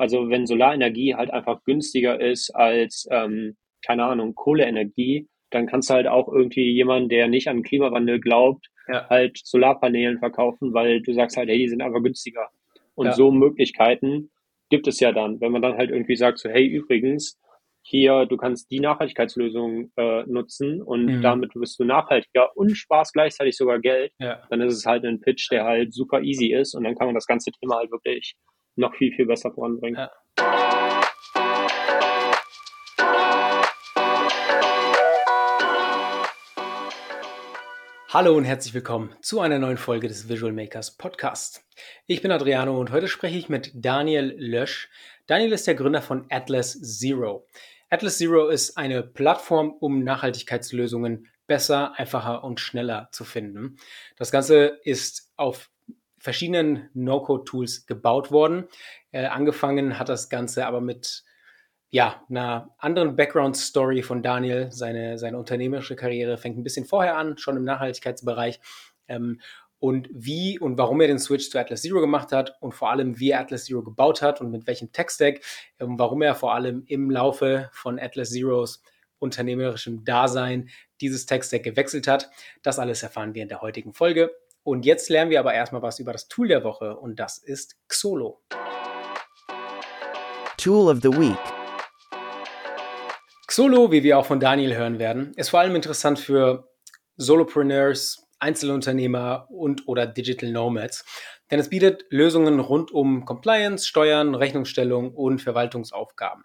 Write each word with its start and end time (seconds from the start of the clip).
Also 0.00 0.30
wenn 0.30 0.46
Solarenergie 0.46 1.14
halt 1.14 1.30
einfach 1.30 1.62
günstiger 1.64 2.18
ist 2.18 2.50
als, 2.56 3.06
ähm, 3.10 3.56
keine 3.84 4.04
Ahnung, 4.04 4.34
Kohleenergie, 4.34 5.28
dann 5.50 5.66
kannst 5.66 5.90
du 5.90 5.94
halt 5.94 6.06
auch 6.06 6.26
irgendwie 6.32 6.72
jemanden, 6.72 7.10
der 7.10 7.28
nicht 7.28 7.48
an 7.48 7.62
Klimawandel 7.62 8.18
glaubt, 8.18 8.68
ja. 8.88 9.06
halt 9.10 9.38
Solarpanelen 9.44 10.18
verkaufen, 10.18 10.72
weil 10.72 11.02
du 11.02 11.12
sagst 11.12 11.36
halt, 11.36 11.50
hey, 11.50 11.58
die 11.58 11.68
sind 11.68 11.82
einfach 11.82 12.02
günstiger. 12.02 12.48
Und 12.94 13.08
ja. 13.08 13.12
so 13.12 13.30
Möglichkeiten 13.30 14.30
gibt 14.70 14.86
es 14.86 15.00
ja 15.00 15.12
dann, 15.12 15.38
wenn 15.42 15.52
man 15.52 15.60
dann 15.60 15.76
halt 15.76 15.90
irgendwie 15.90 16.16
sagt, 16.16 16.38
so, 16.38 16.48
hey, 16.48 16.66
übrigens, 16.66 17.38
hier, 17.82 18.24
du 18.24 18.38
kannst 18.38 18.70
die 18.70 18.80
Nachhaltigkeitslösung 18.80 19.90
äh, 19.96 20.22
nutzen 20.24 20.80
und 20.80 21.06
mhm. 21.06 21.20
damit 21.22 21.52
bist 21.54 21.78
du 21.78 21.84
nachhaltiger 21.84 22.56
und 22.56 22.74
sparst 22.74 23.12
gleichzeitig 23.12 23.54
sogar 23.54 23.80
Geld, 23.80 24.12
ja. 24.18 24.42
dann 24.48 24.62
ist 24.62 24.78
es 24.78 24.86
halt 24.86 25.04
ein 25.04 25.20
Pitch, 25.20 25.50
der 25.50 25.64
halt 25.64 25.92
super 25.92 26.22
easy 26.22 26.54
ist 26.54 26.74
und 26.74 26.84
dann 26.84 26.94
kann 26.94 27.08
man 27.08 27.14
das 27.14 27.26
ganze 27.26 27.50
Thema 27.52 27.76
halt 27.76 27.90
wirklich 27.90 28.34
noch 28.80 28.94
viel, 28.96 29.12
viel 29.12 29.26
besser 29.26 29.52
voranbringen. 29.52 29.98
Ja. 29.98 30.10
Hallo 38.12 38.36
und 38.36 38.44
herzlich 38.44 38.74
willkommen 38.74 39.14
zu 39.20 39.38
einer 39.40 39.60
neuen 39.60 39.76
Folge 39.76 40.08
des 40.08 40.28
Visual 40.28 40.52
Makers 40.52 40.96
Podcast. 40.96 41.62
Ich 42.08 42.22
bin 42.22 42.32
Adriano 42.32 42.80
und 42.80 42.90
heute 42.90 43.06
spreche 43.06 43.38
ich 43.38 43.48
mit 43.48 43.70
Daniel 43.72 44.34
Lösch. 44.36 44.88
Daniel 45.28 45.52
ist 45.52 45.68
der 45.68 45.76
Gründer 45.76 46.02
von 46.02 46.26
Atlas 46.28 46.80
Zero. 46.80 47.46
Atlas 47.88 48.18
Zero 48.18 48.48
ist 48.48 48.76
eine 48.76 49.04
Plattform, 49.04 49.70
um 49.78 50.02
Nachhaltigkeitslösungen 50.02 51.28
besser, 51.46 51.96
einfacher 51.98 52.42
und 52.42 52.58
schneller 52.58 53.10
zu 53.12 53.24
finden. 53.24 53.76
Das 54.16 54.32
Ganze 54.32 54.80
ist 54.82 55.32
auf 55.36 55.70
verschiedenen 56.20 56.90
No-Code-Tools 56.94 57.86
gebaut 57.86 58.30
worden. 58.30 58.68
Äh, 59.10 59.24
angefangen 59.24 59.98
hat 59.98 60.08
das 60.08 60.28
Ganze 60.28 60.66
aber 60.66 60.80
mit 60.80 61.24
ja, 61.88 62.22
einer 62.28 62.70
anderen 62.78 63.16
Background-Story 63.16 64.02
von 64.02 64.22
Daniel. 64.22 64.70
Seine, 64.70 65.18
seine 65.18 65.38
unternehmerische 65.38 65.96
Karriere 65.96 66.38
fängt 66.38 66.56
ein 66.56 66.62
bisschen 66.62 66.86
vorher 66.86 67.16
an, 67.16 67.36
schon 67.38 67.56
im 67.56 67.64
Nachhaltigkeitsbereich. 67.64 68.60
Ähm, 69.08 69.40
und 69.80 70.10
wie 70.12 70.58
und 70.58 70.76
warum 70.76 71.00
er 71.00 71.06
den 71.06 71.18
Switch 71.18 71.48
zu 71.48 71.58
Atlas 71.58 71.80
Zero 71.80 72.00
gemacht 72.00 72.32
hat 72.32 72.54
und 72.60 72.74
vor 72.74 72.90
allem, 72.90 73.18
wie 73.18 73.30
er 73.30 73.40
Atlas 73.40 73.64
Zero 73.64 73.82
gebaut 73.82 74.20
hat 74.20 74.42
und 74.42 74.50
mit 74.50 74.66
welchem 74.66 74.92
Tech-Stack, 74.92 75.40
ähm, 75.80 75.98
warum 75.98 76.20
er 76.20 76.34
vor 76.34 76.54
allem 76.54 76.84
im 76.86 77.10
Laufe 77.10 77.70
von 77.72 77.98
Atlas 77.98 78.30
Zeros 78.30 78.82
unternehmerischem 79.18 80.04
Dasein 80.04 80.68
dieses 81.00 81.24
Tech-Stack 81.24 81.62
gewechselt 81.62 82.06
hat. 82.06 82.30
Das 82.62 82.78
alles 82.78 83.02
erfahren 83.02 83.34
wir 83.34 83.42
in 83.42 83.48
der 83.48 83.62
heutigen 83.62 83.94
Folge. 83.94 84.30
Und 84.62 84.84
jetzt 84.84 85.08
lernen 85.08 85.30
wir 85.30 85.40
aber 85.40 85.54
erstmal 85.54 85.80
was 85.80 85.98
über 86.00 86.12
das 86.12 86.28
Tool 86.28 86.48
der 86.48 86.64
Woche 86.64 86.96
und 86.96 87.18
das 87.18 87.38
ist 87.38 87.76
Xolo. 87.88 88.42
Tool 90.58 90.90
of 90.90 91.00
the 91.00 91.08
Week. 91.08 91.38
Xolo, 93.46 93.90
wie 93.90 94.02
wir 94.02 94.18
auch 94.18 94.26
von 94.26 94.38
Daniel 94.38 94.76
hören 94.76 94.98
werden, 94.98 95.32
ist 95.36 95.48
vor 95.48 95.60
allem 95.60 95.74
interessant 95.74 96.18
für 96.18 96.68
Solopreneurs, 97.16 98.28
Einzelunternehmer 98.38 99.46
und 99.50 99.88
oder 99.88 100.06
Digital 100.06 100.50
Nomads, 100.50 101.04
denn 101.50 101.58
es 101.58 101.68
bietet 101.68 102.04
Lösungen 102.10 102.60
rund 102.60 102.90
um 102.92 103.24
Compliance, 103.24 103.86
Steuern, 103.86 104.34
Rechnungsstellung 104.34 105.12
und 105.14 105.42
Verwaltungsaufgaben. 105.42 106.44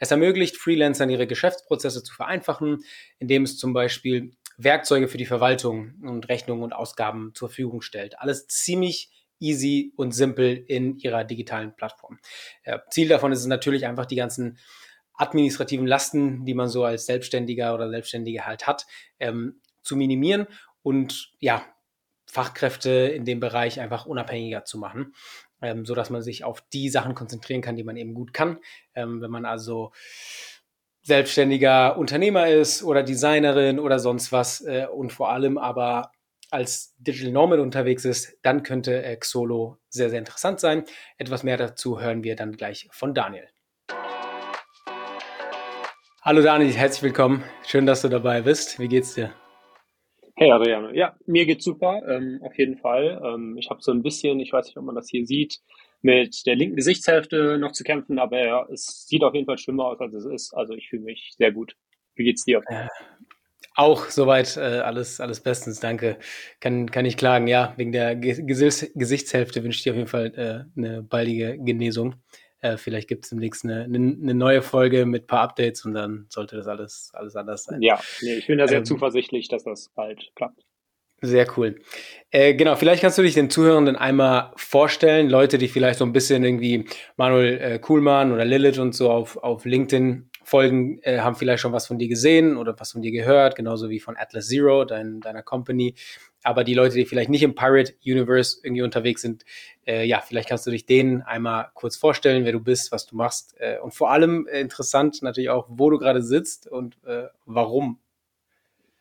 Es 0.00 0.10
ermöglicht 0.10 0.56
Freelancern 0.56 1.10
ihre 1.10 1.26
Geschäftsprozesse 1.26 2.02
zu 2.02 2.14
vereinfachen, 2.14 2.84
indem 3.18 3.42
es 3.42 3.58
zum 3.58 3.72
Beispiel 3.72 4.32
Werkzeuge 4.58 5.08
für 5.08 5.18
die 5.18 5.26
Verwaltung 5.26 5.94
und 6.02 6.28
Rechnungen 6.28 6.62
und 6.62 6.72
Ausgaben 6.72 7.32
zur 7.34 7.48
Verfügung 7.48 7.80
stellt. 7.80 8.18
Alles 8.20 8.46
ziemlich 8.48 9.10
easy 9.40 9.92
und 9.96 10.12
simpel 10.12 10.56
in 10.56 10.98
ihrer 10.98 11.24
digitalen 11.24 11.74
Plattform. 11.74 12.18
Ziel 12.90 13.08
davon 13.08 13.30
ist 13.30 13.38
es 13.38 13.46
natürlich 13.46 13.86
einfach, 13.86 14.04
die 14.04 14.16
ganzen 14.16 14.58
administrativen 15.18 15.86
Lasten, 15.86 16.44
die 16.44 16.54
man 16.54 16.68
so 16.68 16.84
als 16.84 17.06
Selbstständiger 17.06 17.74
oder 17.74 17.90
Selbstständige 17.90 18.46
halt 18.46 18.66
hat, 18.66 18.86
ähm, 19.18 19.60
zu 19.82 19.96
minimieren 19.96 20.46
und 20.82 21.32
ja, 21.40 21.64
Fachkräfte 22.26 22.90
in 22.90 23.24
dem 23.24 23.40
Bereich 23.40 23.80
einfach 23.80 24.06
unabhängiger 24.06 24.64
zu 24.64 24.78
machen, 24.78 25.14
ähm, 25.62 25.84
so 25.86 25.94
dass 25.94 26.10
man 26.10 26.22
sich 26.22 26.44
auf 26.44 26.60
die 26.72 26.88
Sachen 26.88 27.14
konzentrieren 27.14 27.62
kann, 27.62 27.76
die 27.76 27.84
man 27.84 27.96
eben 27.96 28.14
gut 28.14 28.32
kann. 28.32 28.58
Ähm, 28.94 29.20
wenn 29.20 29.30
man 29.30 29.44
also 29.44 29.92
selbstständiger 31.08 31.96
Unternehmer 31.96 32.48
ist 32.48 32.84
oder 32.84 33.02
Designerin 33.02 33.78
oder 33.78 33.98
sonst 33.98 34.30
was 34.30 34.60
äh, 34.66 34.86
und 34.92 35.10
vor 35.10 35.30
allem 35.30 35.56
aber 35.56 36.12
als 36.50 36.94
Digital 36.98 37.32
Nomad 37.32 37.60
unterwegs 37.60 38.04
ist, 38.04 38.36
dann 38.42 38.62
könnte 38.62 39.16
Xolo 39.18 39.78
sehr, 39.88 40.10
sehr 40.10 40.18
interessant 40.18 40.60
sein. 40.60 40.84
Etwas 41.16 41.44
mehr 41.44 41.56
dazu 41.56 41.98
hören 41.98 42.24
wir 42.24 42.36
dann 42.36 42.52
gleich 42.52 42.88
von 42.92 43.14
Daniel. 43.14 43.48
Hallo 46.20 46.42
Daniel, 46.42 46.74
herzlich 46.74 47.02
willkommen. 47.02 47.42
Schön, 47.66 47.86
dass 47.86 48.02
du 48.02 48.10
dabei 48.10 48.42
bist. 48.42 48.78
Wie 48.78 48.88
geht's 48.88 49.14
dir? 49.14 49.32
Hey 50.36 50.52
Adriano, 50.52 50.90
ja, 50.90 51.16
mir 51.24 51.46
geht's 51.46 51.64
super, 51.64 52.02
ähm, 52.06 52.40
auf 52.44 52.56
jeden 52.58 52.76
Fall. 52.76 53.18
Ähm, 53.24 53.56
ich 53.58 53.70
habe 53.70 53.80
so 53.80 53.92
ein 53.92 54.02
bisschen, 54.02 54.40
ich 54.40 54.52
weiß 54.52 54.66
nicht, 54.66 54.76
ob 54.76 54.84
man 54.84 54.94
das 54.94 55.08
hier 55.08 55.24
sieht, 55.24 55.60
mit 56.00 56.46
der 56.46 56.56
linken 56.56 56.76
Gesichtshälfte 56.76 57.58
noch 57.58 57.72
zu 57.72 57.84
kämpfen, 57.84 58.18
aber 58.18 58.44
ja, 58.44 58.66
es 58.72 59.06
sieht 59.06 59.22
auf 59.22 59.34
jeden 59.34 59.46
Fall 59.46 59.58
schlimmer 59.58 59.86
aus, 59.86 60.00
als 60.00 60.14
es 60.14 60.24
ist. 60.24 60.54
Also 60.54 60.74
ich 60.74 60.88
fühle 60.88 61.02
mich 61.02 61.34
sehr 61.36 61.52
gut. 61.52 61.74
Wie 62.14 62.24
geht's 62.24 62.44
dir? 62.44 62.62
Äh, 62.68 62.86
auch 63.74 64.06
soweit 64.06 64.56
äh, 64.56 64.60
alles, 64.60 65.20
alles 65.20 65.40
bestens, 65.40 65.80
danke. 65.80 66.18
Kann, 66.60 66.90
kann 66.90 67.04
ich 67.04 67.16
klagen, 67.16 67.46
ja, 67.46 67.74
wegen 67.76 67.92
der 67.92 68.16
Ges 68.16 68.42
Gesichtshälfte 68.94 69.62
wünsche 69.62 69.78
ich 69.78 69.82
dir 69.84 69.92
auf 69.92 69.96
jeden 69.96 70.08
Fall 70.08 70.32
äh, 70.34 70.78
eine 70.78 71.02
baldige 71.02 71.56
Genesung. 71.58 72.16
Äh, 72.60 72.76
vielleicht 72.76 73.08
gibt 73.08 73.24
es 73.24 73.30
demnächst 73.30 73.64
eine, 73.64 73.84
eine, 73.84 73.96
eine, 73.96 74.34
neue 74.34 74.62
Folge 74.62 75.06
mit 75.06 75.24
ein 75.24 75.26
paar 75.28 75.42
Updates 75.42 75.84
und 75.84 75.94
dann 75.94 76.26
sollte 76.28 76.56
das 76.56 76.66
alles, 76.66 77.10
alles 77.12 77.36
anders 77.36 77.64
sein. 77.64 77.80
Ja, 77.80 78.00
nee, 78.20 78.34
ich 78.34 78.48
bin 78.48 78.58
da 78.58 78.66
sehr 78.66 78.78
ähm, 78.78 78.84
zuversichtlich, 78.84 79.46
dass 79.46 79.62
das 79.62 79.90
bald 79.94 80.32
klappt. 80.34 80.64
Sehr 81.20 81.46
cool. 81.56 81.80
Äh, 82.30 82.54
genau, 82.54 82.76
vielleicht 82.76 83.02
kannst 83.02 83.18
du 83.18 83.22
dich 83.22 83.34
den 83.34 83.50
Zuhörenden 83.50 83.96
einmal 83.96 84.52
vorstellen, 84.54 85.28
Leute, 85.28 85.58
die 85.58 85.66
vielleicht 85.66 85.98
so 85.98 86.04
ein 86.04 86.12
bisschen 86.12 86.44
irgendwie 86.44 86.84
Manuel 87.16 87.58
äh, 87.58 87.78
Kuhlmann 87.80 88.32
oder 88.32 88.44
Lilith 88.44 88.78
und 88.78 88.94
so 88.94 89.10
auf, 89.10 89.36
auf 89.38 89.64
LinkedIn 89.64 90.30
folgen, 90.44 91.00
äh, 91.02 91.18
haben 91.18 91.34
vielleicht 91.34 91.60
schon 91.60 91.72
was 91.72 91.86
von 91.86 91.98
dir 91.98 92.08
gesehen 92.08 92.56
oder 92.56 92.78
was 92.78 92.92
von 92.92 93.02
dir 93.02 93.10
gehört, 93.10 93.56
genauso 93.56 93.90
wie 93.90 93.98
von 93.98 94.16
Atlas 94.16 94.46
Zero, 94.46 94.84
dein, 94.84 95.20
deiner 95.20 95.42
Company. 95.42 95.94
Aber 96.44 96.62
die 96.62 96.74
Leute, 96.74 96.94
die 96.94 97.04
vielleicht 97.04 97.30
nicht 97.30 97.42
im 97.42 97.56
Pirate 97.56 97.94
Universe 98.04 98.60
irgendwie 98.62 98.82
unterwegs 98.82 99.22
sind, 99.22 99.44
äh, 99.86 100.04
ja, 100.04 100.20
vielleicht 100.20 100.48
kannst 100.48 100.66
du 100.66 100.70
dich 100.70 100.86
denen 100.86 101.22
einmal 101.22 101.70
kurz 101.74 101.96
vorstellen, 101.96 102.44
wer 102.44 102.52
du 102.52 102.60
bist, 102.60 102.92
was 102.92 103.06
du 103.06 103.16
machst 103.16 103.56
äh, 103.58 103.78
und 103.80 103.92
vor 103.92 104.10
allem 104.12 104.46
äh, 104.46 104.60
interessant 104.60 105.20
natürlich 105.22 105.50
auch, 105.50 105.66
wo 105.68 105.90
du 105.90 105.98
gerade 105.98 106.22
sitzt 106.22 106.68
und 106.68 106.96
äh, 107.04 107.26
warum. 107.44 107.98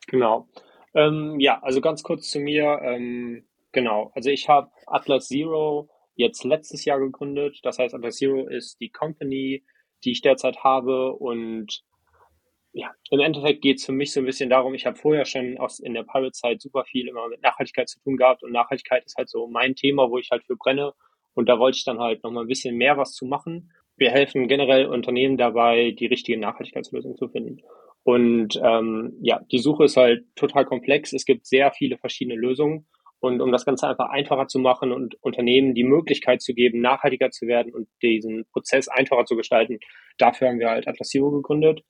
Genau. 0.07 0.47
Ähm, 0.97 1.39
ja, 1.39 1.61
also 1.61 1.79
ganz 1.79 2.01
kurz 2.01 2.31
zu 2.31 2.39
mir. 2.39 2.81
Ähm, 2.83 3.47
genau, 3.71 4.11
also 4.15 4.31
ich 4.31 4.49
habe 4.49 4.71
Atlas 4.87 5.27
Zero 5.27 5.89
jetzt 6.15 6.43
letztes 6.43 6.85
Jahr 6.85 6.99
gegründet. 6.99 7.59
Das 7.61 7.77
heißt, 7.77 7.93
Atlas 7.93 8.15
Zero 8.15 8.47
ist 8.47 8.81
die 8.81 8.89
Company, 8.89 9.63
die 10.03 10.11
ich 10.11 10.21
derzeit 10.21 10.63
habe 10.63 11.13
und 11.13 11.83
ja, 12.73 12.91
im 13.11 13.19
Endeffekt 13.19 13.61
geht 13.61 13.77
es 13.77 13.85
für 13.85 13.91
mich 13.91 14.11
so 14.11 14.19
ein 14.19 14.25
bisschen 14.25 14.49
darum, 14.49 14.73
ich 14.73 14.85
habe 14.85 14.97
vorher 14.97 15.25
schon 15.25 15.57
aus, 15.57 15.79
in 15.79 15.93
der 15.93 16.03
Pirate-Zeit 16.03 16.61
super 16.61 16.83
viel 16.83 17.07
immer 17.07 17.27
mit 17.27 17.41
Nachhaltigkeit 17.41 17.89
zu 17.89 17.99
tun 18.01 18.17
gehabt 18.17 18.43
und 18.43 18.51
Nachhaltigkeit 18.51 19.03
ist 19.05 19.17
halt 19.17 19.29
so 19.29 19.47
mein 19.47 19.75
Thema, 19.75 20.09
wo 20.09 20.17
ich 20.17 20.29
halt 20.31 20.43
für 20.45 20.55
brenne 20.55 20.93
und 21.33 21.47
da 21.47 21.59
wollte 21.59 21.77
ich 21.77 21.85
dann 21.85 21.99
halt 21.99 22.23
nochmal 22.23 22.43
ein 22.43 22.47
bisschen 22.47 22.75
mehr 22.75 22.97
was 22.97 23.13
zu 23.13 23.25
machen. 23.25 23.71
Wir 23.95 24.11
helfen 24.11 24.47
generell 24.47 24.85
Unternehmen 24.87 25.37
dabei, 25.37 25.91
die 25.91 26.05
richtige 26.05 26.39
Nachhaltigkeitslösung 26.39 27.15
zu 27.17 27.29
finden. 27.29 27.61
Und 28.07 28.57
ähm, 28.63 29.17
ja, 29.21 29.41
die 29.51 29.59
Suche 29.59 29.83
ist 29.83 29.97
halt 29.97 30.23
total 30.37 30.63
komplex. 30.63 31.11
Es 31.11 31.25
gibt 31.25 31.45
sehr 31.45 31.73
viele 31.73 31.97
verschiedene 31.97 32.39
Lösungen. 32.39 32.87
Und 33.19 33.41
um 33.41 33.51
das 33.51 33.65
Ganze 33.65 33.85
einfach 33.85 34.07
einfacher 34.07 34.47
zu 34.47 34.59
machen 34.59 34.93
und 34.93 35.21
Unternehmen 35.21 35.73
die 35.73 35.83
Möglichkeit 35.83 36.41
zu 36.41 36.53
geben, 36.53 36.79
nachhaltiger 36.79 37.31
zu 37.31 37.47
werden 37.47 37.73
und 37.73 37.89
diesen 38.01 38.45
Prozess 38.53 38.87
einfacher 38.87 39.25
zu 39.25 39.35
gestalten, 39.35 39.79
dafür 40.17 40.47
haben 40.47 40.59
wir 40.59 40.69
halt 40.69 40.87
Atlas 40.87 41.09
Zero 41.09 41.31
gegründet. 41.31 41.81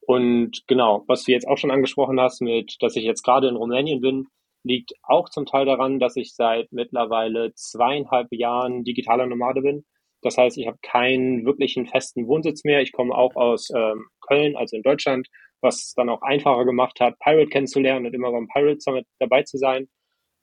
Und 0.00 0.64
genau, 0.66 1.04
was 1.06 1.22
du 1.22 1.30
jetzt 1.30 1.46
auch 1.46 1.56
schon 1.56 1.70
angesprochen 1.70 2.18
hast, 2.18 2.40
mit, 2.40 2.76
dass 2.80 2.96
ich 2.96 3.04
jetzt 3.04 3.22
gerade 3.22 3.46
in 3.46 3.54
Rumänien 3.54 4.00
bin, 4.00 4.26
liegt 4.64 4.94
auch 5.04 5.28
zum 5.28 5.46
Teil 5.46 5.66
daran, 5.66 6.00
dass 6.00 6.16
ich 6.16 6.34
seit 6.34 6.72
mittlerweile 6.72 7.54
zweieinhalb 7.54 8.26
Jahren 8.32 8.82
digitaler 8.82 9.26
Nomade 9.26 9.62
bin. 9.62 9.84
Das 10.20 10.36
heißt, 10.36 10.58
ich 10.58 10.66
habe 10.66 10.78
keinen 10.82 11.46
wirklichen 11.46 11.86
festen 11.86 12.26
Wohnsitz 12.26 12.64
mehr. 12.64 12.82
Ich 12.82 12.90
komme 12.90 13.14
auch 13.14 13.36
aus 13.36 13.70
ähm, 13.72 14.06
Köln, 14.20 14.56
also 14.56 14.76
in 14.76 14.82
Deutschland, 14.82 15.28
was 15.60 15.84
es 15.84 15.94
dann 15.94 16.08
auch 16.08 16.22
einfacher 16.22 16.64
gemacht 16.64 17.00
hat, 17.00 17.18
Pirate 17.18 17.48
kennenzulernen 17.48 18.06
und 18.06 18.14
immer 18.14 18.32
beim 18.32 18.48
Pirate 18.48 18.80
Summit 18.80 19.06
dabei 19.18 19.42
zu 19.42 19.58
sein. 19.58 19.88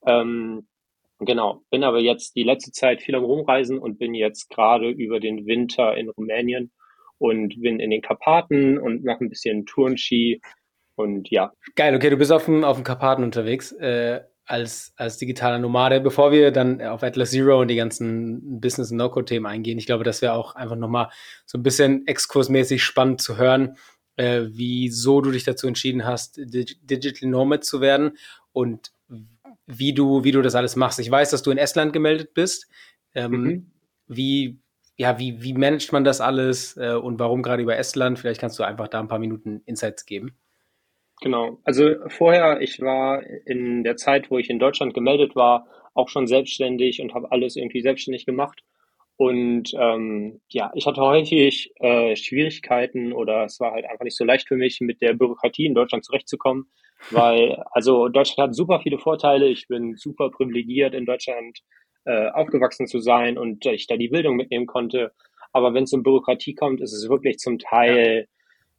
Ähm, 0.06 0.68
genau, 1.20 1.64
bin 1.72 1.84
aber 1.84 2.00
jetzt 2.00 2.36
die 2.36 2.44
letzte 2.44 2.72
Zeit 2.72 3.02
viel 3.02 3.16
am 3.16 3.24
Rumreisen 3.24 3.80
und 3.80 3.98
bin 3.98 4.14
jetzt 4.14 4.50
gerade 4.50 4.90
über 4.90 5.20
den 5.20 5.46
Winter 5.46 5.96
in 5.96 6.10
Rumänien 6.10 6.72
und 7.18 7.60
bin 7.62 7.80
in 7.80 7.90
den 7.90 8.02
Karpaten 8.02 8.78
und 8.78 9.04
mache 9.04 9.24
ein 9.24 9.30
bisschen 9.30 9.66
Turnski 9.66 10.42
und 10.96 11.30
ja. 11.30 11.52
Geil, 11.76 11.96
okay, 11.96 12.10
du 12.10 12.18
bist 12.18 12.32
auf 12.32 12.46
dem, 12.46 12.64
auf 12.64 12.78
dem 12.78 12.84
Karpaten 12.84 13.24
unterwegs. 13.24 13.72
Äh, 13.72 14.22
als, 14.48 14.94
als 14.96 15.18
digitaler 15.18 15.60
Nomade, 15.60 16.00
bevor 16.00 16.32
wir 16.32 16.52
dann 16.52 16.82
auf 16.82 17.04
Atlas 17.04 17.32
Zero 17.32 17.60
und 17.60 17.68
die 17.68 17.76
ganzen 17.76 18.62
Business- 18.62 18.92
und 18.92 18.98
No-Code-Themen 18.98 19.46
eingehen. 19.46 19.78
Ich 19.78 19.86
glaube, 19.86 20.06
das 20.06 20.22
wäre 20.22 20.34
auch 20.34 20.56
einfach 20.56 20.78
nochmal 20.78 21.10
so 21.46 21.58
ein 21.58 21.64
bisschen 21.64 22.08
exkursmäßig 22.08 22.82
spannend 22.82 23.22
zu 23.22 23.38
hören, 23.38 23.76
äh, 24.18 24.42
wieso 24.50 25.22
du 25.22 25.32
dich 25.32 25.46
dazu 25.46 25.68
entschieden 25.68 26.06
hast, 26.06 26.38
Digital 26.38 27.30
Nomad 27.30 27.64
zu 27.64 27.82
werden 27.82 28.18
und 28.52 28.92
wie 29.66 29.94
du, 29.94 30.24
wie 30.24 30.32
du 30.32 30.42
das 30.42 30.56
alles 30.56 30.76
machst. 30.76 31.00
Ich 31.00 31.10
weiß, 31.10 31.30
dass 31.30 31.44
du 31.44 31.52
in 31.52 31.58
Estland 31.58 31.94
gemeldet 31.94 32.34
bist. 32.34 32.68
Ähm, 33.14 33.32
mhm. 33.32 33.72
Wie, 34.08 34.60
ja, 34.98 35.20
wie, 35.20 35.42
wie 35.44 35.54
managt 35.54 35.92
man 35.92 36.04
das 36.04 36.22
alles 36.22 36.78
äh, 36.78 36.94
und 36.94 37.20
warum 37.20 37.44
gerade 37.44 37.62
über 37.62 37.78
Estland? 37.78 38.20
Vielleicht 38.20 38.42
kannst 38.42 38.58
du 38.60 38.64
einfach 38.64 38.88
da 38.88 39.00
ein 39.00 39.08
paar 39.08 39.20
Minuten 39.20 39.62
Insights 39.66 40.06
geben. 40.06 40.36
Genau. 41.22 41.60
Also 41.64 41.96
vorher, 42.08 42.62
ich 42.62 42.80
war 42.80 43.24
in 43.46 43.84
der 43.84 43.98
Zeit, 43.98 44.30
wo 44.30 44.38
ich 44.38 44.50
in 44.50 44.60
Deutschland 44.60 44.94
gemeldet 44.94 45.36
war, 45.36 45.68
auch 45.94 46.10
schon 46.10 46.28
selbstständig 46.28 47.02
und 47.02 47.14
habe 47.14 47.32
alles 47.32 47.56
irgendwie 47.56 47.82
selbstständig 47.82 48.26
gemacht. 48.26 48.64
Und 49.18 49.72
ähm, 49.74 50.42
ja, 50.50 50.72
ich 50.76 50.86
hatte 50.86 51.02
häufig 51.02 51.74
äh, 51.78 52.16
Schwierigkeiten 52.16 53.14
oder 53.14 53.46
es 53.46 53.60
war 53.60 53.72
halt 53.72 53.86
einfach 53.86 54.04
nicht 54.04 54.16
so 54.16 54.24
leicht 54.24 54.48
für 54.48 54.58
mich, 54.58 54.80
mit 54.80 55.02
der 55.02 55.14
Bürokratie 55.14 55.66
in 55.66 55.74
Deutschland 55.74 56.06
zurechtzukommen, 56.06 56.70
weil 57.10 57.64
also 57.72 58.10
Deutschland 58.10 58.50
hat 58.50 58.56
super 58.56 58.80
viele 58.80 59.00
Vorteile. 59.00 59.48
Ich 59.48 59.68
bin 59.68 59.96
super 59.96 60.30
privilegiert, 60.30 60.94
in 60.94 61.08
Deutschland 61.08 61.60
äh, 62.06 62.30
aufgewachsen 62.30 62.86
zu 62.86 63.00
sein 63.00 63.40
und 63.40 63.66
ich 63.66 63.88
da 63.88 63.98
die 63.98 64.10
Bildung 64.10 64.36
mitnehmen 64.36 64.68
konnte. 64.68 65.12
Aber 65.52 65.74
wenn 65.74 65.86
es 65.86 65.94
um 65.94 66.04
Bürokratie 66.04 66.54
kommt, 66.54 66.80
ist 66.80 66.94
es 66.94 67.10
wirklich 67.10 67.40
zum 67.40 67.58
Teil 67.58 68.28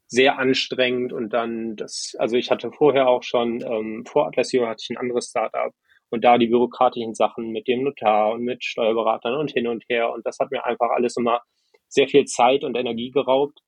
sehr 0.06 0.38
anstrengend 0.38 1.12
und 1.12 1.30
dann 1.32 1.74
das, 1.74 2.14
also 2.18 2.36
ich 2.36 2.50
hatte 2.50 2.70
vorher 2.70 3.08
auch 3.08 3.24
schon, 3.24 3.60
ähm, 3.60 4.06
vor 4.06 4.28
Atlasio 4.28 4.66
hatte 4.68 4.82
ich 4.82 4.90
ein 4.90 4.96
anderes 4.96 5.30
Startup 5.30 5.74
und 6.10 6.24
da 6.24 6.38
die 6.38 6.46
bürokratischen 6.46 7.14
Sachen 7.14 7.50
mit 7.50 7.68
dem 7.68 7.84
Notar 7.84 8.32
und 8.32 8.42
mit 8.42 8.64
Steuerberatern 8.64 9.34
und 9.34 9.50
hin 9.50 9.66
und 9.66 9.84
her. 9.88 10.12
Und 10.12 10.26
das 10.26 10.38
hat 10.38 10.50
mir 10.50 10.64
einfach 10.64 10.90
alles 10.90 11.16
immer 11.16 11.42
sehr 11.88 12.08
viel 12.08 12.24
Zeit 12.24 12.64
und 12.64 12.76
Energie 12.76 13.10
geraubt. 13.10 13.60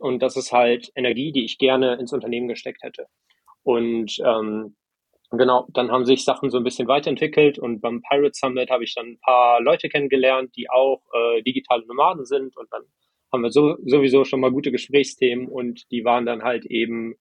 Und 0.00 0.22
das 0.22 0.36
ist 0.36 0.52
halt 0.52 0.90
Energie, 0.94 1.32
die 1.32 1.44
ich 1.44 1.58
gerne 1.58 1.94
ins 1.94 2.12
Unternehmen 2.12 2.48
gesteckt 2.48 2.82
hätte. 2.82 3.06
Und 3.62 4.18
ähm, 4.24 4.76
genau, 5.30 5.66
dann 5.72 5.90
haben 5.90 6.04
sich 6.04 6.24
Sachen 6.24 6.50
so 6.50 6.58
ein 6.58 6.64
bisschen 6.64 6.88
weiterentwickelt. 6.88 7.58
Und 7.58 7.80
beim 7.80 8.02
Pirate 8.02 8.34
Summit 8.34 8.70
habe 8.70 8.84
ich 8.84 8.94
dann 8.94 9.06
ein 9.06 9.20
paar 9.20 9.60
Leute 9.60 9.88
kennengelernt, 9.88 10.56
die 10.56 10.70
auch 10.70 11.02
äh, 11.12 11.42
digitale 11.42 11.86
Nomaden 11.86 12.24
sind. 12.24 12.56
Und 12.56 12.72
dann 12.72 12.82
haben 13.32 13.42
wir 13.42 13.50
so, 13.50 13.76
sowieso 13.84 14.24
schon 14.24 14.40
mal 14.40 14.52
gute 14.52 14.72
Gesprächsthemen. 14.72 15.48
Und 15.48 15.90
die 15.90 16.04
waren 16.04 16.26
dann 16.26 16.42
halt 16.42 16.64
eben 16.66 17.16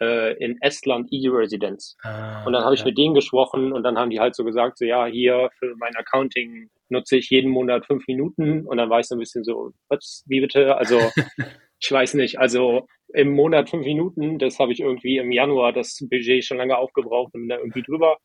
äh, 0.00 0.34
in 0.42 0.60
Estland 0.60 1.08
E-Residence. 1.10 1.96
Ah, 2.02 2.44
und 2.44 2.52
dann 2.52 2.64
habe 2.64 2.74
ich 2.74 2.80
ja. 2.80 2.86
mit 2.86 2.98
denen 2.98 3.14
gesprochen 3.14 3.72
und 3.72 3.82
dann 3.82 3.98
haben 3.98 4.10
die 4.10 4.20
halt 4.20 4.34
so 4.34 4.44
gesagt, 4.44 4.78
so 4.78 4.84
ja, 4.84 5.06
hier 5.06 5.50
für 5.58 5.74
mein 5.76 5.96
Accounting 5.96 6.70
nutze 6.88 7.16
ich 7.16 7.30
jeden 7.30 7.50
Monat 7.50 7.86
fünf 7.86 8.06
Minuten 8.06 8.66
und 8.66 8.76
dann 8.76 8.90
war 8.90 9.00
ich 9.00 9.06
so 9.06 9.14
ein 9.14 9.20
bisschen 9.20 9.44
so, 9.44 9.72
was, 9.88 10.24
wie 10.26 10.40
bitte? 10.40 10.76
Also 10.76 10.98
ich 11.80 11.90
weiß 11.90 12.14
nicht, 12.14 12.38
also 12.38 12.86
im 13.14 13.32
Monat 13.32 13.70
fünf 13.70 13.84
Minuten, 13.84 14.38
das 14.38 14.58
habe 14.58 14.72
ich 14.72 14.80
irgendwie 14.80 15.18
im 15.18 15.32
Januar 15.32 15.72
das 15.72 15.98
Budget 16.10 16.44
schon 16.44 16.58
lange 16.58 16.76
aufgebraucht 16.76 17.34
und 17.34 17.42
bin 17.42 17.48
da 17.48 17.58
irgendwie 17.58 17.82
drüber. 17.82 18.18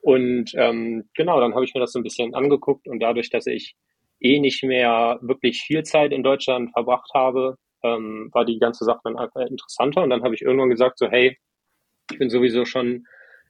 Und 0.00 0.52
ähm, 0.56 1.08
genau, 1.14 1.40
dann 1.40 1.54
habe 1.54 1.64
ich 1.64 1.74
mir 1.74 1.80
das 1.80 1.92
so 1.92 2.00
ein 2.00 2.04
bisschen 2.04 2.34
angeguckt 2.34 2.88
und 2.88 3.00
dadurch, 3.00 3.30
dass 3.30 3.46
ich 3.46 3.76
eh 4.20 4.40
nicht 4.40 4.62
mehr 4.62 5.18
wirklich 5.22 5.62
viel 5.62 5.82
Zeit 5.84 6.12
in 6.12 6.22
Deutschland 6.22 6.72
verbracht 6.72 7.10
habe, 7.14 7.56
ähm, 7.82 8.30
war 8.32 8.44
die 8.44 8.58
ganze 8.58 8.84
Sache 8.84 9.00
dann 9.04 9.18
einfach 9.18 9.40
interessanter. 9.40 10.02
Und 10.02 10.10
dann 10.10 10.22
habe 10.22 10.34
ich 10.34 10.42
irgendwann 10.42 10.70
gesagt, 10.70 10.98
so 10.98 11.08
hey, 11.08 11.38
ich 12.10 12.18
bin 12.18 12.30
sowieso 12.30 12.64
schon 12.64 13.06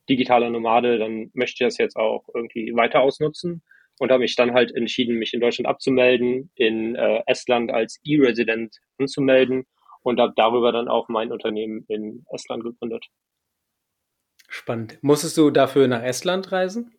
digitaler 0.09 0.51
Nomade, 0.51 0.99
dann 0.99 1.31
möchte 1.35 1.65
ich 1.65 1.69
das 1.69 1.79
jetzt 1.79 1.97
auch 1.97 2.25
irgendwie 2.35 2.75
weiter 2.75 3.01
ausnutzen 3.01 3.63
und 3.99 4.11
habe 4.11 4.23
mich 4.23 4.35
dann 4.35 4.53
halt 4.53 4.75
entschieden, 4.75 5.19
mich 5.19 5.33
in 5.33 5.41
Deutschland 5.41 5.69
abzumelden, 5.69 6.51
in 6.55 6.97
äh, 6.97 7.23
Estland 7.27 7.71
als 7.71 8.01
E-Resident 8.05 8.77
anzumelden 8.99 9.67
und 10.03 10.19
habe 10.19 10.33
darüber 10.37 10.73
dann 10.73 10.89
auch 10.89 11.09
mein 11.09 11.31
Unternehmen 11.31 11.85
in 11.89 12.25
Estland 12.31 12.65
gegründet. 12.65 13.07
Spannend. 14.49 14.99
Musstest 15.03 15.37
du 15.39 15.51
dafür 15.51 15.89
nach 15.89 16.03
Estland 16.03 16.53
reisen? 16.53 16.93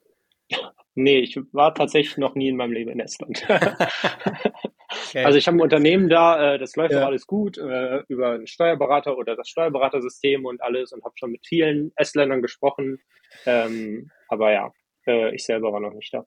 Nee, 0.95 1.19
ich 1.19 1.39
war 1.51 1.73
tatsächlich 1.73 2.17
noch 2.17 2.35
nie 2.35 2.49
in 2.49 2.55
meinem 2.55 2.71
Leben 2.71 2.91
in 2.91 2.99
Estland. 2.99 3.45
okay. 5.09 5.23
Also 5.23 5.37
ich 5.37 5.47
habe 5.47 5.57
ein 5.57 5.61
Unternehmen 5.61 6.09
da, 6.09 6.55
äh, 6.55 6.59
das 6.59 6.75
läuft 6.75 6.93
ja. 6.93 7.01
auch 7.01 7.07
alles 7.07 7.27
gut 7.27 7.57
äh, 7.57 8.03
über 8.07 8.31
einen 8.31 8.47
Steuerberater 8.47 9.17
oder 9.17 9.35
das 9.35 9.49
Steuerberatersystem 9.49 10.45
und 10.45 10.61
alles 10.61 10.91
und 10.91 11.03
habe 11.03 11.13
schon 11.17 11.31
mit 11.31 11.45
vielen 11.45 11.91
Estländern 11.95 12.41
gesprochen. 12.41 12.99
Ähm, 13.45 14.09
aber 14.27 14.51
ja, 14.51 14.71
äh, 15.07 15.33
ich 15.33 15.43
selber 15.45 15.71
war 15.73 15.79
noch 15.79 15.93
nicht 15.93 16.13
da. 16.13 16.25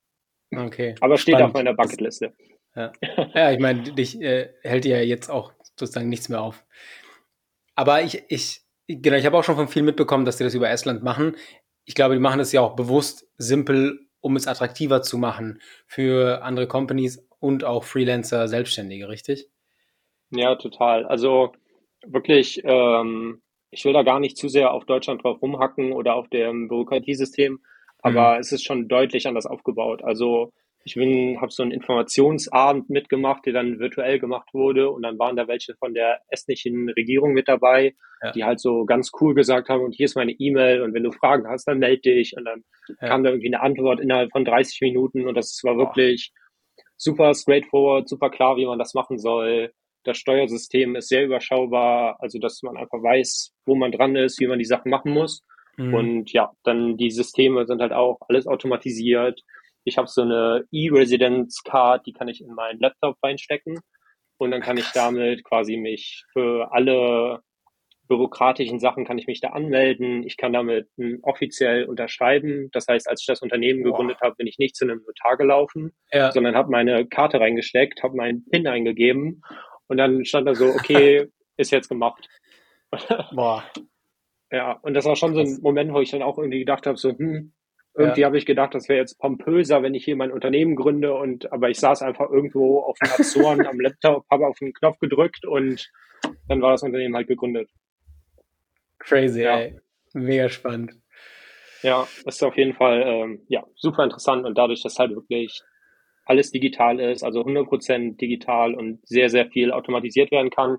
Okay. 0.54 0.94
Aber 1.00 1.18
steht 1.18 1.34
Spannend. 1.34 1.48
auf 1.48 1.54
meiner 1.54 1.74
Bucketliste. 1.74 2.32
Ja, 2.74 2.92
ja 3.34 3.52
ich 3.52 3.58
meine, 3.58 3.82
dich 3.82 4.20
äh, 4.20 4.50
hält 4.62 4.84
ja 4.84 4.98
jetzt 4.98 5.30
auch 5.30 5.52
sozusagen 5.78 6.08
nichts 6.08 6.28
mehr 6.28 6.40
auf. 6.40 6.64
Aber 7.74 8.02
ich, 8.02 8.22
ich, 8.28 8.62
genau, 8.86 9.16
ich 9.16 9.26
habe 9.26 9.36
auch 9.36 9.44
schon 9.44 9.56
von 9.56 9.68
vielen 9.68 9.84
mitbekommen, 9.84 10.24
dass 10.24 10.36
die 10.36 10.44
das 10.44 10.54
über 10.54 10.70
Estland 10.70 11.02
machen. 11.02 11.36
Ich 11.84 11.94
glaube, 11.94 12.14
die 12.14 12.20
machen 12.20 12.38
das 12.38 12.52
ja 12.52 12.60
auch 12.60 12.74
bewusst 12.74 13.28
simpel 13.38 14.06
um 14.26 14.34
es 14.34 14.48
attraktiver 14.48 15.02
zu 15.02 15.18
machen 15.18 15.60
für 15.86 16.42
andere 16.42 16.66
Companies 16.66 17.28
und 17.46 17.62
auch 17.62 17.84
Freelancer, 17.84 18.48
Selbstständige, 18.48 19.08
richtig? 19.08 19.48
Ja, 20.30 20.56
total. 20.56 21.06
Also 21.06 21.52
wirklich, 22.04 22.60
ähm, 22.64 23.40
ich 23.70 23.84
will 23.84 23.92
da 23.92 24.02
gar 24.02 24.18
nicht 24.18 24.36
zu 24.36 24.48
sehr 24.48 24.72
auf 24.72 24.84
Deutschland 24.84 25.22
drauf 25.22 25.40
rumhacken 25.40 25.92
oder 25.92 26.16
auf 26.16 26.28
dem 26.28 26.66
Bürokratiesystem, 26.66 27.60
aber 28.00 28.34
mhm. 28.34 28.40
es 28.40 28.50
ist 28.50 28.64
schon 28.64 28.88
deutlich 28.88 29.28
anders 29.28 29.46
aufgebaut. 29.46 30.02
Also 30.02 30.52
ich 30.82 30.94
bin, 30.94 31.40
habe 31.40 31.52
so 31.52 31.62
einen 31.62 31.72
Informationsabend 31.72 32.90
mitgemacht, 32.90 33.46
der 33.46 33.52
dann 33.52 33.78
virtuell 33.78 34.18
gemacht 34.18 34.48
wurde 34.52 34.90
und 34.90 35.02
dann 35.02 35.18
waren 35.18 35.36
da 35.36 35.46
welche 35.46 35.74
von 35.76 35.94
der 35.94 36.20
estnischen 36.28 36.88
Regierung 36.90 37.32
mit 37.32 37.46
dabei, 37.46 37.94
ja. 38.22 38.32
die 38.32 38.44
halt 38.44 38.60
so 38.60 38.84
ganz 38.86 39.12
cool 39.20 39.34
gesagt 39.34 39.68
haben 39.68 39.84
und 39.84 39.94
hier 39.94 40.06
ist 40.06 40.16
meine 40.16 40.32
E-Mail 40.32 40.82
und 40.82 40.94
wenn 40.94 41.04
du 41.04 41.12
Fragen 41.12 41.46
hast, 41.48 41.68
dann 41.68 41.78
melde 41.78 42.02
dich 42.02 42.34
und 42.36 42.44
dann 42.44 42.64
ja. 43.00 43.08
kam 43.08 43.22
da 43.22 43.30
irgendwie 43.30 43.52
eine 43.52 43.62
Antwort 43.62 44.00
innerhalb 44.00 44.32
von 44.32 44.44
30 44.44 44.80
Minuten 44.80 45.28
und 45.28 45.36
das 45.36 45.60
war 45.62 45.76
wirklich 45.76 46.32
oh. 46.32 46.45
Super 46.96 47.34
straightforward, 47.34 48.08
super 48.08 48.30
klar, 48.30 48.56
wie 48.56 48.66
man 48.66 48.78
das 48.78 48.94
machen 48.94 49.18
soll. 49.18 49.72
Das 50.04 50.18
Steuersystem 50.18 50.96
ist 50.96 51.08
sehr 51.08 51.24
überschaubar, 51.24 52.16
also 52.20 52.38
dass 52.38 52.62
man 52.62 52.76
einfach 52.76 53.02
weiß, 53.02 53.52
wo 53.66 53.74
man 53.74 53.92
dran 53.92 54.14
ist, 54.16 54.40
wie 54.40 54.46
man 54.46 54.58
die 54.58 54.64
Sachen 54.64 54.90
machen 54.90 55.12
muss. 55.12 55.42
Mhm. 55.76 55.94
Und 55.94 56.32
ja, 56.32 56.52
dann 56.62 56.96
die 56.96 57.10
Systeme 57.10 57.66
sind 57.66 57.80
halt 57.80 57.92
auch 57.92 58.18
alles 58.28 58.46
automatisiert 58.46 59.42
ich 59.86 59.96
habe 59.96 60.08
so 60.08 60.22
eine 60.22 60.64
E-Residence-Card, 60.72 62.06
die 62.06 62.12
kann 62.12 62.26
ich 62.26 62.42
in 62.42 62.52
meinen 62.52 62.80
Laptop 62.80 63.16
reinstecken 63.22 63.78
und 64.36 64.50
dann 64.50 64.60
kann 64.60 64.76
ich 64.76 64.90
damit 64.92 65.44
quasi 65.44 65.76
mich 65.76 66.24
für 66.32 66.72
alle 66.72 67.40
bürokratischen 68.06 68.78
Sachen 68.78 69.04
kann 69.04 69.18
ich 69.18 69.26
mich 69.26 69.40
da 69.40 69.48
anmelden. 69.48 70.22
Ich 70.24 70.36
kann 70.36 70.52
damit 70.52 70.88
offiziell 71.22 71.84
unterschreiben. 71.84 72.70
Das 72.72 72.86
heißt, 72.88 73.08
als 73.08 73.20
ich 73.20 73.26
das 73.26 73.42
Unternehmen 73.42 73.82
gegründet 73.82 74.18
habe, 74.22 74.36
bin 74.36 74.46
ich 74.46 74.58
nicht 74.58 74.76
zu 74.76 74.84
einem 74.84 75.02
Notar 75.06 75.36
gelaufen, 75.36 75.92
ja. 76.12 76.32
sondern 76.32 76.54
habe 76.54 76.70
meine 76.70 77.06
Karte 77.06 77.40
reingesteckt, 77.40 78.02
habe 78.02 78.16
meinen 78.16 78.44
PIN 78.48 78.66
eingegeben 78.66 79.42
und 79.88 79.96
dann 79.96 80.24
stand 80.24 80.46
da 80.48 80.54
so, 80.54 80.66
okay, 80.66 81.28
ist 81.56 81.72
jetzt 81.72 81.88
gemacht. 81.88 82.28
Boah. 83.32 83.64
Ja, 84.52 84.78
und 84.82 84.94
das 84.94 85.04
war 85.04 85.16
schon 85.16 85.34
so 85.34 85.40
ein 85.40 85.58
Moment, 85.60 85.92
wo 85.92 86.00
ich 86.00 86.12
dann 86.12 86.22
auch 86.22 86.38
irgendwie 86.38 86.60
gedacht 86.60 86.86
habe, 86.86 86.96
so, 86.96 87.10
hm, 87.10 87.52
irgendwie 87.96 88.20
ja. 88.20 88.26
habe 88.26 88.38
ich 88.38 88.46
gedacht, 88.46 88.74
das 88.74 88.88
wäre 88.88 89.00
jetzt 89.00 89.18
pompöser, 89.18 89.82
wenn 89.82 89.94
ich 89.94 90.04
hier 90.04 90.16
mein 90.16 90.30
Unternehmen 90.30 90.76
gründe 90.76 91.14
und 91.14 91.50
aber 91.52 91.70
ich 91.70 91.80
saß 91.80 92.02
einfach 92.02 92.30
irgendwo 92.30 92.80
auf 92.80 92.96
den 92.98 93.10
Azoren 93.10 93.66
am 93.66 93.80
Laptop, 93.80 94.24
habe 94.30 94.46
auf 94.46 94.58
den 94.58 94.72
Knopf 94.72 94.98
gedrückt 94.98 95.44
und 95.46 95.90
dann 96.46 96.60
war 96.62 96.72
das 96.72 96.82
Unternehmen 96.82 97.16
halt 97.16 97.26
gegründet. 97.26 97.70
Crazy, 99.06 99.42
ja. 99.42 99.58
ey. 99.58 99.80
Mega 100.12 100.48
spannend. 100.48 100.92
Ja, 101.82 102.06
ist 102.24 102.42
auf 102.42 102.56
jeden 102.56 102.74
Fall 102.74 103.02
ähm, 103.06 103.42
ja, 103.48 103.64
super 103.76 104.02
interessant 104.02 104.44
und 104.44 104.56
dadurch, 104.56 104.82
dass 104.82 104.98
halt 104.98 105.12
wirklich 105.12 105.62
alles 106.24 106.50
digital 106.50 106.98
ist, 106.98 107.22
also 107.22 107.42
100% 107.42 108.16
digital 108.16 108.74
und 108.74 109.06
sehr, 109.06 109.30
sehr 109.30 109.46
viel 109.46 109.70
automatisiert 109.70 110.32
werden 110.32 110.50
kann. 110.50 110.78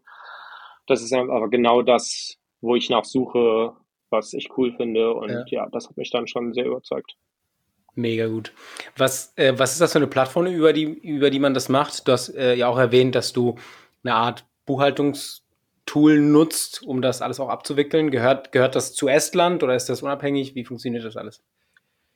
Das 0.87 1.01
ist 1.01 1.13
aber 1.13 1.49
genau 1.49 1.81
das, 1.81 2.37
wo 2.59 2.75
ich 2.75 2.89
nachsuche, 2.89 3.73
was 4.09 4.33
ich 4.33 4.49
cool 4.57 4.73
finde. 4.75 5.13
Und 5.13 5.29
ja, 5.29 5.45
ja 5.49 5.69
das 5.71 5.87
hat 5.87 5.95
mich 5.95 6.09
dann 6.11 6.27
schon 6.27 6.53
sehr 6.53 6.65
überzeugt. 6.65 7.15
Mega 7.95 8.27
gut. 8.27 8.51
Was, 8.97 9.33
äh, 9.37 9.53
was 9.57 9.73
ist 9.73 9.81
das 9.81 9.93
für 9.93 9.99
eine 9.99 10.07
Plattform, 10.07 10.47
über 10.47 10.73
die, 10.73 10.83
über 10.83 11.29
die 11.29 11.39
man 11.39 11.53
das 11.53 11.69
macht? 11.69 12.07
Du 12.07 12.11
hast 12.11 12.29
äh, 12.29 12.55
ja 12.55 12.67
auch 12.67 12.77
erwähnt, 12.77 13.15
dass 13.15 13.33
du 13.33 13.55
eine 14.03 14.13
Art 14.15 14.45
Buchhaltungstool 15.87 16.19
nutzt, 16.19 16.83
um 16.85 17.01
das 17.01 17.21
alles 17.21 17.39
auch 17.39 17.49
abzuwickeln. 17.49 18.11
Gehört, 18.11 18.51
gehört 18.51 18.75
das 18.75 18.93
zu 18.93 19.07
Estland 19.07 19.63
oder 19.63 19.75
ist 19.75 19.89
das 19.89 20.03
unabhängig? 20.03 20.55
Wie 20.55 20.65
funktioniert 20.65 21.03
das 21.03 21.17
alles? 21.17 21.43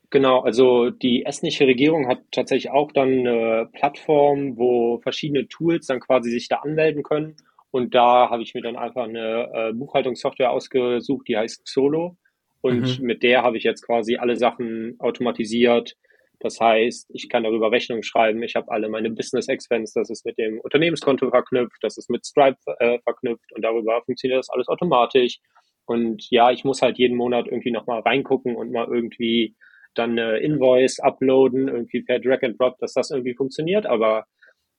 Genau, 0.10 0.42
also 0.42 0.90
die 0.90 1.26
estnische 1.26 1.66
Regierung 1.66 2.08
hat 2.08 2.20
tatsächlich 2.32 2.70
auch 2.70 2.92
dann 2.92 3.10
eine 3.10 3.70
Plattform, 3.72 4.58
wo 4.58 5.00
verschiedene 5.00 5.48
Tools 5.48 5.88
dann 5.88 6.02
quasi 6.02 6.30
sich 6.30 6.50
da 6.50 6.58
anmelden 6.58 7.02
können 7.02 7.38
und 7.72 7.96
da 7.96 8.30
habe 8.30 8.44
ich 8.44 8.54
mir 8.54 8.62
dann 8.62 8.76
einfach 8.76 9.06
eine 9.06 9.50
äh, 9.54 9.74
Buchhaltungssoftware 9.74 10.52
ausgesucht, 10.52 11.30
die 11.30 11.38
heißt 11.38 11.62
Solo. 11.66 12.18
Und 12.60 13.00
mhm. 13.00 13.06
mit 13.06 13.24
der 13.24 13.42
habe 13.42 13.58
ich 13.58 13.64
jetzt 13.64 13.86
quasi 13.86 14.18
alle 14.18 14.36
Sachen 14.36 14.98
automatisiert. 15.00 15.96
Das 16.42 16.60
heißt, 16.60 17.12
ich 17.14 17.30
kann 17.30 17.44
darüber 17.44 17.72
Rechnungen 17.72 18.04
schreiben. 18.04 18.42
Ich 18.42 18.56
habe 18.56 18.72
alle 18.72 18.90
meine 18.90 19.12
Business 19.12 19.48
Expense, 19.48 19.94
das 19.96 20.10
ist 20.10 20.26
mit 20.26 20.40
dem 20.40 20.60
Unternehmenskonto 20.60 21.30
verknüpft, 21.30 21.78
das 21.82 21.98
ist 21.98 22.10
mit 22.10 22.26
Stripe 22.26 22.58
äh, 22.80 23.00
verknüpft 23.04 23.54
und 23.54 23.62
darüber 23.62 24.02
funktioniert 24.04 24.40
das 24.40 24.50
alles 24.50 24.68
automatisch. 24.68 25.40
Und 25.86 26.30
ja, 26.32 26.52
ich 26.52 26.64
muss 26.64 26.82
halt 26.82 26.98
jeden 26.98 27.16
Monat 27.16 27.48
irgendwie 27.48 27.72
nochmal 27.72 28.02
reingucken 28.02 28.56
und 28.56 28.72
mal 28.72 28.88
irgendwie 28.88 29.56
dann 29.94 30.12
eine 30.12 30.38
Invoice 30.38 31.00
uploaden, 31.00 31.68
irgendwie 31.68 32.02
per 32.02 32.20
Drag 32.20 32.42
and 32.44 32.60
Drop, 32.60 32.78
dass 32.80 32.94
das 32.94 33.12
irgendwie 33.12 33.36
funktioniert. 33.36 33.86
Aber 33.86 34.26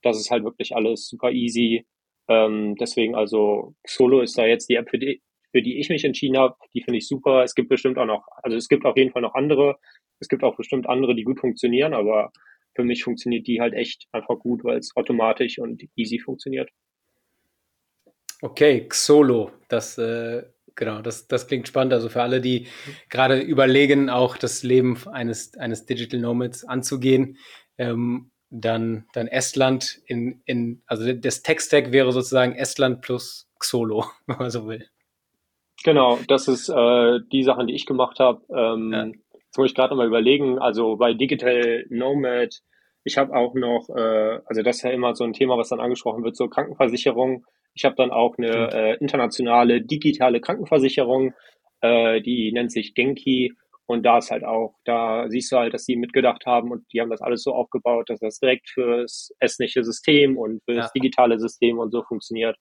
das 0.03 0.19
ist 0.19 0.31
halt 0.31 0.43
wirklich 0.43 0.75
alles 0.75 1.07
super 1.09 1.31
easy. 1.31 1.87
Ähm, 2.29 2.75
deswegen 2.77 3.15
also 3.15 3.75
Solo 3.87 4.21
ist 4.21 4.37
da 4.37 4.47
jetzt 4.47 4.69
die 4.69 4.77
App, 4.77 4.91
für 4.91 4.99
die, 4.99 5.23
für 5.53 5.63
die 5.63 5.79
ich 5.79 5.91
mich 5.91 6.05
entschieden 6.05 6.39
habe. 6.39 6.57
Die 6.75 6.83
finde 6.83 6.99
ich 6.99 7.07
super. 7.07 7.45
Es 7.45 7.55
gibt 7.55 7.69
bestimmt 7.69 7.99
auch 7.99 8.07
noch, 8.07 8.27
also 8.43 8.57
es 8.57 8.69
gibt 8.69 8.85
auf 8.85 8.97
jeden 8.97 9.13
Fall 9.13 9.23
noch 9.23 9.35
andere. 9.35 9.77
Es 10.23 10.29
gibt 10.29 10.45
auch 10.45 10.57
bestimmt 10.57 10.89
andere, 10.89 11.17
die 11.17 11.25
gut 11.25 11.41
funktionieren, 11.41 11.95
aber 11.95 12.31
für 12.77 12.85
mich 12.85 13.03
funktioniert 13.03 13.49
die 13.49 13.61
halt 13.61 13.75
echt 13.75 14.07
einfach 14.13 14.39
gut, 14.39 14.63
weil 14.63 14.79
es 14.79 14.95
automatisch 14.95 15.59
und 15.59 15.83
easy 15.97 16.21
funktioniert. 16.21 16.71
Okay, 18.41 18.87
Xolo, 18.89 19.51
das 19.69 19.99
äh, 19.99 20.45
genau, 20.77 21.03
das, 21.03 21.27
das 21.27 21.49
klingt 21.49 21.67
spannend. 21.67 21.93
Also 21.93 22.09
für 22.09 22.23
alle, 22.23 22.41
die 22.41 22.69
gerade 23.11 23.41
überlegen, 23.41 24.11
auch 24.11 24.37
das 24.37 24.63
Leben 24.63 24.97
eines, 25.11 25.57
eines 25.59 25.87
Digital 25.87 26.21
Nomads 26.21 26.65
anzugehen, 26.65 27.37
ähm, 27.79 28.31
dann, 28.49 29.07
dann 29.13 29.27
Estland 29.27 30.01
in, 30.07 30.41
in, 30.45 30.83
also 30.87 31.13
das 31.13 31.43
Tech-Stack 31.43 31.91
wäre 31.91 32.13
sozusagen 32.13 32.55
Estland 32.55 33.01
plus 33.01 33.51
Xolo, 33.59 34.05
wenn 34.27 34.39
man 34.39 34.51
so 34.53 34.69
will. 34.69 34.87
Genau, 35.83 36.21
das 36.29 36.47
ist 36.47 36.69
äh, 36.69 37.19
die 37.33 37.43
Sachen, 37.43 37.67
die 37.67 37.75
ich 37.75 37.87
gemacht 37.87 38.21
habe. 38.21 38.41
Ähm, 38.55 38.93
ja. 38.93 39.11
Jetzt 39.53 39.59
muss 39.59 39.71
ich 39.71 39.75
gerade 39.75 39.91
nochmal 39.91 40.07
überlegen, 40.07 40.59
also 40.59 40.97
bei 40.97 41.13
Digital 41.13 41.85
Nomad, 41.91 42.63
ich 43.05 43.19
habe 43.19 43.37
auch 43.37 43.53
noch, 43.53 43.91
äh, 43.95 44.41
also 44.47 44.63
das 44.63 44.77
ist 44.77 44.83
ja 44.83 44.91
immer 44.93 45.15
so 45.15 45.25
ein 45.25 45.35
Thema, 45.35 45.59
was 45.59 45.69
dann 45.69 45.79
angesprochen 45.79 46.25
wird, 46.25 46.37
so 46.37 46.49
Krankenversicherung. 46.49 47.45
Ich 47.75 47.85
habe 47.85 47.95
dann 47.95 48.11
auch 48.11 48.39
eine 48.39 48.73
äh, 48.73 48.97
internationale 48.97 49.83
digitale 49.83 50.41
Krankenversicherung, 50.41 51.35
äh, 51.83 52.23
die 52.23 52.51
nennt 52.53 52.73
sich 52.73 52.95
Genki. 52.95 53.53
Und 53.85 54.05
da 54.05 54.17
ist 54.17 54.31
halt 54.31 54.43
auch, 54.43 54.75
da 54.87 55.29
siehst 55.29 55.53
du 55.53 55.59
halt, 55.59 55.75
dass 55.75 55.85
die 55.85 55.97
mitgedacht 55.97 56.47
haben 56.47 56.71
und 56.71 56.91
die 56.91 57.03
haben 57.03 57.11
das 57.11 57.21
alles 57.21 57.43
so 57.43 57.53
aufgebaut, 57.53 58.09
dass 58.09 58.21
das 58.21 58.39
direkt 58.39 58.71
fürs 58.71 59.35
estnische 59.39 59.85
System 59.85 60.39
und 60.39 60.65
fürs 60.65 60.87
ja. 60.87 60.91
digitale 60.95 61.39
System 61.39 61.79
und 61.79 61.91
so 61.91 62.03
funktioniert. 62.05 62.57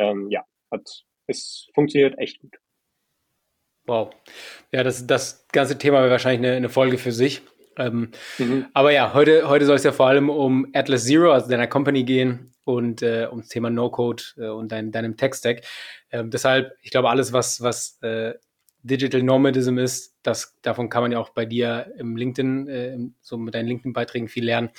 Ähm, 0.00 0.26
ja, 0.28 0.42
hat, 0.72 0.88
es 1.28 1.68
funktioniert 1.72 2.18
echt 2.18 2.40
gut. 2.40 2.56
Wow. 3.86 4.10
Ja, 4.70 4.82
das, 4.82 5.06
das 5.06 5.46
ganze 5.52 5.78
Thema 5.78 6.00
wäre 6.00 6.10
wahrscheinlich 6.10 6.46
eine, 6.46 6.56
eine 6.56 6.68
Folge 6.68 6.98
für 6.98 7.12
sich. 7.12 7.42
Ähm, 7.78 8.10
mhm. 8.38 8.66
Aber 8.74 8.92
ja, 8.92 9.14
heute, 9.14 9.48
heute 9.48 9.64
soll 9.64 9.76
es 9.76 9.84
ja 9.84 9.92
vor 9.92 10.06
allem 10.06 10.28
um 10.30 10.68
Atlas 10.72 11.04
Zero, 11.04 11.32
also 11.32 11.48
deiner 11.48 11.66
Company 11.66 12.04
gehen 12.04 12.52
und 12.64 13.02
äh, 13.02 13.26
ums 13.30 13.48
Thema 13.48 13.70
No-Code 13.70 14.22
äh, 14.36 14.48
und 14.48 14.70
dein, 14.72 14.92
deinem 14.92 15.16
Tech-Stack. 15.16 15.62
Ähm, 16.10 16.30
deshalb, 16.30 16.76
ich 16.82 16.90
glaube, 16.90 17.10
alles, 17.10 17.32
was, 17.32 17.60
was 17.60 17.98
äh, 18.02 18.34
Digital 18.82 19.22
Nomadism 19.22 19.78
ist, 19.78 20.16
das, 20.22 20.58
davon 20.62 20.88
kann 20.88 21.02
man 21.02 21.12
ja 21.12 21.18
auch 21.18 21.30
bei 21.30 21.46
dir 21.46 21.92
im 21.98 22.16
LinkedIn, 22.16 22.68
äh, 22.68 22.98
so 23.20 23.36
mit 23.36 23.54
deinen 23.54 23.68
LinkedIn-Beiträgen 23.68 24.28
viel 24.28 24.44
lernen. 24.44 24.70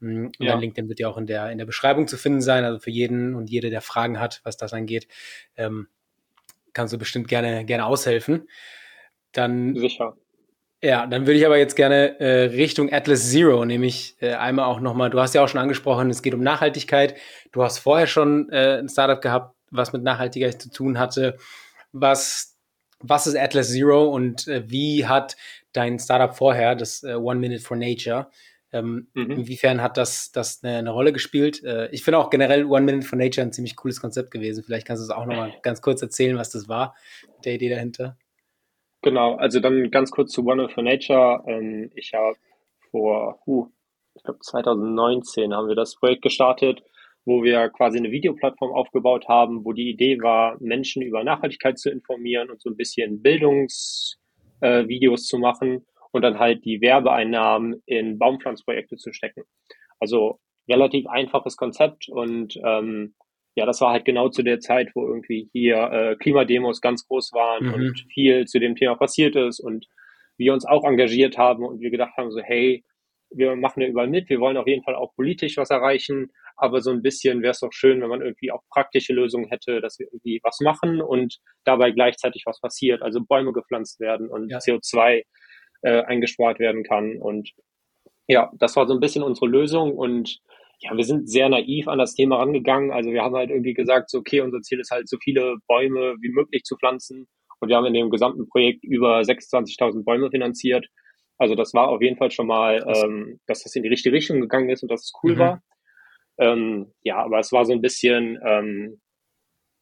Mm, 0.00 0.26
und 0.26 0.36
ja. 0.40 0.52
dein 0.52 0.60
LinkedIn 0.60 0.88
wird 0.88 1.00
ja 1.00 1.08
auch 1.08 1.16
in 1.16 1.26
der, 1.26 1.50
in 1.50 1.58
der 1.58 1.64
Beschreibung 1.64 2.06
zu 2.08 2.16
finden 2.16 2.42
sein, 2.42 2.64
also 2.64 2.78
für 2.78 2.90
jeden 2.90 3.34
und 3.34 3.50
jede, 3.50 3.70
der 3.70 3.80
Fragen 3.80 4.20
hat, 4.20 4.40
was 4.44 4.56
das 4.56 4.72
angeht. 4.72 5.08
Ähm, 5.56 5.88
kannst 6.72 6.92
du 6.92 6.98
bestimmt 6.98 7.28
gerne, 7.28 7.64
gerne 7.64 7.86
aushelfen. 7.86 8.48
Dann, 9.32 9.74
Sicher. 9.74 10.16
Ja, 10.84 11.06
dann 11.06 11.28
würde 11.28 11.38
ich 11.38 11.46
aber 11.46 11.58
jetzt 11.58 11.76
gerne 11.76 12.18
äh, 12.18 12.46
Richtung 12.46 12.92
Atlas 12.92 13.30
Zero, 13.30 13.64
nämlich 13.64 14.16
äh, 14.20 14.32
einmal 14.32 14.64
auch 14.64 14.80
nochmal, 14.80 15.10
du 15.10 15.20
hast 15.20 15.32
ja 15.32 15.44
auch 15.44 15.48
schon 15.48 15.60
angesprochen, 15.60 16.10
es 16.10 16.22
geht 16.22 16.34
um 16.34 16.42
Nachhaltigkeit. 16.42 17.14
Du 17.52 17.62
hast 17.62 17.78
vorher 17.78 18.08
schon 18.08 18.50
äh, 18.50 18.78
ein 18.80 18.88
Startup 18.88 19.20
gehabt, 19.20 19.54
was 19.70 19.92
mit 19.92 20.02
Nachhaltigkeit 20.02 20.60
zu 20.60 20.70
tun 20.70 20.98
hatte. 20.98 21.36
Was, 21.92 22.58
was 22.98 23.28
ist 23.28 23.36
Atlas 23.36 23.70
Zero 23.70 24.06
und 24.06 24.48
äh, 24.48 24.68
wie 24.68 25.06
hat 25.06 25.36
dein 25.72 26.00
Startup 26.00 26.36
vorher, 26.36 26.74
das 26.74 27.04
äh, 27.04 27.14
One 27.14 27.38
Minute 27.38 27.62
for 27.62 27.76
Nature, 27.76 28.28
ähm, 28.72 29.08
mhm. 29.12 29.30
Inwiefern 29.32 29.82
hat 29.82 29.98
das, 29.98 30.32
das 30.32 30.64
eine, 30.64 30.78
eine 30.78 30.90
Rolle 30.90 31.12
gespielt? 31.12 31.62
Äh, 31.62 31.90
ich 31.90 32.02
finde 32.04 32.18
auch 32.18 32.30
generell 32.30 32.64
One 32.64 32.86
Minute 32.86 33.06
for 33.06 33.18
Nature 33.18 33.46
ein 33.46 33.52
ziemlich 33.52 33.76
cooles 33.76 34.00
Konzept 34.00 34.30
gewesen. 34.30 34.64
Vielleicht 34.64 34.86
kannst 34.86 35.02
du 35.02 35.04
es 35.04 35.10
auch 35.10 35.26
nochmal 35.26 35.52
ganz 35.62 35.82
kurz 35.82 36.00
erzählen, 36.00 36.38
was 36.38 36.50
das 36.50 36.68
war, 36.68 36.94
der 37.44 37.54
Idee 37.54 37.68
dahinter. 37.68 38.16
Genau, 39.02 39.34
also 39.34 39.60
dann 39.60 39.90
ganz 39.90 40.10
kurz 40.10 40.32
zu 40.32 40.42
One 40.42 40.56
Minute 40.56 40.74
for 40.74 40.82
Nature. 40.82 41.44
Ähm, 41.46 41.90
ich 41.94 42.14
habe 42.14 42.36
vor, 42.90 43.42
uh, 43.46 43.66
ich 44.14 44.22
glaube 44.22 44.38
2019 44.40 45.52
haben 45.52 45.68
wir 45.68 45.74
das 45.74 45.94
Projekt 45.96 46.22
gestartet, 46.22 46.82
wo 47.26 47.42
wir 47.42 47.68
quasi 47.68 47.98
eine 47.98 48.10
Videoplattform 48.10 48.72
aufgebaut 48.72 49.28
haben, 49.28 49.66
wo 49.66 49.72
die 49.72 49.90
Idee 49.90 50.18
war, 50.22 50.56
Menschen 50.60 51.02
über 51.02 51.22
Nachhaltigkeit 51.24 51.78
zu 51.78 51.90
informieren 51.90 52.50
und 52.50 52.62
so 52.62 52.70
ein 52.70 52.76
bisschen 52.76 53.20
Bildungsvideos 53.22 54.16
äh, 54.60 55.24
zu 55.24 55.38
machen 55.38 55.84
und 56.12 56.22
dann 56.22 56.38
halt 56.38 56.64
die 56.64 56.80
Werbeeinnahmen 56.80 57.82
in 57.86 58.18
Baumpflanzprojekte 58.18 58.96
zu 58.96 59.12
stecken. 59.12 59.42
Also 59.98 60.38
relativ 60.68 61.06
einfaches 61.06 61.56
Konzept 61.56 62.08
und 62.08 62.56
ähm, 62.64 63.14
ja, 63.54 63.66
das 63.66 63.80
war 63.80 63.92
halt 63.92 64.04
genau 64.04 64.28
zu 64.28 64.42
der 64.42 64.60
Zeit, 64.60 64.90
wo 64.94 65.06
irgendwie 65.06 65.50
hier 65.52 65.76
äh, 65.92 66.16
Klimademos 66.16 66.80
ganz 66.80 67.06
groß 67.06 67.32
waren 67.32 67.66
mhm. 67.66 67.74
und 67.74 68.06
viel 68.12 68.46
zu 68.46 68.58
dem 68.58 68.76
Thema 68.76 68.94
passiert 68.96 69.36
ist 69.36 69.60
und 69.60 69.86
wir 70.38 70.52
uns 70.52 70.64
auch 70.64 70.84
engagiert 70.84 71.36
haben 71.36 71.64
und 71.64 71.80
wir 71.80 71.90
gedacht 71.90 72.16
haben, 72.16 72.30
so 72.30 72.40
hey, 72.40 72.84
wir 73.34 73.56
machen 73.56 73.82
ja 73.82 73.88
überall 73.88 74.08
mit, 74.08 74.28
wir 74.28 74.40
wollen 74.40 74.56
auf 74.56 74.66
jeden 74.66 74.82
Fall 74.82 74.94
auch 74.94 75.14
politisch 75.14 75.56
was 75.56 75.70
erreichen, 75.70 76.30
aber 76.56 76.80
so 76.80 76.90
ein 76.90 77.02
bisschen 77.02 77.42
wäre 77.42 77.52
es 77.52 77.60
doch 77.60 77.72
schön, 77.72 78.00
wenn 78.00 78.08
man 78.08 78.22
irgendwie 78.22 78.50
auch 78.50 78.62
praktische 78.70 79.12
Lösungen 79.14 79.48
hätte, 79.48 79.80
dass 79.80 79.98
wir 79.98 80.06
irgendwie 80.06 80.40
was 80.42 80.60
machen 80.60 81.00
und 81.00 81.38
dabei 81.64 81.90
gleichzeitig 81.90 82.42
was 82.46 82.60
passiert, 82.60 83.02
also 83.02 83.20
Bäume 83.20 83.52
gepflanzt 83.52 84.00
werden 84.00 84.28
und 84.28 84.50
ja. 84.50 84.58
CO2 84.58 85.22
äh, 85.82 86.02
eingespart 86.02 86.58
werden 86.58 86.82
kann. 86.82 87.16
Und 87.18 87.50
ja, 88.26 88.50
das 88.58 88.76
war 88.76 88.86
so 88.86 88.94
ein 88.94 89.00
bisschen 89.00 89.22
unsere 89.22 89.46
Lösung 89.46 89.96
und 89.96 90.40
ja, 90.80 90.96
wir 90.96 91.04
sind 91.04 91.30
sehr 91.30 91.48
naiv 91.48 91.86
an 91.86 91.98
das 91.98 92.14
Thema 92.14 92.38
rangegangen. 92.38 92.90
Also 92.90 93.12
wir 93.12 93.22
haben 93.22 93.36
halt 93.36 93.50
irgendwie 93.50 93.74
gesagt, 93.74 94.10
so, 94.10 94.18
okay, 94.18 94.40
unser 94.40 94.60
Ziel 94.62 94.80
ist 94.80 94.90
halt 94.90 95.08
so 95.08 95.16
viele 95.22 95.56
Bäume 95.68 96.16
wie 96.20 96.30
möglich 96.30 96.64
zu 96.64 96.76
pflanzen. 96.76 97.28
Und 97.60 97.68
wir 97.68 97.76
haben 97.76 97.86
in 97.86 97.94
dem 97.94 98.10
gesamten 98.10 98.48
Projekt 98.48 98.82
über 98.82 99.20
26.000 99.20 100.04
Bäume 100.04 100.30
finanziert. 100.30 100.88
Also 101.38 101.54
das 101.54 101.72
war 101.72 101.88
auf 101.88 102.02
jeden 102.02 102.16
Fall 102.16 102.32
schon 102.32 102.48
mal, 102.48 102.84
ähm, 102.88 103.38
dass 103.46 103.62
das 103.62 103.76
in 103.76 103.84
die 103.84 103.88
richtige 103.88 104.14
Richtung 104.14 104.40
gegangen 104.40 104.70
ist 104.70 104.82
und 104.82 104.90
dass 104.90 105.02
es 105.02 105.12
cool 105.22 105.34
mhm. 105.34 105.38
war. 105.38 105.62
Ähm, 106.38 106.92
ja, 107.02 107.18
aber 107.18 107.38
es 107.38 107.52
war 107.52 107.64
so 107.64 107.72
ein 107.72 107.80
bisschen, 107.80 108.40
ähm, 108.44 109.00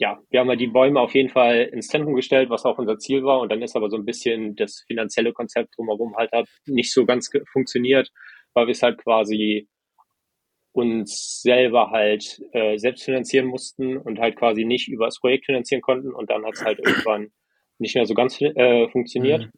ja, 0.00 0.18
wir 0.30 0.40
haben 0.40 0.48
halt 0.48 0.60
die 0.60 0.66
Bäume 0.66 0.98
auf 0.98 1.14
jeden 1.14 1.28
Fall 1.28 1.68
ins 1.72 1.88
Zentrum 1.88 2.14
gestellt, 2.14 2.48
was 2.48 2.64
auch 2.64 2.78
unser 2.78 2.98
Ziel 2.98 3.22
war. 3.22 3.38
Und 3.38 3.52
dann 3.52 3.60
ist 3.60 3.76
aber 3.76 3.90
so 3.90 3.98
ein 3.98 4.06
bisschen 4.06 4.56
das 4.56 4.82
finanzielle 4.86 5.34
Konzept 5.34 5.76
drumherum 5.76 6.16
halt, 6.16 6.32
halt 6.32 6.48
nicht 6.66 6.90
so 6.90 7.04
ganz 7.04 7.30
funktioniert, 7.52 8.10
weil 8.54 8.66
wir 8.66 8.72
es 8.72 8.82
halt 8.82 8.96
quasi 8.96 9.68
uns 10.72 11.42
selber 11.42 11.90
halt 11.90 12.40
äh, 12.52 12.78
selbst 12.78 13.04
finanzieren 13.04 13.46
mussten 13.46 13.98
und 13.98 14.18
halt 14.18 14.36
quasi 14.36 14.64
nicht 14.64 14.88
über 14.88 15.04
das 15.04 15.20
Projekt 15.20 15.44
finanzieren 15.44 15.82
konnten. 15.82 16.14
Und 16.14 16.30
dann 16.30 16.46
hat 16.46 16.54
es 16.54 16.64
halt 16.64 16.78
irgendwann 16.86 17.28
nicht 17.78 17.94
mehr 17.94 18.06
so 18.06 18.14
ganz 18.14 18.40
äh, 18.40 18.88
funktioniert. 18.88 19.42
Mhm. 19.42 19.52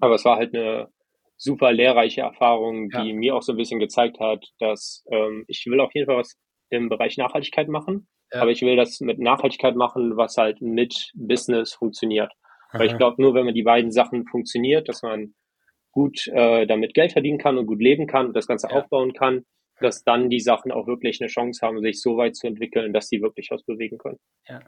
Aber 0.00 0.14
es 0.14 0.24
war 0.24 0.36
halt 0.36 0.54
eine 0.54 0.88
super 1.36 1.70
lehrreiche 1.70 2.22
Erfahrung, 2.22 2.88
die 2.88 3.08
ja. 3.10 3.14
mir 3.14 3.36
auch 3.36 3.42
so 3.42 3.52
ein 3.52 3.58
bisschen 3.58 3.78
gezeigt 3.78 4.20
hat, 4.20 4.42
dass 4.58 5.04
ähm, 5.10 5.44
ich 5.48 5.66
will 5.66 5.80
auf 5.80 5.94
jeden 5.94 6.06
Fall 6.06 6.16
was 6.16 6.38
im 6.70 6.88
Bereich 6.88 7.18
Nachhaltigkeit 7.18 7.68
machen. 7.68 8.08
Ja. 8.32 8.42
Aber 8.42 8.50
ich 8.50 8.62
will 8.62 8.76
das 8.76 9.00
mit 9.00 9.18
Nachhaltigkeit 9.18 9.76
machen, 9.76 10.16
was 10.16 10.36
halt 10.36 10.60
mit 10.60 11.12
Business 11.14 11.74
funktioniert. 11.74 12.32
Aha. 12.70 12.80
Weil 12.80 12.86
ich 12.88 12.96
glaube, 12.96 13.20
nur 13.22 13.34
wenn 13.34 13.44
man 13.44 13.54
die 13.54 13.62
beiden 13.62 13.92
Sachen 13.92 14.26
funktioniert, 14.26 14.88
dass 14.88 15.02
man 15.02 15.34
gut 15.92 16.26
äh, 16.28 16.66
damit 16.66 16.94
Geld 16.94 17.12
verdienen 17.12 17.38
kann 17.38 17.56
und 17.56 17.66
gut 17.66 17.80
leben 17.80 18.06
kann 18.06 18.26
und 18.26 18.36
das 18.36 18.46
Ganze 18.46 18.68
ja. 18.68 18.76
aufbauen 18.76 19.12
kann, 19.12 19.44
dass 19.80 20.04
dann 20.04 20.30
die 20.30 20.40
Sachen 20.40 20.72
auch 20.72 20.86
wirklich 20.86 21.20
eine 21.20 21.28
Chance 21.28 21.64
haben, 21.64 21.80
sich 21.80 22.00
so 22.00 22.16
weit 22.16 22.36
zu 22.36 22.46
entwickeln, 22.46 22.92
dass 22.92 23.08
sie 23.08 23.22
wirklich 23.22 23.50
was 23.50 23.62
bewegen 23.62 23.98
können. 23.98 24.18
Ja. 24.48 24.60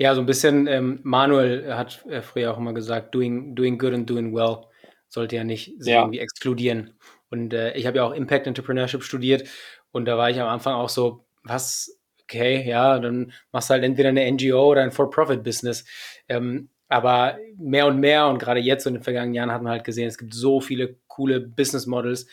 Ja, 0.00 0.14
so 0.14 0.20
ein 0.20 0.26
bisschen, 0.26 0.68
ähm, 0.68 1.00
Manuel 1.02 1.74
hat 1.74 2.06
äh, 2.06 2.22
früher 2.22 2.54
auch 2.54 2.58
immer 2.58 2.72
gesagt, 2.72 3.14
doing, 3.14 3.56
doing 3.56 3.78
good 3.78 3.92
and 3.92 4.08
doing 4.08 4.32
well 4.32 4.66
sollte 5.08 5.36
ja 5.36 5.44
nicht 5.44 5.74
sich 5.82 5.92
ja. 5.92 6.02
irgendwie 6.02 6.20
exkludieren. 6.20 6.98
Und 7.30 7.52
äh, 7.52 7.76
ich 7.76 7.86
habe 7.86 7.96
ja 7.96 8.04
auch 8.04 8.12
Impact 8.12 8.46
Entrepreneurship 8.46 9.02
studiert 9.02 9.48
und 9.90 10.04
da 10.04 10.16
war 10.16 10.30
ich 10.30 10.40
am 10.40 10.48
Anfang 10.48 10.74
auch 10.74 10.88
so, 10.88 11.26
was 11.42 11.97
okay, 12.28 12.68
ja, 12.68 12.98
dann 12.98 13.32
machst 13.52 13.70
du 13.70 13.74
halt 13.74 13.84
entweder 13.84 14.10
eine 14.10 14.30
NGO 14.30 14.70
oder 14.70 14.82
ein 14.82 14.92
For-Profit-Business. 14.92 15.84
Ähm, 16.28 16.68
aber 16.88 17.38
mehr 17.56 17.86
und 17.86 17.98
mehr 17.98 18.26
und 18.28 18.38
gerade 18.38 18.60
jetzt 18.60 18.86
in 18.86 18.94
den 18.94 19.02
vergangenen 19.02 19.34
Jahren 19.34 19.52
hat 19.52 19.62
man 19.62 19.72
halt 19.72 19.84
gesehen, 19.84 20.08
es 20.08 20.18
gibt 20.18 20.34
so 20.34 20.60
viele 20.60 20.96
coole 21.06 21.40
Business 21.40 21.86
Models, 21.86 22.26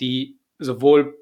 die 0.00 0.38
sowohl 0.58 1.16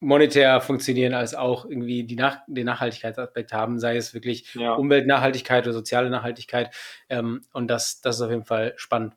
monetär 0.00 0.60
funktionieren, 0.60 1.14
als 1.14 1.34
auch 1.34 1.64
irgendwie 1.64 2.04
die 2.04 2.16
Nach 2.16 2.38
den 2.46 2.66
Nachhaltigkeitsaspekt 2.66 3.52
haben, 3.52 3.78
sei 3.78 3.96
es 3.96 4.14
wirklich 4.14 4.54
Ja, 4.54 4.74
Umweltnachhaltigkeit 4.74 5.64
oder 5.64 5.72
soziale 5.72 6.10
Nachhaltigkeit. 6.10 6.74
Ähm, 7.08 7.42
und 7.52 7.68
das, 7.68 8.00
das 8.00 8.16
ist 8.16 8.22
auf 8.22 8.30
jeden 8.30 8.44
Fall 8.44 8.74
spannend. 8.76 9.14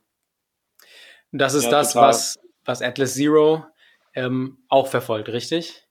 Und 1.31 1.39
das 1.39 1.53
ist 1.55 1.65
ja, 1.65 1.71
das, 1.71 1.93
total. 1.93 2.09
was, 2.09 2.39
was 2.65 2.81
Atlas 2.81 3.15
Zero 3.15 3.65
ähm, 4.13 4.59
auch 4.69 4.87
verfolgt, 4.87 5.29
richtig? 5.29 5.84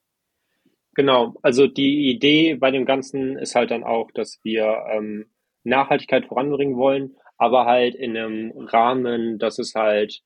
Genau. 0.95 1.35
Also 1.41 1.67
die 1.67 2.09
Idee 2.09 2.55
bei 2.55 2.71
dem 2.71 2.85
Ganzen 2.85 3.37
ist 3.37 3.55
halt 3.55 3.71
dann 3.71 3.83
auch, 3.83 4.11
dass 4.11 4.39
wir 4.43 4.85
ähm, 4.91 5.25
Nachhaltigkeit 5.63 6.25
voranbringen 6.25 6.77
wollen, 6.77 7.15
aber 7.37 7.65
halt 7.65 7.95
in 7.95 8.15
einem 8.17 8.51
Rahmen, 8.57 9.37
dass 9.39 9.59
es 9.59 9.75
halt 9.75 10.21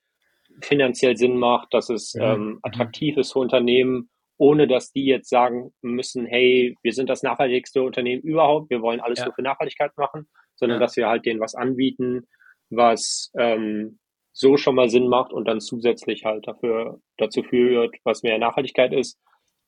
finanziell 0.61 1.17
Sinn 1.17 1.37
macht, 1.37 1.73
dass 1.73 1.89
es 1.89 2.13
Mhm. 2.15 2.21
ähm, 2.21 2.45
Mhm. 2.47 2.59
attraktiv 2.63 3.17
ist 3.17 3.33
für 3.33 3.39
Unternehmen, 3.39 4.09
ohne 4.37 4.67
dass 4.67 4.91
die 4.91 5.05
jetzt 5.05 5.29
sagen 5.29 5.71
müssen, 5.81 6.25
hey, 6.25 6.75
wir 6.81 6.93
sind 6.93 7.09
das 7.09 7.23
nachhaltigste 7.23 7.81
Unternehmen 7.83 8.21
überhaupt, 8.21 8.69
wir 8.69 8.81
wollen 8.81 8.99
alles 9.01 9.19
Ja, 9.19 9.25
nur 9.25 9.33
für 9.33 9.41
Nachhaltigkeit 9.41 9.91
machen, 9.97 10.27
sondern 10.55 10.77
ja. 10.79 10.85
dass 10.85 10.95
wir 10.97 11.07
halt 11.07 11.25
denen 11.25 11.39
was 11.39 11.55
anbieten, 11.55 12.27
was 12.69 13.31
ähm, 13.37 13.99
so 14.31 14.55
schon 14.57 14.75
mal 14.75 14.89
Sinn 14.89 15.07
macht 15.07 15.33
und 15.33 15.45
dann 15.47 15.59
zusätzlich 15.59 16.23
halt 16.25 16.47
dafür 16.47 16.99
dazu 17.17 17.43
führt, 17.43 17.95
was 18.03 18.23
mehr 18.23 18.37
Nachhaltigkeit 18.37 18.93
ist. 18.93 19.19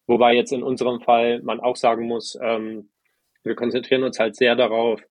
Wobei 0.08 0.36
jetzt 0.36 0.52
in 0.52 0.64
unserem 0.64 1.02
Fall 1.02 1.42
man 1.42 1.60
auch 1.60 1.76
sagen 1.76 2.08
muss, 2.08 2.38
ähm, 2.42 2.90
wir 3.44 3.56
konzentrieren 3.56 4.04
uns 4.04 4.20
halt 4.20 4.36
sehr 4.36 4.56
darauf, 4.56 5.02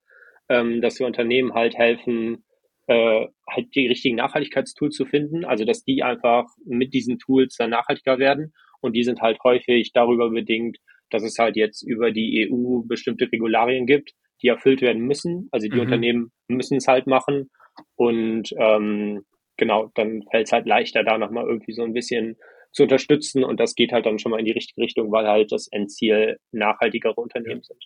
ähm, 0.48 0.80
dass 0.82 0.98
wir 0.98 1.06
Unternehmen 1.06 1.54
halt 1.54 1.74
helfen, 1.76 2.44
äh, 2.86 3.26
halt 3.48 3.74
die 3.74 3.86
richtigen 3.86 4.16
Nachhaltigkeitstools 4.16 4.94
zu 4.96 5.06
finden, 5.06 5.44
also 5.44 5.64
dass 5.64 5.84
die 5.84 6.02
einfach 6.02 6.46
mit 6.64 6.92
diesen 6.92 7.18
Tools 7.18 7.56
dann 7.56 7.70
nachhaltiger 7.70 8.18
werden 8.18 8.52
und 8.80 8.94
die 8.94 9.04
sind 9.04 9.20
halt 9.20 9.38
häufig 9.44 9.92
darüber 9.92 10.30
bedingt, 10.30 10.78
dass 11.10 11.22
es 11.22 11.38
halt 11.38 11.56
jetzt 11.56 11.82
über 11.82 12.10
die 12.12 12.48
EU 12.50 12.82
bestimmte 12.86 13.30
Regularien 13.30 13.86
gibt, 13.86 14.12
die 14.42 14.48
erfüllt 14.48 14.80
werden 14.80 15.02
müssen. 15.02 15.48
Also 15.50 15.68
die 15.68 15.74
Mhm. 15.74 15.80
Unternehmen 15.82 16.32
müssen 16.48 16.76
es 16.78 16.88
halt 16.88 17.06
machen 17.06 17.50
und 17.96 18.50
ähm, 18.58 19.22
genau, 19.56 19.90
dann 19.94 20.22
fällt 20.30 20.46
es 20.46 20.52
halt 20.52 20.66
leichter, 20.66 21.04
da 21.04 21.18
nochmal 21.18 21.46
irgendwie 21.46 21.72
so 21.72 21.82
ein 21.82 21.92
bisschen 21.92 22.36
zu 22.72 22.84
unterstützen 22.84 23.44
und 23.44 23.58
das 23.58 23.74
geht 23.74 23.92
halt 23.92 24.06
dann 24.06 24.18
schon 24.18 24.30
mal 24.30 24.38
in 24.38 24.44
die 24.46 24.52
richtige 24.52 24.80
Richtung, 24.80 25.10
weil 25.10 25.26
halt 25.26 25.52
das 25.52 25.68
Endziel 25.68 26.38
nachhaltigere. 26.52 27.14
Unternehmen 27.14 27.62
sind. 27.62 27.84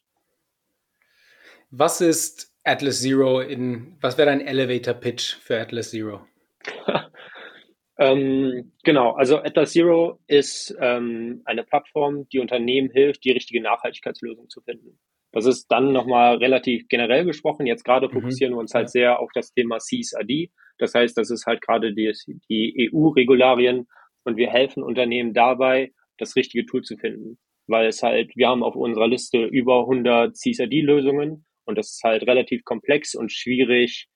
Was 1.71 2.01
ist 2.01 2.55
Atlas 2.63 3.01
Zero 3.01 3.41
in, 3.41 3.97
was 4.01 4.17
wäre 4.19 4.29
dein 4.29 4.41
Elevator 4.41 4.95
Pitch 4.95 5.37
für 5.37 5.61
Atlas 5.61 5.91
Zero? 5.91 6.27
Ähm, 7.97 8.73
genau, 8.83 9.13
also 9.13 9.39
Atlas 9.39 9.73
Zero 9.73 10.19
ist 10.27 10.77
ähm, 10.81 11.43
eine 11.45 11.63
Plattform, 11.63 12.27
die 12.29 12.41
Unternehmen 12.41 12.91
hilft, 12.91 13.25
die 13.25 13.31
richtige 13.31 13.63
Nachhaltigkeitslösung 13.63 14.49
zu 14.49 14.61
finden. 14.63 14.99
Das 15.31 15.47
ist 15.47 15.67
dann 15.69 15.93
nochmal 15.93 16.37
relativ 16.37 16.89
generell 16.89 17.25
gesprochen. 17.25 17.67
Jetzt 17.67 17.85
gerade 17.85 18.09
Mhm. 18.09 18.13
fokussieren 18.13 18.55
wir 18.55 18.59
uns 18.59 18.75
halt 18.75 18.91
sehr 18.91 19.21
auf 19.21 19.31
das 19.33 19.53
Thema 19.53 19.79
CSRD. 19.79 20.51
Das 20.79 20.95
heißt, 20.95 21.17
das 21.17 21.31
ist 21.31 21.47
halt 21.47 21.61
gerade 21.61 21.95
die, 21.95 22.13
die 22.49 22.91
EU-Regularien 22.93 23.87
und 24.25 24.37
wir 24.37 24.51
helfen 24.51 24.83
Unternehmen 24.83 25.35
dabei, 25.35 25.93
das 26.19 26.37
richtige 26.37 26.67
Tool 26.67 26.83
zu 26.83 26.97
finden. 26.97 27.39
Weil 27.67 27.87
es 27.87 28.03
halt, 28.03 28.37
wir 28.37 28.49
haben 28.49 28.63
auf 28.63 28.77
unserer 28.77 29.09
Liste 29.09 29.45
über 29.45 29.81
100 29.81 30.37
CSRD-Lösungen 30.37 31.47
und 31.65 31.79
das 31.79 31.93
ist 31.93 32.03
halt 32.05 32.27
relativ 32.27 32.65
komplex 32.65 33.15
und 33.15 33.33
schwierig 33.33 34.09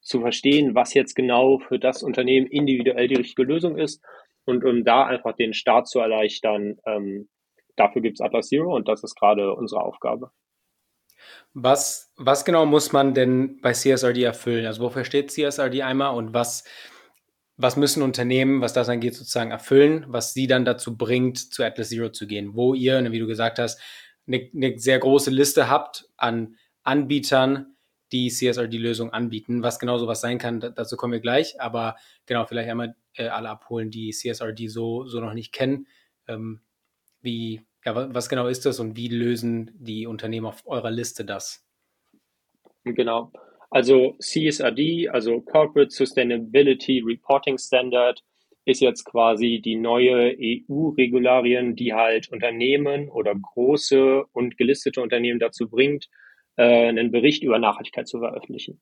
zu 0.00 0.20
verstehen, 0.20 0.74
was 0.74 0.94
jetzt 0.94 1.14
genau 1.14 1.58
für 1.58 1.78
das 1.78 2.02
Unternehmen 2.02 2.46
individuell 2.46 3.08
die 3.08 3.16
richtige 3.16 3.42
Lösung 3.42 3.78
ist. 3.78 4.02
Und 4.46 4.64
um 4.64 4.84
da 4.84 5.06
einfach 5.06 5.34
den 5.34 5.54
Start 5.54 5.88
zu 5.88 6.00
erleichtern, 6.00 6.76
ähm, 6.86 7.28
dafür 7.76 8.02
gibt 8.02 8.18
es 8.18 8.20
Atlas 8.20 8.48
Zero 8.48 8.74
und 8.74 8.88
das 8.88 9.02
ist 9.02 9.16
gerade 9.16 9.54
unsere 9.54 9.82
Aufgabe. 9.82 10.30
Was, 11.54 12.12
was 12.16 12.44
genau 12.44 12.66
muss 12.66 12.92
man 12.92 13.14
denn 13.14 13.60
bei 13.62 13.72
CSRD 13.72 14.24
erfüllen? 14.24 14.66
Also 14.66 14.82
wofür 14.82 15.04
steht 15.04 15.30
CSRD 15.30 15.82
einmal 15.82 16.14
und 16.14 16.34
was, 16.34 16.64
was 17.56 17.76
müssen 17.76 18.02
Unternehmen, 18.02 18.60
was 18.60 18.72
das 18.72 18.88
angeht, 18.88 19.14
sozusagen 19.14 19.50
erfüllen, 19.50 20.04
was 20.08 20.34
sie 20.34 20.46
dann 20.46 20.64
dazu 20.64 20.96
bringt, 20.96 21.38
zu 21.52 21.62
Atlas 21.62 21.90
Zero 21.90 22.10
zu 22.10 22.26
gehen, 22.26 22.54
wo 22.54 22.74
ihr, 22.74 23.12
wie 23.12 23.18
du 23.18 23.26
gesagt 23.26 23.58
hast, 23.58 23.80
eine, 24.26 24.50
eine 24.54 24.78
sehr 24.78 24.98
große 24.98 25.30
Liste 25.30 25.68
habt 25.68 26.08
an 26.16 26.56
Anbietern, 26.82 27.76
die 28.12 28.28
CSRD-Lösung 28.28 29.12
anbieten. 29.12 29.62
Was 29.62 29.78
genau 29.78 29.98
sowas 29.98 30.20
sein 30.20 30.38
kann, 30.38 30.60
dazu 30.60 30.96
kommen 30.96 31.12
wir 31.12 31.20
gleich. 31.20 31.60
Aber 31.60 31.96
genau, 32.26 32.44
vielleicht 32.44 32.70
einmal 32.70 32.94
äh, 33.14 33.28
alle 33.28 33.50
abholen, 33.50 33.90
die 33.90 34.10
CSRD 34.10 34.68
so, 34.68 35.06
so 35.06 35.20
noch 35.20 35.34
nicht 35.34 35.52
kennen. 35.52 35.86
Ähm, 36.28 36.60
wie, 37.20 37.62
ja, 37.84 38.14
was 38.14 38.28
genau 38.28 38.46
ist 38.46 38.66
das 38.66 38.80
und 38.80 38.96
wie 38.96 39.08
lösen 39.08 39.70
die 39.74 40.06
Unternehmen 40.06 40.46
auf 40.46 40.66
eurer 40.66 40.90
Liste 40.90 41.24
das? 41.24 41.66
Genau. 42.84 43.32
Also 43.70 44.16
CSRD, 44.20 45.08
also 45.08 45.40
Corporate 45.40 45.90
Sustainability 45.90 47.02
Reporting 47.04 47.58
Standard, 47.58 48.22
ist 48.64 48.80
jetzt 48.80 49.04
quasi 49.04 49.60
die 49.62 49.76
neue 49.76 50.34
EU-Regularien, 50.38 51.76
die 51.76 51.92
halt 51.92 52.30
Unternehmen 52.30 53.10
oder 53.10 53.34
große 53.34 54.24
und 54.32 54.56
gelistete 54.56 55.02
Unternehmen 55.02 55.38
dazu 55.38 55.68
bringt, 55.68 56.08
äh, 56.56 56.88
einen 56.88 57.10
Bericht 57.10 57.42
über 57.42 57.58
Nachhaltigkeit 57.58 58.08
zu 58.08 58.20
veröffentlichen. 58.20 58.80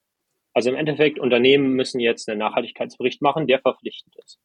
Also 0.54 0.70
im 0.70 0.76
Endeffekt, 0.76 1.18
Unternehmen 1.18 1.72
müssen 1.72 1.98
jetzt 1.98 2.28
einen 2.28 2.38
Nachhaltigkeitsbericht 2.38 3.22
machen, 3.22 3.46
der 3.46 3.60
verpflichtend 3.60 4.14
ist. 4.22 4.38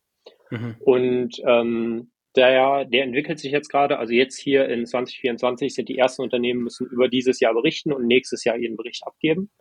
Mhm. 0.50 0.76
Und 0.80 1.42
ähm, 1.46 2.12
der, 2.36 2.86
der 2.86 3.04
entwickelt 3.04 3.40
sich 3.40 3.52
jetzt 3.52 3.70
gerade, 3.70 4.00
also 4.00 4.14
jetzt 4.14 4.40
hier 4.40 4.70
in 4.70 4.86
2024 4.86 5.74
sind 5.74 5.90
die 5.90 5.98
ersten 5.98 6.22
Unternehmen 6.22 6.64
müssen 6.64 6.88
über 6.88 7.10
dieses 7.10 7.40
Jahr 7.40 7.54
berichten 7.54 7.92
und 7.92 8.08
nächstes 8.08 8.44
Jahr 8.44 8.58
ihren 8.58 8.78
Bericht 8.78 9.06
abgeben. 9.06 9.52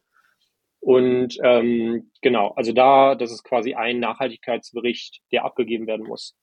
Und 0.86 1.36
ähm, 1.42 2.12
genau, 2.22 2.50
also 2.50 2.70
da, 2.70 3.16
das 3.16 3.32
ist 3.32 3.42
quasi 3.42 3.74
ein 3.74 3.98
Nachhaltigkeitsbericht, 3.98 5.20
der 5.32 5.44
abgegeben 5.44 5.88
werden 5.88 6.06
muss. 6.06 6.36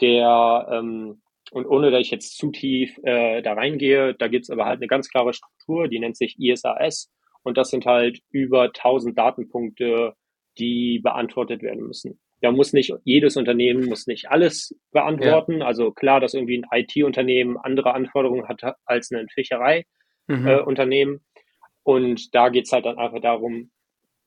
Der, 0.00 0.66
ähm, 0.72 1.22
und 1.52 1.66
ohne 1.66 1.92
dass 1.92 2.00
ich 2.00 2.10
jetzt 2.10 2.36
zu 2.36 2.50
tief 2.50 2.98
äh, 3.04 3.42
da 3.42 3.52
reingehe, 3.52 4.14
da 4.14 4.26
gibt's 4.26 4.50
aber 4.50 4.64
halt 4.64 4.78
eine 4.78 4.88
ganz 4.88 5.08
klare 5.08 5.32
Struktur, 5.32 5.86
die 5.86 6.00
nennt 6.00 6.16
sich 6.16 6.36
ISAS. 6.36 7.12
Und 7.44 7.56
das 7.56 7.70
sind 7.70 7.86
halt 7.86 8.18
über 8.32 8.64
1000 8.64 9.16
Datenpunkte, 9.16 10.14
die 10.58 10.98
beantwortet 10.98 11.62
werden 11.62 11.86
müssen. 11.86 12.18
Da 12.40 12.50
muss 12.50 12.72
nicht 12.72 12.92
jedes 13.04 13.36
Unternehmen 13.36 13.88
muss 13.88 14.08
nicht 14.08 14.28
alles 14.28 14.76
beantworten. 14.90 15.60
Ja. 15.60 15.66
Also 15.66 15.92
klar, 15.92 16.18
dass 16.18 16.34
irgendwie 16.34 16.58
ein 16.58 16.66
IT-Unternehmen 16.72 17.56
andere 17.56 17.94
Anforderungen 17.94 18.48
hat 18.48 18.62
als 18.84 19.12
ein 19.12 19.26
Mhm. 19.26 19.28
Fischerei-Unternehmen. 19.32 21.14
Äh, 21.14 21.40
und 21.84 22.34
da 22.34 22.48
geht's 22.48 22.72
halt 22.72 22.84
dann 22.84 22.98
einfach 22.98 23.20
darum, 23.20 23.70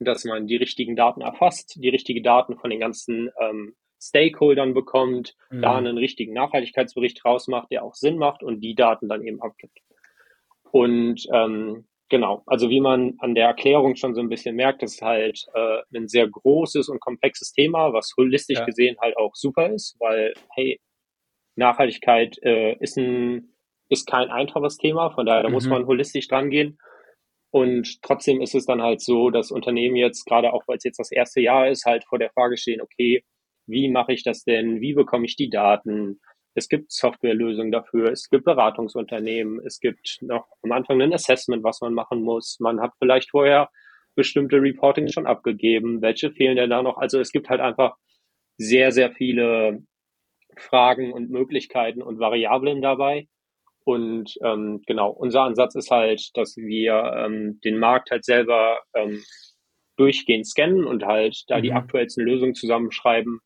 dass 0.00 0.24
man 0.24 0.46
die 0.46 0.56
richtigen 0.56 0.96
Daten 0.96 1.20
erfasst, 1.20 1.76
die 1.82 1.88
richtigen 1.90 2.22
Daten 2.22 2.56
von 2.58 2.70
den 2.70 2.80
ganzen 2.80 3.30
ähm, 3.40 3.74
Stakeholdern 4.02 4.72
bekommt, 4.74 5.34
Mhm. 5.50 5.62
da 5.62 5.76
einen 5.76 5.98
richtigen 5.98 6.32
Nachhaltigkeitsbericht 6.32 7.24
rausmacht, 7.24 7.70
der 7.70 7.84
auch 7.84 7.94
Sinn 7.94 8.16
macht 8.18 8.42
und 8.42 8.60
die 8.60 8.74
Daten 8.74 9.08
dann 9.08 9.22
eben 9.26 9.42
abgibt. 9.42 9.78
Und 10.72 11.26
ähm, 11.32 11.84
genau, 12.08 12.42
also 12.46 12.70
wie 12.70 12.80
man 12.80 13.14
an 13.18 13.34
der 13.34 13.46
Erklärung 13.46 13.96
schon 13.96 14.14
so 14.14 14.20
ein 14.20 14.28
bisschen 14.28 14.56
merkt, 14.56 14.82
das 14.82 14.94
ist 14.94 15.02
halt 15.02 15.44
äh, 15.54 15.82
ein 15.94 16.08
sehr 16.08 16.28
großes 16.28 16.88
und 16.88 17.00
komplexes 17.00 17.52
Thema, 17.52 17.92
was 17.92 18.14
holistisch 18.16 18.58
Ja. 18.60 18.64
gesehen 18.64 18.96
halt 19.00 19.16
auch 19.18 19.34
super 19.34 19.70
ist, 19.70 19.96
weil, 19.98 20.32
hey, 20.54 20.80
Nachhaltigkeit 21.56 22.38
äh, 22.42 22.76
ist 22.80 22.96
ein 22.96 23.54
ist 23.92 24.06
kein 24.06 24.30
einfaches 24.30 24.76
Thema, 24.76 25.10
von 25.10 25.26
daher 25.26 25.42
da 25.42 25.48
muss 25.50 25.64
Mhm. 25.64 25.70
man 25.70 25.86
holistisch 25.86 26.28
dran 26.28 26.48
gehen. 26.48 26.78
Und 27.50 28.00
trotzdem 28.02 28.40
ist 28.40 28.54
es 28.54 28.66
dann 28.66 28.82
halt 28.82 29.00
so, 29.00 29.30
dass 29.30 29.50
Unternehmen 29.50 29.96
jetzt, 29.96 30.24
gerade 30.24 30.52
auch 30.52 30.62
weil 30.66 30.76
es 30.76 30.84
jetzt 30.84 31.00
das 31.00 31.10
erste 31.10 31.40
Jahr 31.40 31.68
ist, 31.68 31.84
halt 31.84 32.04
vor 32.04 32.18
der 32.18 32.30
Frage 32.30 32.56
stehen, 32.56 32.80
okay, 32.80 33.24
wie 33.66 33.88
mache 33.88 34.12
ich 34.12 34.22
das 34.22 34.44
denn? 34.44 34.80
Wie 34.80 34.94
bekomme 34.94 35.26
ich 35.26 35.36
die 35.36 35.50
Daten? 35.50 36.20
Es 36.54 36.68
gibt 36.68 36.92
Softwarelösungen 36.92 37.72
dafür, 37.72 38.10
es 38.10 38.28
gibt 38.28 38.44
Beratungsunternehmen, 38.44 39.60
es 39.64 39.78
gibt 39.80 40.18
noch 40.20 40.48
am 40.62 40.72
Anfang 40.72 41.00
ein 41.00 41.12
Assessment, 41.12 41.62
was 41.62 41.80
man 41.80 41.94
machen 41.94 42.22
muss. 42.22 42.58
Man 42.60 42.80
hat 42.80 42.92
vielleicht 42.98 43.30
vorher 43.30 43.70
bestimmte 44.16 44.60
Reportings 44.60 45.12
schon 45.12 45.26
abgegeben. 45.26 46.02
Welche 46.02 46.32
fehlen 46.32 46.56
denn 46.56 46.70
da 46.70 46.82
noch? 46.82 46.98
Also 46.98 47.20
es 47.20 47.32
gibt 47.32 47.48
halt 47.48 47.60
einfach 47.60 47.96
sehr, 48.58 48.92
sehr 48.92 49.12
viele 49.12 49.84
Fragen 50.56 51.12
und 51.12 51.30
Möglichkeiten 51.30 52.02
und 52.02 52.18
Variablen 52.18 52.82
dabei. 52.82 53.28
Und 53.90 54.34
ähm, 54.44 54.82
genau, 54.86 55.10
unser 55.10 55.42
Ansatz 55.42 55.74
ist 55.74 55.90
halt, 55.90 56.30
dass 56.34 56.56
wir 56.56 57.12
ähm, 57.16 57.58
den 57.64 57.76
Markt 57.76 58.12
halt 58.12 58.24
selber 58.24 58.78
ähm, 58.94 59.20
durchgehend 59.96 60.46
scannen 60.46 60.84
und 60.84 61.04
halt 61.04 61.42
da 61.48 61.60
die 61.60 61.70
Mhm. 61.70 61.76
aktuellsten 61.76 62.24
Lösungen 62.24 62.54
zusammenschreiben 62.54 63.40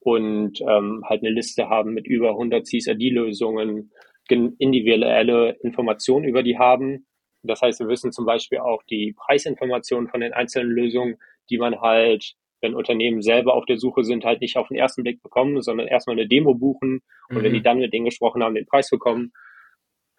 und 0.00 0.62
ähm, 0.62 1.02
halt 1.04 1.22
eine 1.22 1.34
Liste 1.34 1.68
haben 1.68 1.92
mit 1.92 2.06
über 2.06 2.30
100 2.30 2.66
CSRD-Lösungen, 2.66 3.92
gen- 4.28 4.56
individuelle 4.58 5.58
Informationen 5.62 6.24
über 6.24 6.42
die 6.42 6.58
haben. 6.58 7.06
Das 7.42 7.60
heißt, 7.60 7.80
wir 7.80 7.88
wissen 7.88 8.12
zum 8.12 8.24
Beispiel 8.24 8.60
auch 8.60 8.82
die 8.84 9.14
Preisinformationen 9.14 10.08
von 10.08 10.22
den 10.22 10.32
einzelnen 10.32 10.70
Lösungen, 10.70 11.16
die 11.50 11.58
man 11.58 11.82
halt 11.82 12.34
wenn 12.62 12.76
Unternehmen 12.76 13.22
selber 13.22 13.54
auf 13.54 13.66
der 13.66 13.76
Suche 13.76 14.04
sind, 14.04 14.24
halt 14.24 14.40
nicht 14.40 14.56
auf 14.56 14.68
den 14.68 14.76
ersten 14.76 15.02
Blick 15.02 15.20
bekommen, 15.20 15.60
sondern 15.62 15.88
erstmal 15.88 16.16
eine 16.16 16.28
Demo 16.28 16.54
buchen 16.54 17.02
und 17.28 17.38
mhm. 17.38 17.42
wenn 17.42 17.52
die 17.52 17.58
mhm. 17.58 17.64
dann 17.64 17.78
mit 17.80 17.92
denen 17.92 18.04
gesprochen 18.04 18.40
haben, 18.42 18.54
den 18.54 18.66
Preis 18.66 18.88
bekommen. 18.88 19.32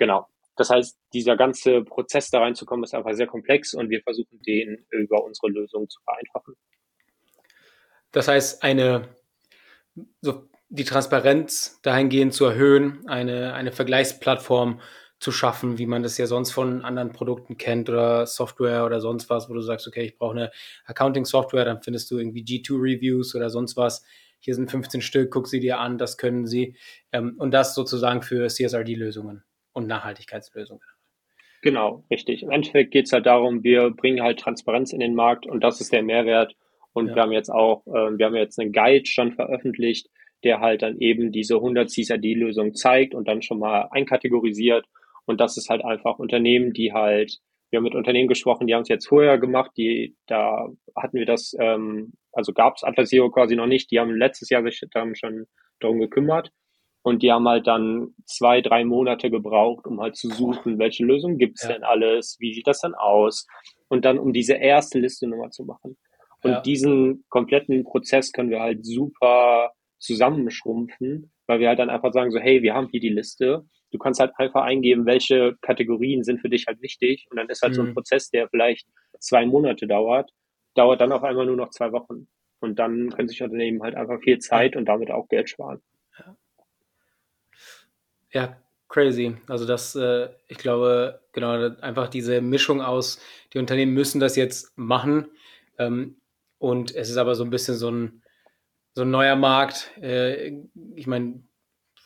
Genau. 0.03 0.27
Das 0.57 0.69
heißt, 0.69 0.99
dieser 1.13 1.37
ganze 1.37 1.81
Prozess 1.81 2.29
da 2.29 2.39
reinzukommen, 2.39 2.83
ist 2.83 2.93
einfach 2.93 3.13
sehr 3.13 3.25
komplex 3.25 3.73
und 3.73 3.89
wir 3.89 4.01
versuchen 4.01 4.41
den 4.41 4.85
über 4.89 5.23
unsere 5.23 5.47
Lösung 5.47 5.87
zu 5.87 6.01
vereinfachen. 6.01 6.55
Das 8.11 8.27
heißt, 8.27 8.63
eine, 8.63 9.15
so 10.19 10.49
die 10.67 10.83
Transparenz 10.83 11.79
dahingehend 11.83 12.33
zu 12.33 12.43
erhöhen, 12.43 13.07
eine, 13.07 13.53
eine 13.53 13.71
Vergleichsplattform 13.71 14.81
zu 15.19 15.31
schaffen, 15.31 15.77
wie 15.77 15.85
man 15.85 16.03
das 16.03 16.17
ja 16.17 16.27
sonst 16.27 16.51
von 16.51 16.81
anderen 16.81 17.13
Produkten 17.13 17.55
kennt 17.55 17.89
oder 17.89 18.27
Software 18.27 18.85
oder 18.85 18.99
sonst 18.99 19.29
was, 19.29 19.49
wo 19.49 19.53
du 19.53 19.61
sagst, 19.61 19.87
okay, 19.87 20.03
ich 20.03 20.17
brauche 20.17 20.35
eine 20.35 20.51
Accounting-Software, 20.83 21.63
dann 21.63 21.81
findest 21.81 22.11
du 22.11 22.17
irgendwie 22.17 22.43
G2-Reviews 22.43 23.35
oder 23.35 23.49
sonst 23.49 23.77
was. 23.77 24.03
Hier 24.39 24.53
sind 24.53 24.69
15 24.69 24.99
Stück, 25.01 25.31
guck 25.31 25.47
sie 25.47 25.61
dir 25.61 25.79
an, 25.79 25.97
das 25.97 26.17
können 26.17 26.45
sie. 26.45 26.75
Ähm, 27.13 27.35
und 27.37 27.51
das 27.51 27.73
sozusagen 27.73 28.21
für 28.21 28.49
CSRD-Lösungen 28.49 29.45
und 29.73 29.87
Nachhaltigkeitslösungen. 29.87 30.81
Genau, 31.61 32.03
richtig. 32.09 32.43
Im 32.43 32.51
Endeffekt 32.51 32.91
geht 32.91 33.05
es 33.05 33.13
halt 33.13 33.25
darum, 33.25 33.63
wir 33.63 33.89
bringen 33.91 34.21
halt 34.21 34.39
Transparenz 34.39 34.91
in 34.91 34.99
den 34.99 35.15
Markt 35.15 35.45
und 35.45 35.63
das 35.63 35.79
ist 35.79 35.93
der 35.93 36.03
Mehrwert. 36.03 36.55
Und 36.91 37.07
ja. 37.07 37.15
wir 37.15 37.21
haben 37.23 37.31
jetzt 37.31 37.49
auch, 37.49 37.85
äh, 37.87 38.17
wir 38.17 38.25
haben 38.25 38.35
jetzt 38.35 38.59
einen 38.59 38.73
Guide 38.73 39.05
schon 39.05 39.33
veröffentlicht, 39.33 40.09
der 40.43 40.59
halt 40.59 40.81
dann 40.81 40.97
eben 40.99 41.31
diese 41.31 41.55
100 41.55 41.89
CSRD-Lösungen 41.89 42.75
zeigt 42.75 43.15
und 43.15 43.27
dann 43.27 43.41
schon 43.41 43.59
mal 43.59 43.87
einkategorisiert 43.91 44.85
und 45.25 45.39
das 45.39 45.57
ist 45.57 45.69
halt 45.69 45.83
einfach 45.83 46.19
Unternehmen, 46.19 46.73
die 46.73 46.93
halt, 46.93 47.39
wir 47.69 47.77
haben 47.77 47.83
mit 47.83 47.95
Unternehmen 47.95 48.27
gesprochen, 48.27 48.67
die 48.67 48.75
haben 48.75 48.81
es 48.81 48.89
jetzt 48.89 49.07
vorher 49.07 49.37
gemacht, 49.37 49.71
die, 49.77 50.15
da 50.27 50.67
hatten 50.95 51.17
wir 51.17 51.25
das, 51.25 51.55
ähm, 51.59 52.13
also 52.31 52.53
gab 52.53 52.75
es 52.75 52.83
Atlas 52.83 53.09
Zero 53.09 53.29
quasi 53.31 53.55
noch 53.55 53.67
nicht, 53.67 53.91
die 53.91 53.99
haben 53.99 54.15
letztes 54.15 54.49
Jahr 54.49 54.63
sich 54.63 54.81
dann 54.91 55.15
schon 55.15 55.45
darum 55.79 55.99
gekümmert. 55.99 56.51
Und 57.03 57.21
die 57.21 57.31
haben 57.31 57.47
halt 57.47 57.67
dann 57.67 58.15
zwei, 58.25 58.61
drei 58.61 58.85
Monate 58.85 59.29
gebraucht, 59.29 59.85
um 59.85 59.99
halt 60.01 60.15
zu 60.15 60.29
suchen, 60.29 60.79
welche 60.79 61.05
Lösung 61.05 61.37
gibt's 61.37 61.63
ja. 61.63 61.73
denn 61.73 61.83
alles, 61.83 62.37
wie 62.39 62.53
sieht 62.53 62.67
das 62.67 62.81
dann 62.81 62.95
aus? 62.95 63.45
Und 63.89 64.05
dann, 64.05 64.17
um 64.17 64.33
diese 64.33 64.53
erste 64.53 64.99
Liste 64.99 65.27
nochmal 65.27 65.51
zu 65.51 65.65
machen. 65.65 65.97
Und 66.43 66.51
ja. 66.51 66.61
diesen 66.61 67.23
kompletten 67.29 67.83
Prozess 67.83 68.31
können 68.31 68.49
wir 68.49 68.61
halt 68.61 68.85
super 68.85 69.71
zusammenschrumpfen, 69.99 71.31
weil 71.45 71.59
wir 71.59 71.67
halt 71.69 71.79
dann 71.79 71.89
einfach 71.89 72.13
sagen 72.13 72.31
so, 72.31 72.39
hey, 72.39 72.61
wir 72.61 72.73
haben 72.73 72.87
hier 72.89 72.99
die 72.99 73.09
Liste 73.09 73.65
du 73.93 73.99
kannst 73.99 74.19
halt 74.19 74.33
einfach 74.37 74.63
eingeben, 74.63 75.05
welche 75.05 75.55
Kategorien 75.61 76.23
sind 76.23 76.41
für 76.41 76.49
dich 76.49 76.65
halt 76.67 76.81
wichtig. 76.81 77.27
Und 77.29 77.37
dann 77.37 77.47
ist 77.47 77.61
halt 77.61 77.73
mhm. 77.73 77.75
so 77.75 77.81
ein 77.83 77.89
mhm. 77.89 77.93
Prozess, 77.93 78.29
der 78.29 78.49
vielleicht 78.49 78.87
zwei 79.19 79.45
Monate 79.45 79.87
dauert, 79.87 80.31
dauert 80.73 80.99
dann 80.99 81.11
auf 81.11 81.23
einmal 81.23 81.45
nur 81.45 81.55
noch 81.55 81.69
zwei 81.69 81.91
Wochen. 81.91 82.27
Und 82.59 82.79
dann 82.79 83.09
können 83.11 83.27
sich 83.27 83.41
Unternehmen 83.41 83.83
halt 83.83 83.95
einfach 83.95 84.19
viel 84.21 84.39
Zeit 84.39 84.75
und 84.75 84.85
damit 84.85 85.11
auch 85.11 85.27
Geld 85.29 85.49
sparen. 85.49 85.81
Ja, 88.33 88.57
crazy. 88.89 89.35
Also 89.47 89.65
das, 89.65 89.95
äh, 89.95 90.29
ich 90.47 90.57
glaube, 90.57 91.21
genau, 91.33 91.69
einfach 91.81 92.07
diese 92.09 92.41
Mischung 92.41 92.81
aus, 92.81 93.19
die 93.53 93.59
Unternehmen 93.59 93.93
müssen 93.93 94.19
das 94.19 94.35
jetzt 94.35 94.77
machen. 94.77 95.27
Ähm, 95.77 96.17
und 96.57 96.95
es 96.95 97.09
ist 97.09 97.17
aber 97.17 97.35
so 97.35 97.43
ein 97.43 97.49
bisschen 97.49 97.75
so 97.75 97.89
ein, 97.91 98.23
so 98.95 99.03
ein 99.03 99.11
neuer 99.11 99.35
Markt. 99.35 99.91
Äh, 100.01 100.63
ich 100.95 101.07
meine, 101.07 101.43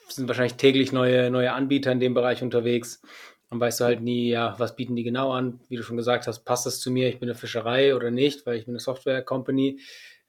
sind 0.09 0.27
wahrscheinlich 0.27 0.55
täglich 0.55 0.91
neue, 0.91 1.29
neue 1.31 1.53
Anbieter 1.53 1.91
in 1.91 1.99
dem 1.99 2.13
Bereich 2.13 2.43
unterwegs. 2.43 3.01
Dann 3.49 3.59
weißt 3.59 3.79
du 3.81 3.85
halt 3.85 4.01
nie, 4.01 4.29
ja, 4.29 4.55
was 4.59 4.75
bieten 4.75 4.95
die 4.95 5.03
genau 5.03 5.31
an? 5.31 5.61
Wie 5.69 5.77
du 5.77 5.83
schon 5.83 5.97
gesagt 5.97 6.27
hast, 6.27 6.43
passt 6.45 6.65
das 6.65 6.79
zu 6.79 6.91
mir? 6.91 7.09
Ich 7.09 7.19
bin 7.19 7.29
eine 7.29 7.37
Fischerei 7.37 7.95
oder 7.95 8.11
nicht, 8.11 8.45
weil 8.45 8.57
ich 8.57 8.65
bin 8.65 8.73
eine 8.73 8.79
Software-Company. 8.79 9.79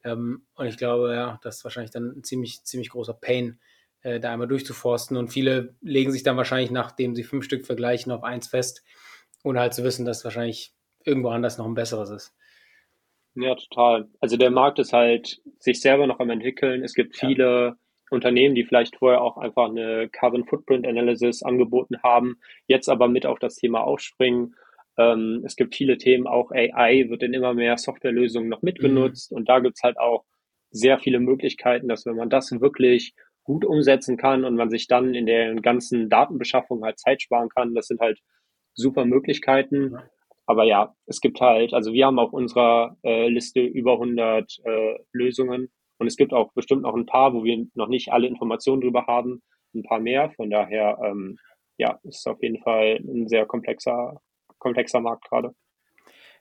Ähm, 0.04 0.42
und 0.54 0.66
ich 0.66 0.76
glaube, 0.76 1.14
ja, 1.14 1.40
das 1.42 1.58
ist 1.58 1.64
wahrscheinlich 1.64 1.90
dann 1.92 2.12
ein 2.18 2.24
ziemlich, 2.24 2.64
ziemlich 2.64 2.90
großer 2.90 3.14
Pain, 3.14 3.58
äh, 4.02 4.20
da 4.20 4.32
einmal 4.32 4.48
durchzuforsten. 4.48 5.16
Und 5.16 5.28
viele 5.28 5.76
legen 5.80 6.12
sich 6.12 6.22
dann 6.22 6.36
wahrscheinlich, 6.36 6.70
nachdem 6.70 7.14
sie 7.14 7.24
fünf 7.24 7.44
Stück 7.44 7.66
vergleichen, 7.66 8.12
auf 8.12 8.22
eins 8.22 8.48
fest, 8.48 8.84
ohne 9.44 9.60
halt 9.60 9.74
zu 9.74 9.84
wissen, 9.84 10.04
dass 10.04 10.24
wahrscheinlich 10.24 10.74
irgendwo 11.04 11.28
anders 11.28 11.58
noch 11.58 11.66
ein 11.66 11.74
besseres 11.74 12.10
ist. 12.10 12.34
Ja, 13.34 13.54
total. 13.54 14.08
Also 14.20 14.36
der 14.36 14.50
Markt 14.50 14.78
ist 14.78 14.92
halt 14.92 15.40
sich 15.58 15.80
selber 15.80 16.06
noch 16.06 16.18
am 16.18 16.30
entwickeln. 16.30 16.82
Es 16.82 16.94
gibt 16.94 17.16
viele 17.16 17.44
ja. 17.44 17.76
Unternehmen, 18.10 18.54
die 18.54 18.64
vielleicht 18.64 18.96
vorher 18.96 19.20
auch 19.20 19.36
einfach 19.36 19.68
eine 19.68 20.08
Carbon 20.08 20.44
Footprint 20.44 20.86
Analysis 20.86 21.42
angeboten 21.42 22.02
haben, 22.02 22.40
jetzt 22.66 22.88
aber 22.88 23.06
mit 23.06 23.26
auf 23.26 23.38
das 23.38 23.54
Thema 23.54 23.82
aufspringen. 23.82 24.54
Ähm, 24.96 25.42
es 25.44 25.54
gibt 25.54 25.76
viele 25.76 25.98
Themen, 25.98 26.26
auch 26.26 26.50
AI 26.50 27.08
wird 27.08 27.22
in 27.22 27.34
immer 27.34 27.54
mehr 27.54 27.78
Softwarelösungen 27.78 28.48
noch 28.48 28.62
mitgenutzt 28.62 29.30
mhm. 29.30 29.38
und 29.38 29.48
da 29.48 29.60
gibt's 29.60 29.82
halt 29.82 29.98
auch 29.98 30.24
sehr 30.70 30.98
viele 30.98 31.20
Möglichkeiten, 31.20 31.88
dass 31.88 32.04
wenn 32.06 32.16
man 32.16 32.30
das 32.30 32.50
wirklich 32.60 33.14
gut 33.48 33.64
umsetzen 33.64 34.18
kann 34.18 34.44
und 34.44 34.56
man 34.56 34.68
sich 34.68 34.88
dann 34.88 35.14
in 35.14 35.24
der 35.24 35.54
ganzen 35.54 36.10
Datenbeschaffung 36.10 36.84
halt 36.84 36.98
Zeit 36.98 37.22
sparen 37.22 37.48
kann, 37.48 37.74
das 37.74 37.86
sind 37.86 37.98
halt 37.98 38.20
super 38.74 39.06
Möglichkeiten. 39.06 39.96
Aber 40.44 40.64
ja, 40.64 40.94
es 41.06 41.22
gibt 41.22 41.40
halt, 41.40 41.72
also 41.72 41.94
wir 41.94 42.04
haben 42.04 42.18
auf 42.18 42.34
unserer 42.34 42.98
äh, 43.02 43.26
Liste 43.30 43.60
über 43.60 43.94
100 43.94 44.58
äh, 44.64 44.98
Lösungen 45.12 45.70
und 45.96 46.06
es 46.06 46.16
gibt 46.16 46.34
auch 46.34 46.52
bestimmt 46.52 46.82
noch 46.82 46.94
ein 46.94 47.06
paar, 47.06 47.32
wo 47.32 47.42
wir 47.42 47.66
noch 47.74 47.88
nicht 47.88 48.12
alle 48.12 48.26
Informationen 48.26 48.82
drüber 48.82 49.06
haben, 49.06 49.42
ein 49.74 49.82
paar 49.82 49.98
mehr. 49.98 50.30
Von 50.36 50.50
daher, 50.50 50.98
ähm, 51.02 51.38
ja, 51.78 51.98
ist 52.02 52.28
auf 52.28 52.42
jeden 52.42 52.62
Fall 52.62 52.98
ein 53.02 53.28
sehr 53.28 53.46
komplexer, 53.46 54.20
komplexer 54.58 55.00
Markt 55.00 55.26
gerade. 55.26 55.54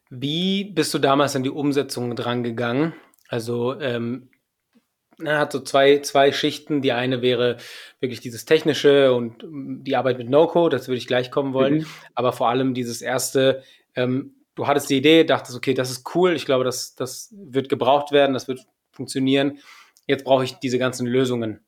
Wie 0.10 0.66
bist 0.66 0.94
du 0.94 1.00
damals 1.00 1.38
an 1.38 1.44
die 1.44 1.50
Umsetzung 1.52 2.18
drangegangen? 2.18 2.94
Also, 3.30 3.80
ähm, 3.80 4.30
er 5.24 5.40
hat 5.40 5.52
so 5.52 5.60
zwei, 5.60 6.00
zwei 6.00 6.32
Schichten. 6.32 6.82
Die 6.82 6.92
eine 6.92 7.22
wäre 7.22 7.58
wirklich 8.00 8.20
dieses 8.20 8.46
Technische 8.46 9.14
und 9.14 9.44
die 9.44 9.96
Arbeit 9.96 10.18
mit 10.18 10.30
No-Code, 10.30 10.76
das 10.76 10.88
würde 10.88 10.98
ich 10.98 11.08
gleich 11.08 11.32
kommen 11.32 11.54
wollen. 11.54 11.80
Mhm. 11.80 11.86
Aber 12.16 12.34
vor 12.34 12.50
allem 12.50 12.74
dieses 12.74 13.02
erste, 13.02 13.64
ähm, 13.96 14.36
du 14.56 14.68
hattest 14.68 14.90
die 14.90 14.98
Idee, 14.98 15.24
dachtest, 15.24 15.58
okay, 15.58 15.74
das 15.74 15.92
ist 15.92 16.16
cool, 16.16 16.34
ich 16.34 16.46
glaube, 16.46 16.64
das, 16.64 16.96
das 16.96 17.34
wird 17.36 17.70
gebraucht 17.70 18.12
werden, 18.12 18.34
das 18.34 18.48
wird 18.48 18.62
funktionieren. 18.92 19.60
Jetzt 20.06 20.24
brauche 20.24 20.44
ich 20.44 20.54
diese 20.56 20.80
ganzen 20.80 21.08
Lösungen. 21.08 21.62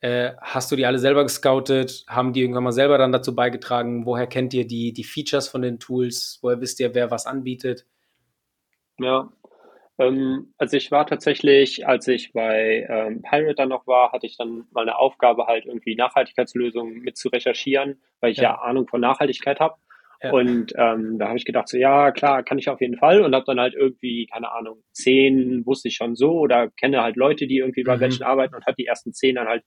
Äh, 0.00 0.32
hast 0.40 0.70
du 0.70 0.76
die 0.76 0.84
alle 0.84 0.98
selber 0.98 1.22
gescoutet? 1.22 2.04
Haben 2.06 2.32
die 2.32 2.40
irgendwann 2.40 2.64
mal 2.64 2.72
selber 2.72 2.98
dann 2.98 3.12
dazu 3.12 3.34
beigetragen? 3.34 4.04
Woher 4.04 4.26
kennt 4.26 4.52
ihr 4.52 4.66
die, 4.66 4.92
die 4.92 5.04
Features 5.04 5.48
von 5.48 5.62
den 5.62 5.78
Tools? 5.78 6.38
Woher 6.42 6.60
wisst 6.60 6.80
ihr, 6.80 6.94
wer 6.94 7.10
was 7.10 7.26
anbietet? 7.26 7.86
Ja, 8.98 9.30
ähm, 9.98 10.52
also 10.58 10.76
ich 10.76 10.90
war 10.90 11.06
tatsächlich, 11.06 11.86
als 11.86 12.06
ich 12.08 12.32
bei 12.32 12.86
ähm, 12.88 13.22
Pirate 13.22 13.54
dann 13.54 13.68
noch 13.70 13.86
war, 13.86 14.12
hatte 14.12 14.26
ich 14.26 14.36
dann 14.36 14.66
mal 14.72 14.82
eine 14.82 14.98
Aufgabe, 14.98 15.46
halt 15.46 15.66
irgendwie 15.66 15.96
Nachhaltigkeitslösungen 15.96 17.00
mit 17.00 17.16
zu 17.16 17.28
recherchieren, 17.28 18.00
weil 18.20 18.32
ich 18.32 18.38
ja, 18.38 18.44
ja 18.44 18.54
Ahnung 18.56 18.86
von 18.88 19.00
Nachhaltigkeit 19.00 19.60
habe. 19.60 19.76
Ja. 20.22 20.32
Und 20.32 20.72
ähm, 20.76 21.18
da 21.18 21.28
habe 21.28 21.38
ich 21.38 21.44
gedacht, 21.44 21.68
so 21.68 21.76
ja, 21.76 22.10
klar, 22.10 22.42
kann 22.42 22.58
ich 22.58 22.68
auf 22.68 22.80
jeden 22.80 22.96
Fall. 22.96 23.22
Und 23.22 23.34
habe 23.34 23.44
dann 23.46 23.60
halt 23.60 23.74
irgendwie, 23.74 24.26
keine 24.26 24.50
Ahnung, 24.52 24.82
zehn 24.92 25.64
wusste 25.66 25.88
ich 25.88 25.96
schon 25.96 26.16
so 26.16 26.32
oder 26.32 26.70
kenne 26.70 27.02
halt 27.02 27.16
Leute, 27.16 27.46
die 27.46 27.58
irgendwie 27.58 27.84
bei 27.84 27.96
mhm. 27.96 28.00
welchen 28.00 28.22
arbeiten 28.22 28.54
und 28.54 28.66
habe 28.66 28.76
die 28.76 28.86
ersten 28.86 29.12
zehn 29.12 29.36
dann 29.36 29.48
halt 29.48 29.62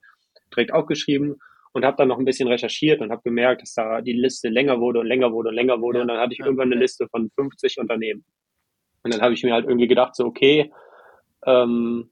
direkt 0.51 0.73
aufgeschrieben 0.73 1.37
und 1.73 1.85
habe 1.85 1.97
dann 1.97 2.07
noch 2.07 2.17
ein 2.17 2.25
bisschen 2.25 2.47
recherchiert 2.47 3.01
und 3.01 3.11
habe 3.11 3.21
gemerkt, 3.23 3.61
dass 3.61 3.73
da 3.73 4.01
die 4.01 4.13
Liste 4.13 4.49
länger 4.49 4.79
wurde 4.79 4.99
und 4.99 5.07
länger 5.07 5.31
wurde 5.31 5.49
und 5.49 5.55
länger 5.55 5.81
wurde. 5.81 5.99
Ja. 5.99 6.01
Und 6.01 6.07
dann 6.07 6.19
hatte 6.19 6.33
ich 6.33 6.39
irgendwann 6.39 6.71
eine 6.71 6.81
Liste 6.81 7.07
von 7.09 7.29
50 7.35 7.77
Unternehmen. 7.79 8.25
Und 9.09 9.15
dann 9.15 9.21
habe 9.21 9.33
ich 9.33 9.43
mir 9.43 9.53
halt 9.53 9.65
irgendwie 9.65 9.87
gedacht, 9.87 10.15
so, 10.15 10.25
okay, 10.25 10.71
ähm, 11.45 12.11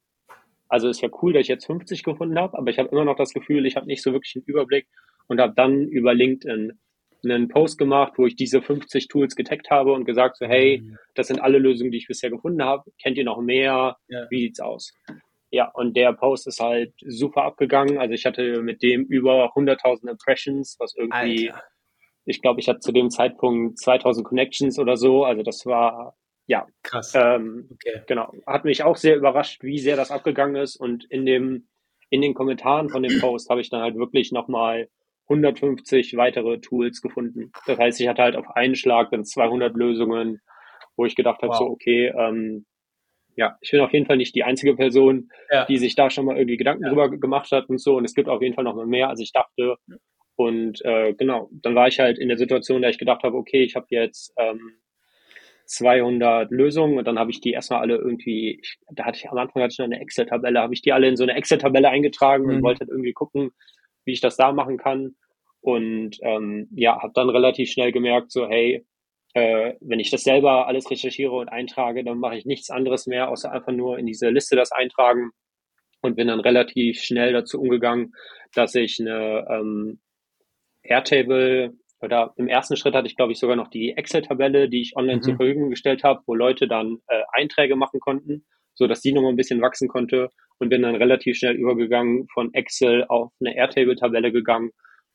also 0.67 0.89
ist 0.89 1.01
ja 1.01 1.09
cool, 1.21 1.33
dass 1.33 1.43
ich 1.43 1.47
jetzt 1.47 1.65
50 1.65 2.03
gefunden 2.03 2.37
habe, 2.37 2.57
aber 2.57 2.69
ich 2.69 2.79
habe 2.79 2.89
immer 2.89 3.05
noch 3.05 3.15
das 3.15 3.33
Gefühl, 3.33 3.65
ich 3.65 3.75
habe 3.75 3.87
nicht 3.87 4.03
so 4.03 4.11
wirklich 4.11 4.35
einen 4.35 4.45
Überblick 4.45 4.87
und 5.27 5.39
habe 5.39 5.53
dann 5.55 5.87
über 5.87 6.13
LinkedIn 6.13 6.77
einen 7.23 7.47
Post 7.47 7.77
gemacht, 7.77 8.13
wo 8.17 8.25
ich 8.25 8.35
diese 8.35 8.61
50 8.61 9.07
Tools 9.07 9.35
getaggt 9.35 9.69
habe 9.69 9.93
und 9.93 10.05
gesagt 10.05 10.37
so, 10.37 10.45
hey, 10.45 10.81
mhm. 10.83 10.97
das 11.15 11.27
sind 11.27 11.39
alle 11.39 11.57
Lösungen, 11.57 11.91
die 11.91 11.97
ich 11.97 12.07
bisher 12.07 12.29
gefunden 12.29 12.63
habe. 12.63 12.91
Kennt 13.01 13.17
ihr 13.17 13.23
noch 13.23 13.41
mehr? 13.41 13.97
Ja. 14.07 14.27
Wie 14.29 14.41
sieht's 14.41 14.59
aus? 14.59 14.93
Ja, 15.49 15.71
und 15.73 15.95
der 15.95 16.13
Post 16.13 16.47
ist 16.47 16.59
halt 16.59 16.93
super 17.05 17.43
abgegangen. 17.43 17.97
Also 17.97 18.13
ich 18.13 18.25
hatte 18.25 18.61
mit 18.61 18.83
dem 18.83 19.03
über 19.05 19.53
100.000 19.55 20.09
Impressions, 20.09 20.75
was 20.79 20.93
irgendwie, 20.95 21.49
Alter. 21.49 21.63
ich 22.25 22.41
glaube, 22.41 22.59
ich 22.59 22.67
hatte 22.67 22.79
zu 22.79 22.91
dem 22.91 23.09
Zeitpunkt 23.09 23.79
2000 23.79 24.25
Connections 24.27 24.77
oder 24.77 24.97
so. 24.97 25.23
Also 25.23 25.43
das 25.43 25.65
war, 25.65 26.15
ja, 26.47 26.65
krass. 26.81 27.13
Ähm, 27.13 27.67
okay. 27.71 28.01
Genau. 28.07 28.31
Hat 28.45 28.63
mich 28.63 28.83
auch 28.83 28.95
sehr 28.95 29.17
überrascht, 29.17 29.63
wie 29.63 29.79
sehr 29.79 29.97
das 29.97 30.11
abgegangen 30.11 30.55
ist. 30.55 30.77
Und 30.77 31.03
in 31.05 31.25
dem, 31.25 31.67
in 32.09 32.21
den 32.21 32.33
Kommentaren 32.33 32.89
von 32.89 33.03
dem 33.03 33.11
Post 33.21 33.49
habe 33.49 33.61
ich 33.61 33.69
dann 33.69 33.81
halt 33.81 33.97
wirklich 33.97 34.31
nochmal 34.31 34.89
150 35.29 36.15
weitere 36.15 36.59
Tools 36.59 37.01
gefunden. 37.01 37.51
Das 37.65 37.77
heißt, 37.77 37.99
ich 37.99 38.07
hatte 38.07 38.21
halt 38.23 38.37
auf 38.37 38.49
einen 38.55 38.75
Schlag 38.75 39.11
dann 39.11 39.25
200 39.25 39.75
Lösungen, 39.75 40.39
wo 40.95 41.05
ich 41.05 41.17
gedacht 41.17 41.41
habe, 41.41 41.51
wow. 41.51 41.57
so, 41.57 41.65
okay, 41.65 42.13
ähm, 42.17 42.65
ja, 43.35 43.57
ich 43.61 43.69
bin 43.69 43.81
auf 43.81 43.91
jeden 43.91 44.05
Fall 44.05 44.17
nicht 44.17 44.33
die 44.33 44.45
einzige 44.45 44.75
Person, 44.75 45.29
ja. 45.51 45.65
die 45.65 45.77
sich 45.77 45.95
da 45.95 46.09
schon 46.09 46.25
mal 46.25 46.37
irgendwie 46.37 46.57
Gedanken 46.57 46.83
ja. 46.83 46.89
drüber 46.89 47.09
gemacht 47.09 47.51
hat 47.51 47.69
und 47.69 47.79
so. 47.79 47.97
Und 47.97 48.05
es 48.05 48.15
gibt 48.15 48.29
auf 48.29 48.41
jeden 48.41 48.55
Fall 48.55 48.63
noch 48.63 48.75
mal 48.75 48.87
mehr, 48.87 49.09
als 49.09 49.19
ich 49.19 49.33
dachte. 49.33 49.75
Und 50.37 50.83
äh, 50.85 51.13
genau, 51.13 51.49
dann 51.51 51.75
war 51.75 51.89
ich 51.89 51.99
halt 51.99 52.17
in 52.17 52.29
der 52.29 52.37
Situation, 52.37 52.81
da 52.81 52.89
ich 52.89 52.97
gedacht 52.97 53.23
habe, 53.23 53.35
okay, 53.35 53.63
ich 53.63 53.75
habe 53.75 53.87
jetzt 53.89 54.33
ähm, 54.37 54.79
200 55.67 56.49
Lösungen 56.49 56.97
und 56.97 57.05
dann 57.05 57.19
habe 57.19 57.29
ich 57.29 57.41
die 57.41 57.51
erstmal 57.51 57.81
alle 57.81 57.97
irgendwie, 57.97 58.59
ich, 58.61 58.77
da 58.91 59.05
hatte 59.05 59.17
ich 59.17 59.29
am 59.29 59.37
Anfang 59.37 59.61
hatte 59.61 59.73
ich 59.73 59.79
noch 59.79 59.85
eine 59.85 59.99
Excel-Tabelle, 59.99 60.59
habe 60.59 60.73
ich 60.73 60.81
die 60.81 60.93
alle 60.93 61.07
in 61.07 61.17
so 61.17 61.23
eine 61.23 61.35
Excel-Tabelle 61.35 61.89
eingetragen 61.89 62.45
mhm. 62.45 62.49
und 62.49 62.63
wollte 62.63 62.81
halt 62.81 62.89
irgendwie 62.89 63.13
gucken, 63.13 63.51
wie 64.05 64.13
ich 64.13 64.21
das 64.21 64.37
da 64.37 64.51
machen 64.53 64.77
kann. 64.77 65.15
Und 65.59 66.17
ähm, 66.21 66.69
ja, 66.71 67.01
habe 67.01 67.11
dann 67.13 67.29
relativ 67.29 67.69
schnell 67.69 67.91
gemerkt, 67.91 68.31
so 68.31 68.47
hey, 68.47 68.85
äh, 69.33 69.73
wenn 69.81 69.99
ich 69.99 70.09
das 70.09 70.23
selber 70.23 70.67
alles 70.67 70.89
recherchiere 70.89 71.33
und 71.33 71.49
eintrage, 71.49 72.03
dann 72.03 72.19
mache 72.19 72.37
ich 72.37 72.45
nichts 72.45 72.69
anderes 72.69 73.05
mehr, 73.05 73.29
außer 73.29 73.51
einfach 73.51 73.73
nur 73.73 73.99
in 73.99 74.05
diese 74.05 74.29
Liste 74.29 74.55
das 74.55 74.71
eintragen 74.71 75.31
und 76.01 76.15
bin 76.15 76.29
dann 76.29 76.39
relativ 76.39 77.01
schnell 77.01 77.33
dazu 77.33 77.59
umgegangen, 77.59 78.13
dass 78.53 78.73
ich 78.75 78.99
eine 79.01 79.45
ähm, 79.49 79.99
Airtable 80.83 81.73
oder 82.01 82.33
im 82.37 82.47
ersten 82.47 82.75
Schritt 82.75 82.93
hatte 82.93 83.07
ich, 83.07 83.15
glaube 83.15 83.31
ich, 83.31 83.39
sogar 83.39 83.55
noch 83.55 83.69
die 83.69 83.93
Excel-Tabelle, 83.95 84.69
die 84.69 84.81
ich 84.81 84.95
online 84.95 85.17
mhm. 85.17 85.21
zur 85.21 85.35
Verfügung 85.35 85.69
gestellt 85.69 86.03
habe, 86.03 86.21
wo 86.27 86.35
Leute 86.35 86.67
dann 86.67 86.99
äh, 87.07 87.23
Einträge 87.31 87.75
machen 87.75 87.99
konnten, 87.99 88.45
so 88.75 88.87
dass 88.87 89.01
die 89.01 89.13
nochmal 89.13 89.31
ein 89.31 89.37
bisschen 89.37 89.61
wachsen 89.61 89.87
konnte 89.87 90.29
und 90.59 90.69
bin 90.69 90.83
dann 90.83 90.95
relativ 90.95 91.37
schnell 91.37 91.55
übergegangen 91.55 92.27
von 92.33 92.53
Excel 92.53 93.05
auf 93.07 93.31
eine 93.39 93.55
Airtable-Tabelle 93.55 94.31
gegangen 94.31 94.71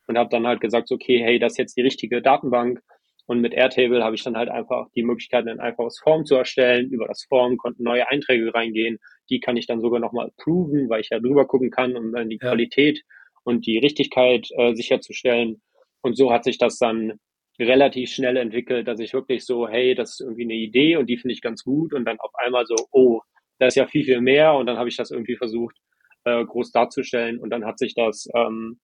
und 0.08 0.18
habe 0.18 0.30
dann 0.30 0.46
halt 0.46 0.60
gesagt, 0.60 0.90
okay, 0.90 1.22
hey, 1.22 1.38
das 1.38 1.52
ist 1.52 1.58
jetzt 1.58 1.76
die 1.76 1.82
richtige 1.82 2.22
Datenbank. 2.22 2.80
Und 3.26 3.40
mit 3.40 3.54
Airtable 3.54 4.02
habe 4.02 4.16
ich 4.16 4.24
dann 4.24 4.36
halt 4.36 4.48
einfach 4.48 4.88
die 4.96 5.04
Möglichkeit, 5.04 5.46
ein 5.46 5.60
einfaches 5.60 6.00
Form 6.02 6.24
zu 6.24 6.34
erstellen. 6.34 6.90
Über 6.90 7.06
das 7.06 7.24
Form 7.28 7.56
konnten 7.56 7.84
neue 7.84 8.08
Einträge 8.08 8.52
reingehen. 8.52 8.98
Die 9.30 9.38
kann 9.38 9.56
ich 9.56 9.66
dann 9.66 9.80
sogar 9.80 10.00
nochmal 10.00 10.26
approven, 10.26 10.88
weil 10.88 11.00
ich 11.00 11.10
ja 11.10 11.20
drüber 11.20 11.46
gucken 11.46 11.70
kann, 11.70 11.96
um 11.96 12.12
dann 12.12 12.28
die 12.28 12.38
ja. 12.42 12.48
Qualität 12.48 13.02
und 13.44 13.66
die 13.66 13.78
Richtigkeit 13.78 14.48
äh, 14.56 14.74
sicherzustellen. 14.74 15.62
Und 16.02 16.16
so 16.16 16.32
hat 16.32 16.44
sich 16.44 16.58
das 16.58 16.78
dann 16.78 17.18
relativ 17.58 18.10
schnell 18.10 18.36
entwickelt, 18.36 18.88
dass 18.88 19.00
ich 19.00 19.12
wirklich 19.12 19.44
so, 19.44 19.68
hey, 19.68 19.94
das 19.94 20.12
ist 20.12 20.20
irgendwie 20.20 20.44
eine 20.44 20.54
Idee 20.54 20.96
und 20.96 21.06
die 21.06 21.16
finde 21.16 21.32
ich 21.32 21.42
ganz 21.42 21.62
gut 21.64 21.92
und 21.92 22.04
dann 22.04 22.18
auf 22.18 22.32
einmal 22.34 22.66
so, 22.66 22.76
oh, 22.90 23.20
da 23.58 23.66
ist 23.66 23.76
ja 23.76 23.86
viel, 23.86 24.04
viel 24.04 24.20
mehr 24.20 24.54
und 24.54 24.66
dann 24.66 24.78
habe 24.78 24.88
ich 24.88 24.96
das 24.96 25.10
irgendwie 25.10 25.36
versucht, 25.36 25.76
äh, 26.24 26.44
groß 26.44 26.72
darzustellen 26.72 27.38
und 27.38 27.50
dann 27.50 27.64
hat 27.64 27.78
sich 27.78 27.94
das 27.94 28.28
ähm, 28.34 28.80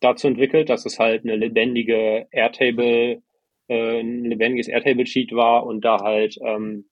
dazu 0.00 0.28
entwickelt, 0.28 0.68
dass 0.68 0.86
es 0.86 0.98
halt 0.98 1.24
eine 1.24 1.36
lebendige 1.36 2.26
Airtable, 2.30 3.22
äh, 3.68 4.00
ein 4.00 4.24
lebendiges 4.24 4.68
Airtable-Sheet 4.68 5.32
war 5.32 5.64
und 5.64 5.84
da 5.84 6.00
halt 6.00 6.36
ähm, 6.44 6.88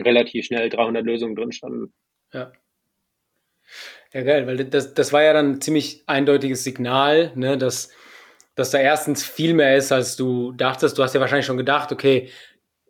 relativ 0.00 0.46
schnell 0.46 0.68
300 0.70 1.04
Lösungen 1.04 1.36
drin 1.36 1.52
standen. 1.52 1.92
Ja. 2.32 2.52
Ja, 4.12 4.22
geil, 4.22 4.46
weil 4.46 4.56
das, 4.64 4.92
das 4.92 5.12
war 5.12 5.22
ja 5.22 5.32
dann 5.32 5.52
ein 5.52 5.60
ziemlich 5.60 6.02
eindeutiges 6.06 6.64
Signal, 6.64 7.32
ne, 7.34 7.56
dass 7.56 7.94
dass 8.54 8.70
da 8.70 8.78
erstens 8.78 9.24
viel 9.24 9.54
mehr 9.54 9.76
ist, 9.76 9.92
als 9.92 10.16
du 10.16 10.52
dachtest. 10.52 10.98
Du 10.98 11.02
hast 11.02 11.14
ja 11.14 11.20
wahrscheinlich 11.20 11.46
schon 11.46 11.56
gedacht, 11.56 11.92
okay, 11.92 12.28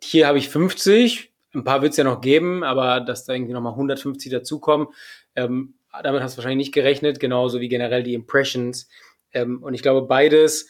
hier 0.01 0.27
habe 0.27 0.37
ich 0.37 0.49
50, 0.49 1.31
ein 1.55 1.63
paar 1.63 1.81
wird 1.81 1.91
es 1.91 1.97
ja 1.97 2.03
noch 2.03 2.21
geben, 2.21 2.63
aber 2.63 2.99
dass 2.99 3.25
da 3.25 3.33
irgendwie 3.33 3.53
nochmal 3.53 3.73
150 3.73 4.31
dazukommen, 4.31 4.87
ähm, 5.35 5.75
damit 6.01 6.21
hast 6.21 6.33
du 6.33 6.37
wahrscheinlich 6.37 6.67
nicht 6.67 6.73
gerechnet, 6.73 7.19
genauso 7.19 7.59
wie 7.59 7.69
generell 7.69 8.03
die 8.03 8.15
Impressions. 8.15 8.89
Ähm, 9.31 9.61
und 9.61 9.73
ich 9.73 9.83
glaube, 9.83 10.07
beides, 10.07 10.69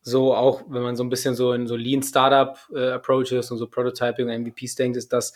so 0.00 0.34
auch 0.34 0.62
wenn 0.68 0.82
man 0.82 0.96
so 0.96 1.04
ein 1.04 1.10
bisschen 1.10 1.34
so 1.34 1.52
in 1.52 1.66
so 1.66 1.76
Lean 1.76 2.02
Startup 2.02 2.58
äh, 2.74 2.92
Approaches 2.92 3.50
und 3.50 3.58
so 3.58 3.66
Prototyping 3.66 4.28
und 4.28 4.42
MVPs 4.42 4.74
denkt, 4.74 4.96
ist 4.96 5.12
das 5.12 5.34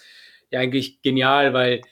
ja 0.50 0.60
eigentlich 0.60 1.02
genial, 1.02 1.52
weil 1.52 1.82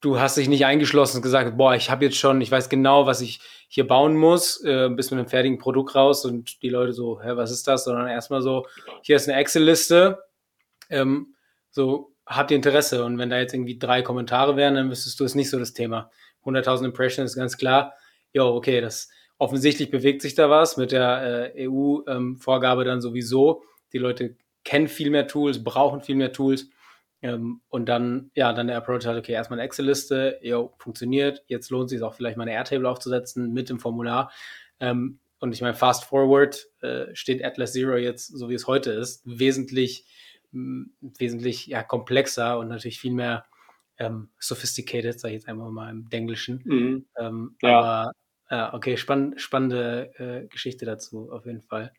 du 0.00 0.18
hast 0.18 0.36
dich 0.36 0.48
nicht 0.48 0.64
eingeschlossen 0.64 1.18
und 1.18 1.22
gesagt, 1.22 1.56
boah, 1.56 1.74
ich 1.74 1.90
habe 1.90 2.04
jetzt 2.04 2.16
schon, 2.16 2.40
ich 2.40 2.50
weiß 2.50 2.68
genau, 2.68 3.06
was 3.06 3.20
ich 3.20 3.40
hier 3.72 3.86
bauen 3.86 4.16
muss, 4.16 4.64
äh, 4.64 4.88
bis 4.88 5.12
mit 5.12 5.20
einem 5.20 5.28
fertigen 5.28 5.58
Produkt 5.58 5.94
raus 5.94 6.24
und 6.24 6.60
die 6.60 6.70
Leute 6.70 6.92
so, 6.92 7.22
hä, 7.22 7.30
was 7.34 7.52
ist 7.52 7.68
das? 7.68 7.84
Sondern 7.84 8.08
erstmal 8.08 8.42
so, 8.42 8.66
hier 9.02 9.14
ist 9.14 9.28
eine 9.28 9.38
Excel-Liste, 9.38 10.18
ähm, 10.90 11.36
so, 11.70 12.12
habt 12.26 12.50
ihr 12.50 12.56
Interesse? 12.56 13.04
Und 13.04 13.18
wenn 13.18 13.30
da 13.30 13.38
jetzt 13.38 13.54
irgendwie 13.54 13.78
drei 13.78 14.02
Kommentare 14.02 14.56
wären, 14.56 14.74
dann 14.74 14.90
wüsstest 14.90 15.20
du, 15.20 15.24
es 15.24 15.36
nicht 15.36 15.50
so 15.50 15.58
das 15.60 15.72
Thema. 15.72 16.10
100.000 16.44 16.86
Impressions 16.86 17.30
ist 17.30 17.36
ganz 17.36 17.56
klar. 17.58 17.94
Jo, 18.32 18.48
okay, 18.56 18.80
das 18.80 19.08
offensichtlich 19.38 19.88
bewegt 19.88 20.20
sich 20.20 20.34
da 20.34 20.50
was 20.50 20.76
mit 20.76 20.90
der 20.90 21.54
äh, 21.54 21.68
EU-Vorgabe 21.68 22.82
ähm, 22.82 22.88
dann 22.88 23.00
sowieso. 23.00 23.62
Die 23.92 23.98
Leute 23.98 24.34
kennen 24.64 24.88
viel 24.88 25.10
mehr 25.10 25.28
Tools, 25.28 25.62
brauchen 25.62 26.00
viel 26.00 26.16
mehr 26.16 26.32
Tools 26.32 26.70
ähm, 27.22 27.60
und 27.68 27.88
dann, 27.88 28.30
ja, 28.34 28.52
dann 28.52 28.66
der 28.66 28.76
Approach 28.76 29.06
hat, 29.06 29.16
okay, 29.16 29.32
erstmal 29.32 29.58
eine 29.58 29.66
Excel-Liste, 29.66 30.38
jo, 30.42 30.74
funktioniert, 30.78 31.42
jetzt 31.46 31.70
lohnt 31.70 31.86
es 31.86 31.90
sich 31.90 32.02
auch 32.02 32.14
vielleicht 32.14 32.36
mal 32.36 32.44
eine 32.44 32.52
Airtable 32.52 32.88
aufzusetzen 32.88 33.52
mit 33.52 33.68
dem 33.68 33.78
Formular. 33.78 34.32
Ähm, 34.80 35.20
und 35.38 35.52
ich 35.52 35.60
meine, 35.60 35.74
fast 35.74 36.04
forward 36.04 36.66
äh, 36.80 37.14
steht 37.14 37.44
Atlas 37.44 37.72
Zero 37.72 37.96
jetzt, 37.96 38.26
so 38.26 38.48
wie 38.48 38.54
es 38.54 38.66
heute 38.66 38.92
ist, 38.92 39.22
wesentlich, 39.24 40.06
wesentlich 40.52 41.66
ja, 41.66 41.82
komplexer 41.82 42.58
und 42.58 42.68
natürlich 42.68 43.00
viel 43.00 43.12
mehr 43.12 43.46
ähm, 43.98 44.30
sophisticated, 44.38 45.18
sage 45.20 45.34
ich 45.34 45.40
jetzt 45.40 45.48
einfach 45.48 45.70
mal 45.70 45.90
im 45.90 46.08
Denglischen. 46.08 46.62
Mhm. 46.64 47.06
Ähm, 47.18 47.56
ja. 47.62 47.78
Aber 47.78 48.12
ja, 48.50 48.74
okay, 48.74 48.96
spann 48.96 49.38
spannende 49.38 50.10
äh, 50.16 50.48
Geschichte 50.48 50.84
dazu, 50.84 51.30
auf 51.30 51.46
jeden 51.46 51.62
Fall. 51.62 51.92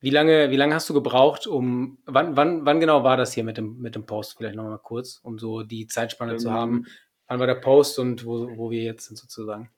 Wie 0.00 0.10
lange, 0.10 0.50
wie 0.50 0.56
lange 0.56 0.74
hast 0.74 0.88
du 0.90 0.94
gebraucht, 0.94 1.46
um, 1.46 1.98
wann, 2.04 2.36
wann, 2.36 2.66
wann 2.66 2.80
genau 2.80 3.02
war 3.02 3.16
das 3.16 3.32
hier 3.32 3.44
mit 3.44 3.56
dem, 3.56 3.78
mit 3.78 3.94
dem 3.94 4.04
Post? 4.04 4.36
Vielleicht 4.36 4.56
nochmal 4.56 4.78
kurz, 4.78 5.20
um 5.22 5.38
so 5.38 5.62
die 5.62 5.86
Zeitspanne 5.86 6.32
ähm, 6.32 6.38
zu 6.38 6.52
haben. 6.52 6.86
Wann 7.28 7.40
war 7.40 7.46
der 7.46 7.56
Post 7.56 7.98
und 7.98 8.24
wo, 8.26 8.56
wo 8.56 8.70
wir 8.70 8.82
jetzt 8.82 9.06
sind 9.06 9.16
sozusagen? 9.16 9.70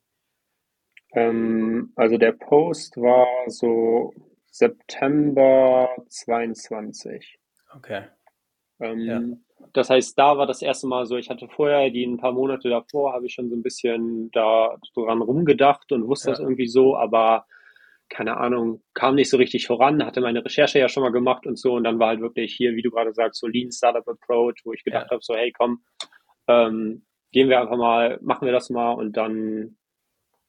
Ähm, 1.12 1.92
also 1.96 2.18
der 2.18 2.32
Post 2.32 2.96
war 2.96 3.26
so 3.46 4.12
September 4.50 5.88
22. 6.08 7.38
Okay. 7.74 8.04
Ähm, 8.80 8.98
ja. 9.00 9.22
Das 9.72 9.90
heißt, 9.90 10.18
da 10.18 10.36
war 10.36 10.46
das 10.46 10.62
erste 10.62 10.86
Mal 10.86 11.06
so, 11.06 11.16
ich 11.16 11.30
hatte 11.30 11.48
vorher, 11.48 11.90
die 11.90 12.04
ein 12.04 12.18
paar 12.18 12.32
Monate 12.32 12.68
davor, 12.68 13.12
habe 13.12 13.26
ich 13.26 13.34
schon 13.34 13.48
so 13.50 13.56
ein 13.56 13.62
bisschen 13.62 14.30
da 14.32 14.76
dran 14.94 15.22
rumgedacht 15.22 15.92
und 15.92 16.06
wusste 16.06 16.28
ja. 16.28 16.32
das 16.32 16.40
irgendwie 16.40 16.68
so, 16.68 16.96
aber 16.96 17.46
keine 18.08 18.36
Ahnung, 18.36 18.82
kam 18.94 19.14
nicht 19.14 19.30
so 19.30 19.36
richtig 19.36 19.66
voran, 19.66 20.04
hatte 20.04 20.20
meine 20.20 20.44
Recherche 20.44 20.78
ja 20.78 20.88
schon 20.88 21.02
mal 21.02 21.12
gemacht 21.12 21.46
und 21.46 21.58
so 21.58 21.74
und 21.74 21.84
dann 21.84 21.98
war 21.98 22.08
halt 22.08 22.20
wirklich 22.20 22.54
hier, 22.54 22.74
wie 22.74 22.82
du 22.82 22.90
gerade 22.90 23.12
sagst, 23.12 23.40
so 23.40 23.46
Lean 23.46 23.70
Startup 23.70 24.06
Approach, 24.06 24.62
wo 24.64 24.72
ich 24.72 24.84
gedacht 24.84 25.06
ja. 25.06 25.10
habe, 25.12 25.20
so 25.22 25.34
hey, 25.34 25.52
komm, 25.52 25.82
ähm, 26.46 27.04
gehen 27.32 27.48
wir 27.48 27.60
einfach 27.60 27.76
mal, 27.76 28.18
machen 28.22 28.46
wir 28.46 28.52
das 28.52 28.70
mal 28.70 28.92
und 28.92 29.16
dann 29.16 29.76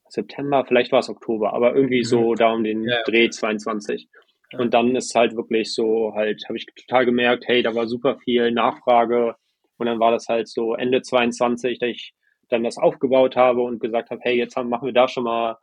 September, 0.08 0.64
vielleicht 0.64 0.92
war 0.92 1.00
es 1.00 1.08
Oktober, 1.08 1.52
aber 1.52 1.74
irgendwie 1.74 2.00
mhm. 2.00 2.04
so 2.04 2.34
da 2.34 2.52
um 2.52 2.64
den 2.64 2.84
ja, 2.84 3.02
Dreh 3.04 3.30
22. 3.30 4.08
Ja. 4.52 4.58
Und 4.58 4.74
dann 4.74 4.96
ist 4.96 5.14
halt 5.14 5.36
wirklich 5.36 5.72
so, 5.72 6.12
halt, 6.14 6.42
habe 6.48 6.56
ich 6.56 6.66
total 6.66 7.04
gemerkt, 7.04 7.44
hey, 7.46 7.62
da 7.62 7.74
war 7.74 7.86
super 7.86 8.18
viel 8.18 8.50
Nachfrage 8.50 9.36
und 9.78 9.86
dann 9.86 10.00
war 10.00 10.10
das 10.10 10.28
halt 10.28 10.48
so 10.48 10.74
Ende 10.74 11.02
22, 11.02 11.78
dass 11.78 11.88
ich 11.88 12.14
dann 12.48 12.64
das 12.64 12.78
aufgebaut 12.78 13.36
habe 13.36 13.62
und 13.62 13.80
gesagt 13.80 14.10
habe, 14.10 14.20
hey, 14.24 14.36
jetzt 14.36 14.56
haben, 14.56 14.68
machen 14.68 14.86
wir 14.86 14.92
da 14.92 15.06
schon 15.06 15.24
mal 15.24 15.56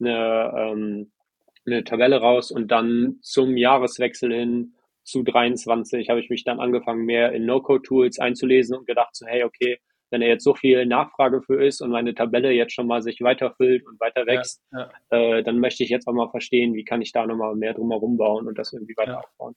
eine, 0.00 0.52
ähm, 0.56 1.12
eine 1.70 1.84
Tabelle 1.84 2.20
raus 2.20 2.50
und 2.50 2.68
dann 2.70 3.18
zum 3.22 3.56
Jahreswechsel 3.56 4.32
hin 4.32 4.74
zu 5.04 5.22
23 5.22 6.08
habe 6.08 6.20
ich 6.20 6.30
mich 6.30 6.44
dann 6.44 6.60
angefangen, 6.60 7.04
mehr 7.04 7.32
in 7.32 7.46
No-Code-Tools 7.46 8.18
einzulesen 8.18 8.76
und 8.76 8.86
gedacht 8.86 9.14
so, 9.14 9.26
hey, 9.26 9.44
okay, 9.44 9.78
wenn 10.10 10.22
er 10.22 10.28
jetzt 10.28 10.44
so 10.44 10.54
viel 10.54 10.84
Nachfrage 10.86 11.40
für 11.42 11.64
ist 11.64 11.80
und 11.80 11.90
meine 11.90 12.14
Tabelle 12.14 12.50
jetzt 12.50 12.72
schon 12.72 12.86
mal 12.86 13.02
sich 13.02 13.20
weiterfüllt 13.20 13.86
und 13.86 14.00
weiter 14.00 14.26
wächst, 14.26 14.60
ja, 14.72 14.90
ja. 15.10 15.18
Äh, 15.18 15.42
dann 15.42 15.58
möchte 15.58 15.84
ich 15.84 15.90
jetzt 15.90 16.06
auch 16.08 16.12
mal 16.12 16.28
verstehen, 16.30 16.74
wie 16.74 16.84
kann 16.84 17.00
ich 17.00 17.12
da 17.12 17.26
nochmal 17.26 17.54
mehr 17.54 17.74
drumherum 17.74 18.16
bauen 18.16 18.48
und 18.48 18.58
das 18.58 18.72
irgendwie 18.72 18.96
weiter 18.96 19.12
ja. 19.12 19.18
aufbauen. 19.20 19.54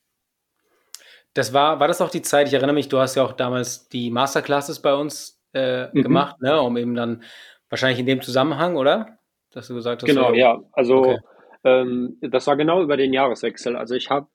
Das 1.33 1.53
war, 1.53 1.79
war 1.79 1.87
das 1.87 2.01
auch 2.01 2.11
die 2.11 2.21
Zeit, 2.21 2.47
ich 2.47 2.53
erinnere 2.53 2.75
mich, 2.75 2.89
du 2.89 2.99
hast 2.99 3.15
ja 3.15 3.23
auch 3.23 3.33
damals 3.33 3.89
die 3.89 4.11
Masterclasses 4.11 4.81
bei 4.81 4.93
uns 4.93 5.41
äh, 5.53 5.87
mhm. 5.87 6.03
gemacht, 6.03 6.39
ne, 6.41 6.61
um 6.61 6.77
eben 6.77 6.93
dann 6.93 7.23
wahrscheinlich 7.69 7.99
in 7.99 8.05
dem 8.05 8.21
Zusammenhang, 8.21 8.75
oder? 8.75 9.17
Dass 9.51 9.67
du 9.67 9.73
gesagt 9.73 10.03
hast, 10.03 10.09
genau, 10.09 10.29
so, 10.29 10.35
ja. 10.35 10.61
Also 10.71 10.97
okay. 10.97 11.17
Ähm, 11.63 12.17
das 12.21 12.47
war 12.47 12.57
genau 12.57 12.81
über 12.83 12.97
den 12.97 13.13
Jahreswechsel. 13.13 13.75
Also 13.75 13.95
ich 13.95 14.09
habe 14.09 14.27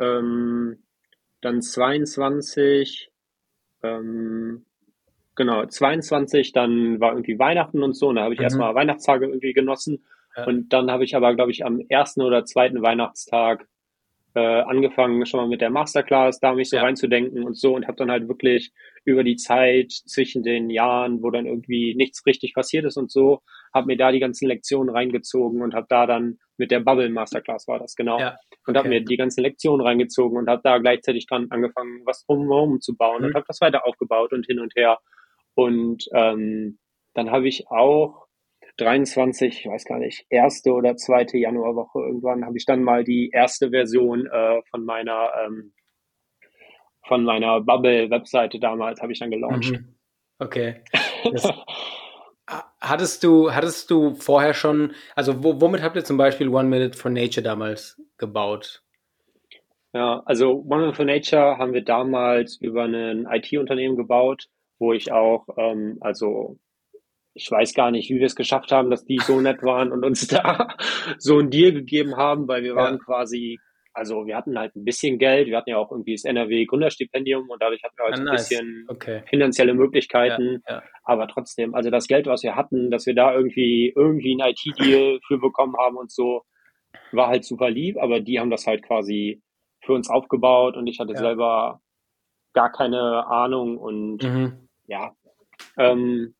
ähm, 0.00 0.84
dann 1.40 1.60
22, 1.62 3.10
ähm, 3.82 4.64
genau, 5.34 5.66
22, 5.66 6.52
dann 6.52 7.00
war 7.00 7.12
irgendwie 7.12 7.38
Weihnachten 7.38 7.82
und 7.82 7.94
so, 7.94 8.08
und 8.08 8.16
da 8.16 8.22
habe 8.22 8.34
ich 8.34 8.40
mhm. 8.40 8.44
erstmal 8.44 8.74
Weihnachtstage 8.74 9.26
irgendwie 9.26 9.52
genossen. 9.52 10.04
Ja. 10.36 10.46
Und 10.46 10.72
dann 10.72 10.90
habe 10.90 11.04
ich 11.04 11.14
aber, 11.14 11.34
glaube 11.34 11.50
ich, 11.50 11.64
am 11.64 11.80
ersten 11.88 12.22
oder 12.22 12.44
zweiten 12.44 12.82
Weihnachtstag 12.82 13.66
äh, 14.34 14.40
angefangen, 14.62 15.24
schon 15.26 15.40
mal 15.40 15.48
mit 15.48 15.60
der 15.60 15.70
Masterclass, 15.70 16.40
da 16.40 16.54
mich 16.54 16.70
so 16.70 16.76
ja. 16.76 16.82
reinzudenken 16.82 17.44
und 17.44 17.56
so 17.56 17.74
und 17.74 17.86
habe 17.86 17.96
dann 17.96 18.10
halt 18.10 18.28
wirklich 18.28 18.72
über 19.04 19.24
die 19.24 19.36
Zeit 19.36 19.92
zwischen 19.92 20.42
den 20.42 20.70
Jahren, 20.70 21.22
wo 21.22 21.30
dann 21.30 21.46
irgendwie 21.46 21.94
nichts 21.94 22.24
richtig 22.26 22.54
passiert 22.54 22.84
ist 22.84 22.96
und 22.96 23.10
so, 23.10 23.40
habe 23.72 23.86
mir 23.86 23.96
da 23.96 24.12
die 24.12 24.20
ganzen 24.20 24.48
Lektionen 24.48 24.94
reingezogen 24.94 25.62
und 25.62 25.74
habe 25.74 25.86
da 25.88 26.06
dann 26.06 26.38
mit 26.56 26.70
der 26.70 26.80
Bubble 26.80 27.10
Masterclass 27.10 27.66
war 27.66 27.78
das 27.78 27.94
genau 27.96 28.18
ja, 28.18 28.28
okay. 28.28 28.60
und 28.66 28.76
habe 28.76 28.88
mir 28.88 29.04
die 29.04 29.16
ganzen 29.16 29.42
Lektionen 29.42 29.84
reingezogen 29.84 30.38
und 30.38 30.48
habe 30.48 30.62
da 30.62 30.78
gleichzeitig 30.78 31.26
dran 31.26 31.48
angefangen, 31.50 32.02
was 32.04 32.24
drumherum 32.24 32.80
zu 32.80 32.96
bauen 32.96 33.22
mhm. 33.22 33.28
und 33.28 33.34
habe 33.34 33.44
das 33.46 33.60
weiter 33.60 33.86
aufgebaut 33.86 34.32
und 34.32 34.46
hin 34.46 34.60
und 34.60 34.74
her 34.76 34.98
und 35.54 36.06
ähm, 36.14 36.78
dann 37.14 37.30
habe 37.30 37.48
ich 37.48 37.68
auch 37.68 38.26
23, 38.78 39.60
ich 39.60 39.66
weiß 39.66 39.84
gar 39.84 39.98
nicht, 39.98 40.26
erste 40.30 40.72
oder 40.72 40.96
zweite 40.96 41.38
Januarwoche 41.38 42.00
irgendwann 42.00 42.44
habe 42.44 42.56
ich 42.56 42.64
dann 42.64 42.82
mal 42.82 43.04
die 43.04 43.30
erste 43.32 43.70
Version 43.70 44.26
äh, 44.26 44.62
von 44.70 44.84
meiner 44.84 45.30
ähm, 45.44 45.72
von 47.06 47.24
meiner 47.24 47.60
Bubble-Webseite 47.60 48.58
damals 48.58 49.00
habe 49.00 49.12
ich 49.12 49.18
dann 49.18 49.30
gelauncht. 49.30 49.72
Mhm. 49.72 49.94
Okay. 50.38 50.82
Das, 51.32 51.48
hattest 52.80 53.24
du, 53.24 53.52
hattest 53.52 53.90
du 53.90 54.14
vorher 54.14 54.54
schon, 54.54 54.92
also 55.14 55.42
wo, 55.42 55.60
womit 55.60 55.82
habt 55.82 55.96
ihr 55.96 56.04
zum 56.04 56.16
Beispiel 56.16 56.48
One 56.48 56.68
Minute 56.68 56.96
for 56.96 57.10
Nature 57.10 57.42
damals 57.42 58.00
gebaut? 58.18 58.82
Ja, 59.92 60.22
also 60.24 60.64
One 60.68 60.80
Minute 60.80 60.96
for 60.96 61.04
Nature 61.04 61.58
haben 61.58 61.72
wir 61.72 61.84
damals 61.84 62.56
über 62.60 62.84
ein 62.84 63.26
IT-Unternehmen 63.30 63.96
gebaut, 63.96 64.46
wo 64.78 64.92
ich 64.92 65.12
auch, 65.12 65.46
ähm, 65.56 65.98
also 66.00 66.58
ich 67.34 67.50
weiß 67.50 67.74
gar 67.74 67.90
nicht, 67.90 68.10
wie 68.10 68.18
wir 68.18 68.26
es 68.26 68.36
geschafft 68.36 68.70
haben, 68.72 68.90
dass 68.90 69.04
die 69.04 69.18
so 69.18 69.40
nett 69.40 69.62
waren 69.62 69.92
und 69.92 70.04
uns 70.04 70.26
da 70.28 70.68
so 71.18 71.38
ein 71.38 71.50
Deal 71.50 71.72
gegeben 71.72 72.16
haben, 72.16 72.48
weil 72.48 72.62
wir 72.62 72.76
waren 72.76 72.98
quasi, 72.98 73.58
also 73.94 74.26
wir 74.26 74.36
hatten 74.36 74.58
halt 74.58 74.74
ein 74.74 74.84
bisschen 74.84 75.18
Geld, 75.18 75.46
wir 75.46 75.56
hatten 75.56 75.70
ja 75.70 75.78
auch 75.78 75.90
irgendwie 75.90 76.14
das 76.14 76.24
NRW 76.24 76.66
Gründerstipendium 76.66 77.48
und 77.48 77.62
dadurch 77.62 77.82
hatten 77.82 77.96
wir 77.96 78.04
halt 78.04 78.14
ah, 78.14 78.18
ein 78.18 78.24
nice. 78.24 78.48
bisschen 78.48 78.86
okay. 78.88 79.22
finanzielle 79.28 79.74
Möglichkeiten, 79.74 80.62
ja, 80.68 80.76
ja. 80.76 80.82
aber 81.04 81.28
trotzdem, 81.28 81.74
also 81.74 81.90
das 81.90 82.08
Geld, 82.08 82.26
was 82.26 82.42
wir 82.42 82.56
hatten, 82.56 82.90
dass 82.90 83.06
wir 83.06 83.14
da 83.14 83.32
irgendwie 83.34 83.92
irgendwie 83.94 84.34
ein 84.34 84.50
IT-Deal 84.50 85.20
für 85.26 85.38
bekommen 85.38 85.76
haben 85.78 85.96
und 85.96 86.10
so, 86.10 86.42
war 87.12 87.28
halt 87.28 87.44
super 87.44 87.70
lieb, 87.70 87.96
aber 87.98 88.20
die 88.20 88.40
haben 88.40 88.50
das 88.50 88.66
halt 88.66 88.84
quasi 88.84 89.40
für 89.84 89.92
uns 89.92 90.10
aufgebaut 90.10 90.76
und 90.76 90.86
ich 90.86 90.98
hatte 90.98 91.12
ja. 91.12 91.18
selber 91.18 91.80
gar 92.52 92.72
keine 92.72 93.26
Ahnung 93.26 93.78
und 93.78 94.22
mhm. 94.22 94.68
ja, 94.86 95.14
ähm, 95.76 96.34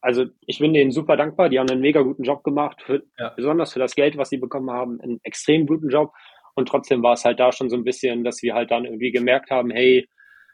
also 0.00 0.24
ich 0.46 0.58
bin 0.58 0.72
denen 0.72 0.90
super 0.90 1.16
dankbar. 1.16 1.48
Die 1.48 1.58
haben 1.58 1.68
einen 1.68 1.80
mega 1.80 2.02
guten 2.02 2.22
Job 2.22 2.42
gemacht, 2.42 2.82
für, 2.82 3.02
besonders 3.36 3.72
für 3.72 3.78
das 3.78 3.94
Geld, 3.94 4.16
was 4.16 4.30
sie 4.30 4.38
bekommen 4.38 4.70
haben, 4.70 5.00
einen 5.00 5.20
extrem 5.22 5.66
guten 5.66 5.90
Job. 5.90 6.12
Und 6.54 6.68
trotzdem 6.68 7.02
war 7.02 7.14
es 7.14 7.24
halt 7.24 7.40
da 7.40 7.52
schon 7.52 7.70
so 7.70 7.76
ein 7.76 7.84
bisschen, 7.84 8.24
dass 8.24 8.42
wir 8.42 8.54
halt 8.54 8.70
dann 8.70 8.84
irgendwie 8.84 9.12
gemerkt 9.12 9.50
haben, 9.50 9.70
hey, 9.70 10.08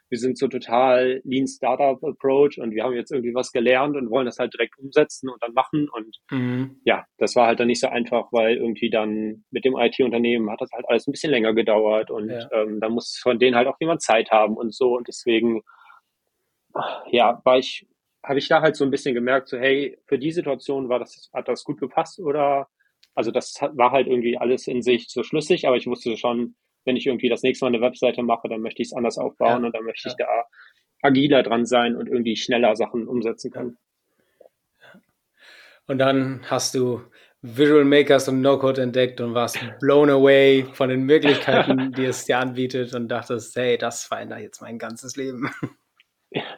wir 0.09 0.19
sind 0.19 0.37
so 0.37 0.47
total 0.47 1.21
Lean 1.25 1.47
Startup 1.47 2.01
Approach 2.03 2.57
und 2.59 2.71
wir 2.71 2.83
haben 2.83 2.93
jetzt 2.93 3.11
irgendwie 3.11 3.33
was 3.33 3.51
gelernt 3.51 3.95
und 3.97 4.09
wollen 4.09 4.25
das 4.25 4.39
halt 4.39 4.53
direkt 4.53 4.77
umsetzen 4.77 5.29
und 5.29 5.41
dann 5.43 5.53
machen. 5.53 5.89
Und 5.89 6.17
mhm. 6.31 6.79
ja, 6.85 7.05
das 7.17 7.35
war 7.35 7.47
halt 7.47 7.59
dann 7.59 7.67
nicht 7.67 7.81
so 7.81 7.87
einfach, 7.87 8.27
weil 8.31 8.55
irgendwie 8.55 8.89
dann 8.89 9.43
mit 9.51 9.65
dem 9.65 9.75
IT-Unternehmen 9.77 10.49
hat 10.49 10.61
das 10.61 10.71
halt 10.71 10.87
alles 10.87 11.07
ein 11.07 11.11
bisschen 11.11 11.31
länger 11.31 11.53
gedauert 11.53 12.09
und 12.09 12.29
ja. 12.29 12.47
ähm, 12.53 12.79
da 12.79 12.89
muss 12.89 13.19
von 13.21 13.39
denen 13.39 13.55
halt 13.55 13.67
auch 13.67 13.77
jemand 13.79 14.01
Zeit 14.01 14.31
haben 14.31 14.55
und 14.55 14.73
so. 14.73 14.95
Und 14.95 15.07
deswegen, 15.07 15.61
ja, 17.11 17.41
war 17.43 17.57
ich 17.57 17.85
habe 18.23 18.39
ich 18.39 18.47
da 18.49 18.61
halt 18.61 18.75
so 18.75 18.83
ein 18.83 18.91
bisschen 18.91 19.15
gemerkt, 19.15 19.47
so 19.47 19.57
hey, 19.57 19.97
für 20.05 20.19
die 20.19 20.31
Situation 20.31 20.89
war 20.89 20.99
das, 20.99 21.29
hat 21.33 21.47
das 21.47 21.63
gut 21.63 21.79
gepasst 21.79 22.19
oder 22.19 22.67
also 23.17 23.31
das 23.31 23.55
war 23.73 23.91
halt 23.91 24.05
irgendwie 24.05 24.37
alles 24.37 24.67
in 24.67 24.83
sich 24.83 25.09
so 25.09 25.23
schlüssig, 25.23 25.67
aber 25.67 25.75
ich 25.75 25.87
wusste 25.87 26.15
schon, 26.17 26.55
wenn 26.85 26.95
ich 26.95 27.07
irgendwie 27.07 27.29
das 27.29 27.41
nächste 27.41 27.65
Mal 27.65 27.73
eine 27.73 27.81
Webseite 27.81 28.21
mache, 28.21 28.47
dann 28.47 28.61
möchte 28.61 28.83
ich 28.83 28.89
es 28.89 28.93
anders 28.93 29.17
aufbauen 29.17 29.61
ja. 29.61 29.65
und 29.67 29.75
dann 29.75 29.83
möchte 29.83 30.07
ja. 30.07 30.11
ich 30.11 30.17
da 30.17 30.45
agiler 31.01 31.41
dran 31.41 31.65
sein 31.65 31.95
und 31.95 32.07
irgendwie 32.07 32.35
schneller 32.35 32.75
Sachen 32.75 33.07
umsetzen 33.07 33.49
können. 33.49 33.77
Und 35.87 35.97
dann 35.97 36.41
hast 36.47 36.75
du 36.75 37.01
Visual 37.41 37.85
Makers 37.85 38.27
und 38.29 38.41
No-Code 38.41 38.83
entdeckt 38.83 39.19
und 39.19 39.33
warst 39.33 39.59
blown 39.79 40.11
away 40.11 40.67
von 40.73 40.89
den 40.89 41.01
Möglichkeiten, 41.03 41.91
die 41.97 42.05
es 42.05 42.25
dir 42.25 42.37
anbietet 42.37 42.93
und 42.93 43.07
dachtest, 43.07 43.55
hey, 43.55 43.79
das 43.79 44.03
verändert 44.03 44.41
jetzt 44.41 44.61
mein 44.61 44.77
ganzes 44.77 45.15
Leben. 45.15 45.49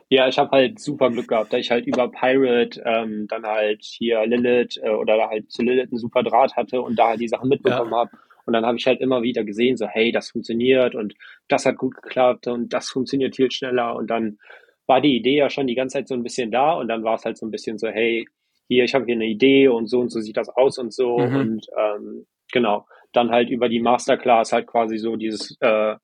Ja, 0.09 0.27
ich 0.27 0.39
habe 0.39 0.51
halt 0.51 0.79
super 0.79 1.11
Glück 1.11 1.27
gehabt, 1.27 1.53
da 1.53 1.57
ich 1.57 1.69
halt 1.69 1.85
über 1.85 2.09
Pirate 2.09 2.81
ähm, 2.83 3.27
dann 3.27 3.45
halt 3.45 3.83
hier 3.83 4.25
Lilith 4.25 4.77
äh, 4.81 4.89
oder 4.89 5.29
halt 5.29 5.51
zu 5.51 5.61
Lilith 5.61 5.91
einen 5.91 5.99
super 5.99 6.23
Draht 6.23 6.55
hatte 6.55 6.81
und 6.81 6.97
da 6.97 7.09
halt 7.09 7.19
die 7.19 7.27
Sachen 7.27 7.49
mitbekommen 7.49 7.91
ja. 7.91 7.97
habe. 7.97 8.11
Und 8.45 8.53
dann 8.53 8.65
habe 8.65 8.77
ich 8.77 8.87
halt 8.87 8.99
immer 8.99 9.21
wieder 9.21 9.43
gesehen, 9.43 9.77
so 9.77 9.87
hey, 9.87 10.11
das 10.11 10.31
funktioniert 10.31 10.95
und 10.95 11.13
das 11.47 11.67
hat 11.67 11.77
gut 11.77 11.95
geklappt 11.95 12.47
und 12.47 12.73
das 12.73 12.89
funktioniert 12.89 13.35
viel 13.35 13.51
schneller. 13.51 13.95
Und 13.95 14.09
dann 14.09 14.39
war 14.87 15.01
die 15.01 15.15
Idee 15.15 15.37
ja 15.37 15.51
schon 15.51 15.67
die 15.67 15.75
ganze 15.75 15.99
Zeit 15.99 16.07
so 16.07 16.15
ein 16.15 16.23
bisschen 16.23 16.49
da 16.49 16.73
und 16.73 16.87
dann 16.87 17.03
war 17.03 17.13
es 17.13 17.25
halt 17.25 17.37
so 17.37 17.45
ein 17.45 17.51
bisschen 17.51 17.77
so, 17.77 17.87
hey, 17.87 18.27
hier, 18.67 18.83
ich 18.83 18.95
habe 18.95 19.05
hier 19.05 19.15
eine 19.15 19.27
Idee 19.27 19.67
und 19.67 19.87
so 19.87 19.99
und 19.99 20.09
so 20.09 20.19
sieht 20.19 20.37
das 20.37 20.49
aus 20.49 20.79
und 20.79 20.91
so. 20.91 21.19
Mhm. 21.19 21.35
Und 21.35 21.67
ähm, 21.77 22.25
genau, 22.51 22.87
dann 23.11 23.29
halt 23.29 23.49
über 23.49 23.69
die 23.69 23.79
Masterclass 23.79 24.51
halt 24.51 24.65
quasi 24.65 24.97
so 24.97 25.15
dieses, 25.15 25.55
äh, 25.59 25.95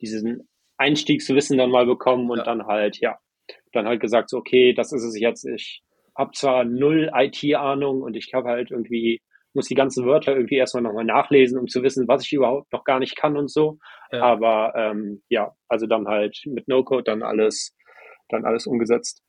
diesen 0.00 0.47
Einstiegswissen 0.78 1.58
dann 1.58 1.70
mal 1.70 1.86
bekommen 1.86 2.30
und 2.30 2.38
ja. 2.38 2.44
dann 2.44 2.66
halt, 2.66 2.98
ja, 3.00 3.18
dann 3.72 3.86
halt 3.86 4.00
gesagt, 4.00 4.30
so, 4.30 4.38
okay, 4.38 4.72
das 4.72 4.92
ist 4.92 5.04
es 5.04 5.18
jetzt. 5.18 5.44
Ich 5.46 5.82
habe 6.16 6.30
zwar 6.32 6.64
null 6.64 7.10
IT-Ahnung 7.14 8.02
und 8.02 8.16
ich 8.16 8.32
habe 8.34 8.48
halt 8.48 8.70
irgendwie, 8.70 9.20
muss 9.54 9.68
die 9.68 9.74
ganzen 9.74 10.06
Wörter 10.06 10.34
irgendwie 10.34 10.56
erstmal 10.56 10.82
nochmal 10.82 11.04
nachlesen, 11.04 11.58
um 11.58 11.66
zu 11.66 11.82
wissen, 11.82 12.08
was 12.08 12.24
ich 12.24 12.32
überhaupt 12.32 12.72
noch 12.72 12.84
gar 12.84 12.98
nicht 12.98 13.16
kann 13.16 13.36
und 13.36 13.50
so. 13.50 13.78
Ja. 14.10 14.22
Aber 14.22 14.72
ähm, 14.76 15.22
ja, 15.28 15.52
also 15.68 15.86
dann 15.86 16.06
halt 16.06 16.40
mit 16.46 16.68
No-Code 16.68 17.04
dann 17.04 17.22
alles, 17.22 17.76
dann 18.28 18.44
alles 18.44 18.66
umgesetzt. 18.66 19.22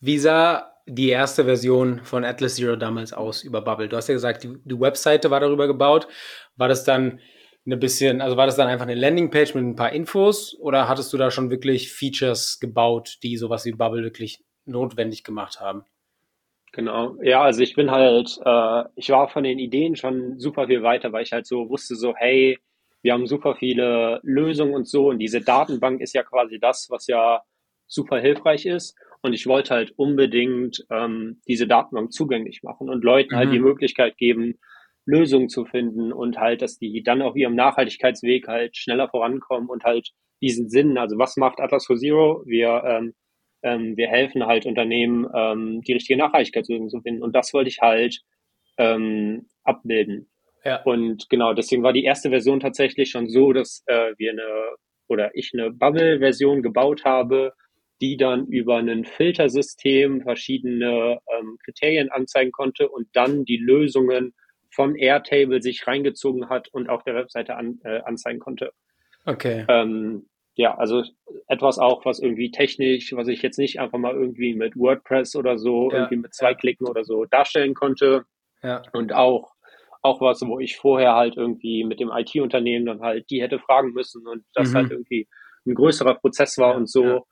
Wie 0.00 0.18
sah 0.18 0.72
die 0.86 1.10
erste 1.10 1.44
Version 1.44 2.00
von 2.04 2.24
Atlas 2.24 2.54
Zero 2.56 2.76
damals 2.76 3.12
aus 3.12 3.42
über 3.42 3.60
Bubble? 3.60 3.88
Du 3.88 3.96
hast 3.96 4.08
ja 4.08 4.14
gesagt, 4.14 4.44
die, 4.44 4.56
die 4.64 4.80
Webseite 4.80 5.30
war 5.30 5.40
darüber 5.40 5.66
gebaut. 5.66 6.08
War 6.56 6.68
das 6.68 6.84
dann 6.84 7.20
eine 7.68 7.76
bisschen, 7.76 8.22
also 8.22 8.38
war 8.38 8.46
das 8.46 8.56
dann 8.56 8.68
einfach 8.68 8.86
eine 8.86 8.94
Landingpage 8.94 9.54
mit 9.54 9.62
ein 9.62 9.76
paar 9.76 9.92
Infos 9.92 10.58
oder 10.58 10.88
hattest 10.88 11.12
du 11.12 11.18
da 11.18 11.30
schon 11.30 11.50
wirklich 11.50 11.92
Features 11.92 12.60
gebaut, 12.60 13.18
die 13.22 13.36
sowas 13.36 13.66
wie 13.66 13.72
Bubble 13.72 14.02
wirklich 14.02 14.42
notwendig 14.64 15.22
gemacht 15.22 15.60
haben? 15.60 15.84
Genau, 16.72 17.16
ja, 17.22 17.42
also 17.42 17.62
ich 17.62 17.74
bin 17.74 17.90
halt, 17.90 18.38
äh, 18.42 18.84
ich 18.96 19.10
war 19.10 19.28
von 19.28 19.44
den 19.44 19.58
Ideen 19.58 19.96
schon 19.96 20.38
super 20.38 20.66
viel 20.66 20.82
weiter, 20.82 21.12
weil 21.12 21.24
ich 21.24 21.32
halt 21.32 21.46
so 21.46 21.68
wusste, 21.68 21.94
so, 21.94 22.14
hey, 22.16 22.58
wir 23.02 23.12
haben 23.12 23.26
super 23.26 23.54
viele 23.54 24.20
Lösungen 24.22 24.74
und 24.74 24.88
so 24.88 25.08
und 25.08 25.18
diese 25.18 25.42
Datenbank 25.42 26.00
ist 26.00 26.14
ja 26.14 26.22
quasi 26.22 26.58
das, 26.58 26.88
was 26.90 27.06
ja 27.06 27.42
super 27.86 28.18
hilfreich 28.18 28.64
ist. 28.66 28.96
Und 29.20 29.32
ich 29.32 29.46
wollte 29.46 29.74
halt 29.74 29.92
unbedingt 29.96 30.86
ähm, 30.90 31.40
diese 31.46 31.66
Datenbank 31.66 32.12
zugänglich 32.12 32.62
machen 32.62 32.88
und 32.88 33.04
Leuten 33.04 33.34
mhm. 33.34 33.38
halt 33.38 33.52
die 33.52 33.58
mhm. 33.58 33.64
Möglichkeit 33.64 34.16
geben, 34.16 34.58
Lösungen 35.08 35.48
zu 35.48 35.64
finden 35.64 36.12
und 36.12 36.38
halt, 36.38 36.60
dass 36.60 36.78
die 36.78 37.02
dann 37.02 37.22
auf 37.22 37.34
ihrem 37.34 37.54
Nachhaltigkeitsweg 37.54 38.46
halt 38.46 38.76
schneller 38.76 39.08
vorankommen 39.08 39.70
und 39.70 39.84
halt 39.84 40.10
diesen 40.42 40.68
Sinn, 40.68 40.98
also 40.98 41.18
was 41.18 41.36
macht 41.36 41.60
Atlas 41.60 41.86
for 41.86 41.96
Zero? 41.96 42.42
Wir, 42.44 42.82
ähm, 42.84 43.14
ähm, 43.62 43.96
wir 43.96 44.08
helfen 44.08 44.44
halt 44.44 44.66
Unternehmen, 44.66 45.26
ähm, 45.34 45.80
die 45.80 45.94
richtige 45.94 46.18
Nachhaltigkeitslösung 46.18 46.90
zu 46.90 47.00
finden 47.00 47.22
und 47.22 47.34
das 47.34 47.54
wollte 47.54 47.70
ich 47.70 47.80
halt 47.80 48.20
ähm, 48.76 49.46
abbilden. 49.64 50.28
Ja. 50.62 50.82
Und 50.82 51.30
genau, 51.30 51.54
deswegen 51.54 51.82
war 51.82 51.94
die 51.94 52.04
erste 52.04 52.28
Version 52.28 52.60
tatsächlich 52.60 53.10
schon 53.10 53.30
so, 53.30 53.54
dass 53.54 53.82
äh, 53.86 54.12
wir 54.18 54.32
eine 54.32 54.76
oder 55.08 55.30
ich 55.34 55.52
eine 55.54 55.70
Bubble-Version 55.70 56.62
gebaut 56.62 57.06
habe, 57.06 57.54
die 58.02 58.18
dann 58.18 58.46
über 58.46 58.76
ein 58.76 59.06
Filtersystem 59.06 60.20
verschiedene 60.20 61.18
ähm, 61.32 61.56
Kriterien 61.64 62.10
anzeigen 62.10 62.52
konnte 62.52 62.90
und 62.90 63.08
dann 63.14 63.46
die 63.46 63.56
Lösungen 63.56 64.34
von 64.78 64.94
Airtable 64.94 65.60
sich 65.60 65.88
reingezogen 65.88 66.48
hat 66.48 66.68
und 66.68 66.88
auf 66.88 67.02
der 67.02 67.16
Webseite 67.16 67.56
an, 67.56 67.80
äh, 67.82 68.00
anzeigen 68.02 68.38
konnte. 68.38 68.70
Okay. 69.26 69.64
Ähm, 69.68 70.28
ja, 70.54 70.78
also 70.78 71.02
etwas 71.48 71.80
auch, 71.80 72.04
was 72.04 72.20
irgendwie 72.20 72.52
technisch, 72.52 73.12
was 73.12 73.26
ich 73.26 73.42
jetzt 73.42 73.58
nicht 73.58 73.80
einfach 73.80 73.98
mal 73.98 74.14
irgendwie 74.14 74.54
mit 74.54 74.76
WordPress 74.76 75.34
oder 75.34 75.58
so, 75.58 75.90
ja, 75.90 75.98
irgendwie 75.98 76.18
mit 76.18 76.32
zwei 76.32 76.52
ja. 76.52 76.56
Klicken 76.56 76.86
oder 76.86 77.02
so 77.02 77.24
darstellen 77.24 77.74
konnte. 77.74 78.24
Ja. 78.62 78.82
Und 78.92 79.12
auch, 79.12 79.50
auch 80.02 80.20
was, 80.20 80.42
wo 80.42 80.60
ich 80.60 80.76
vorher 80.76 81.16
halt 81.16 81.36
irgendwie 81.36 81.82
mit 81.82 81.98
dem 81.98 82.12
IT-Unternehmen 82.12 82.86
dann 82.86 83.00
halt 83.00 83.28
die 83.30 83.42
hätte 83.42 83.58
fragen 83.58 83.92
müssen 83.92 84.28
und 84.28 84.44
das 84.54 84.70
mhm. 84.70 84.74
halt 84.76 84.90
irgendwie 84.92 85.26
ein 85.66 85.74
größerer 85.74 86.14
Prozess 86.14 86.56
war 86.56 86.76
und 86.76 86.88
so. 86.88 87.26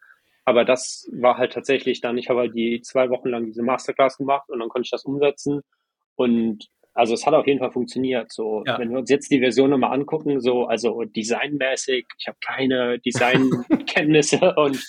Aber 0.44 0.64
das 0.64 1.08
war 1.12 1.38
halt 1.38 1.52
tatsächlich 1.52 2.00
dann, 2.00 2.18
ich 2.18 2.28
habe 2.28 2.40
halt 2.40 2.56
die 2.56 2.80
zwei 2.80 3.08
Wochen 3.08 3.28
lang 3.28 3.46
diese 3.46 3.62
Masterclass 3.62 4.16
gemacht 4.18 4.48
und 4.48 4.58
dann 4.58 4.68
konnte 4.68 4.86
ich 4.86 4.90
das 4.90 5.04
umsetzen. 5.04 5.62
Und 6.16 6.66
also 6.96 7.14
es 7.14 7.26
hat 7.26 7.34
auf 7.34 7.46
jeden 7.46 7.60
Fall 7.60 7.70
funktioniert. 7.70 8.32
So, 8.32 8.64
ja. 8.66 8.78
wenn 8.78 8.90
wir 8.90 8.98
uns 8.98 9.10
jetzt 9.10 9.30
die 9.30 9.38
Version 9.38 9.70
nochmal 9.70 9.92
angucken, 9.92 10.40
so, 10.40 10.64
also 10.64 11.04
designmäßig, 11.04 12.06
ich 12.18 12.26
habe 12.26 12.38
keine 12.44 12.98
Designkenntnisse 13.00 14.54
und 14.56 14.82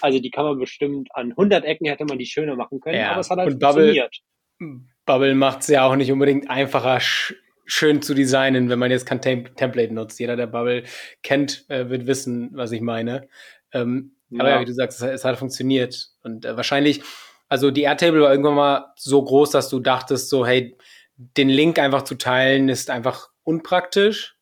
also 0.00 0.20
die 0.20 0.30
kann 0.30 0.44
man 0.44 0.58
bestimmt 0.58 1.08
an 1.14 1.32
100 1.32 1.64
Ecken 1.64 1.88
hätte 1.88 2.04
man 2.04 2.18
die 2.18 2.26
schöner 2.26 2.54
machen 2.54 2.80
können, 2.80 2.98
ja. 2.98 3.10
aber 3.10 3.20
es 3.20 3.30
hat 3.30 3.38
halt 3.38 3.52
und 3.52 3.60
funktioniert. 3.60 4.16
Bubble, 4.58 4.84
Bubble 5.04 5.34
macht 5.34 5.62
es 5.62 5.68
ja 5.68 5.84
auch 5.84 5.96
nicht 5.96 6.12
unbedingt 6.12 6.48
einfacher, 6.48 7.00
sch 7.00 7.34
schön 7.70 8.00
zu 8.00 8.14
designen, 8.14 8.70
wenn 8.70 8.78
man 8.78 8.90
jetzt 8.90 9.04
kein 9.04 9.20
Tem 9.20 9.54
Template 9.54 9.92
nutzt. 9.92 10.18
Jeder, 10.18 10.36
der 10.36 10.46
Bubble 10.46 10.84
kennt, 11.22 11.66
äh, 11.68 11.90
wird 11.90 12.06
wissen, 12.06 12.50
was 12.54 12.72
ich 12.72 12.80
meine. 12.80 13.28
Ähm, 13.72 14.12
ja. 14.30 14.40
Aber 14.40 14.50
ja, 14.50 14.60
wie 14.60 14.64
du 14.64 14.72
sagst, 14.72 15.02
es, 15.02 15.06
es 15.06 15.24
hat 15.24 15.36
funktioniert. 15.36 16.08
Und 16.22 16.46
äh, 16.46 16.56
wahrscheinlich, 16.56 17.02
also 17.48 17.70
die 17.70 17.82
Airtable 17.82 18.22
war 18.22 18.30
irgendwann 18.30 18.54
mal 18.54 18.92
so 18.96 19.22
groß, 19.22 19.50
dass 19.50 19.68
du 19.68 19.80
dachtest, 19.80 20.30
so, 20.30 20.46
hey, 20.46 20.78
den 21.18 21.48
Link 21.48 21.78
einfach 21.78 22.02
zu 22.02 22.16
teilen 22.16 22.68
ist 22.68 22.90
einfach 22.90 23.28
unpraktisch. 23.42 24.36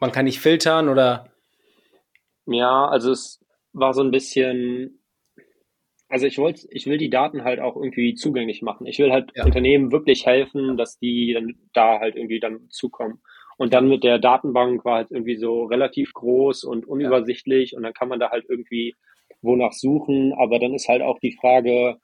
Man 0.00 0.12
kann 0.12 0.24
nicht 0.24 0.40
filtern 0.40 0.88
oder. 0.88 1.32
Ja, 2.46 2.86
also 2.86 3.12
es 3.12 3.40
war 3.72 3.94
so 3.94 4.02
ein 4.02 4.10
bisschen. 4.10 5.02
Also 6.08 6.26
ich 6.26 6.38
wollte, 6.38 6.66
ich 6.70 6.86
will 6.86 6.98
die 6.98 7.10
Daten 7.10 7.42
halt 7.42 7.58
auch 7.58 7.76
irgendwie 7.76 8.14
zugänglich 8.14 8.62
machen. 8.62 8.86
Ich 8.86 8.98
will 8.98 9.12
halt 9.12 9.32
ja. 9.34 9.44
Unternehmen 9.44 9.90
wirklich 9.90 10.26
helfen, 10.26 10.76
dass 10.76 10.98
die 10.98 11.32
dann 11.32 11.56
da 11.72 11.98
halt 11.98 12.14
irgendwie 12.14 12.38
dann 12.38 12.68
zukommen. 12.70 13.20
Und 13.56 13.72
dann 13.72 13.88
mit 13.88 14.04
der 14.04 14.18
Datenbank 14.18 14.84
war 14.84 14.96
halt 14.96 15.10
irgendwie 15.10 15.36
so 15.36 15.64
relativ 15.64 16.12
groß 16.12 16.64
und 16.64 16.86
unübersichtlich 16.86 17.72
ja. 17.72 17.76
und 17.78 17.84
dann 17.84 17.94
kann 17.94 18.08
man 18.08 18.20
da 18.20 18.30
halt 18.30 18.44
irgendwie 18.48 18.94
wonach 19.42 19.72
suchen. 19.72 20.32
Aber 20.34 20.58
dann 20.58 20.74
ist 20.74 20.88
halt 20.88 21.02
auch 21.02 21.18
die 21.18 21.36
Frage, 21.40 21.98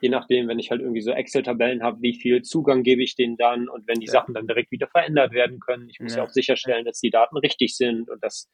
je 0.00 0.08
nachdem, 0.08 0.48
wenn 0.48 0.58
ich 0.58 0.70
halt 0.70 0.80
irgendwie 0.80 1.00
so 1.00 1.10
Excel-Tabellen 1.10 1.82
habe, 1.82 2.02
wie 2.02 2.14
viel 2.14 2.42
Zugang 2.42 2.82
gebe 2.82 3.02
ich 3.02 3.16
denen 3.16 3.36
dann 3.36 3.68
und 3.68 3.86
wenn 3.86 4.00
die 4.00 4.06
ja. 4.06 4.12
Sachen 4.12 4.34
dann 4.34 4.46
direkt 4.46 4.70
wieder 4.70 4.88
verändert 4.88 5.32
werden 5.32 5.60
können. 5.60 5.88
Ich 5.88 6.00
muss 6.00 6.14
ja, 6.14 6.22
ja 6.22 6.28
auch 6.28 6.32
sicherstellen, 6.32 6.84
dass 6.84 7.00
die 7.00 7.10
Daten 7.10 7.36
richtig 7.38 7.76
sind 7.76 8.08
und 8.10 8.22
dass 8.22 8.50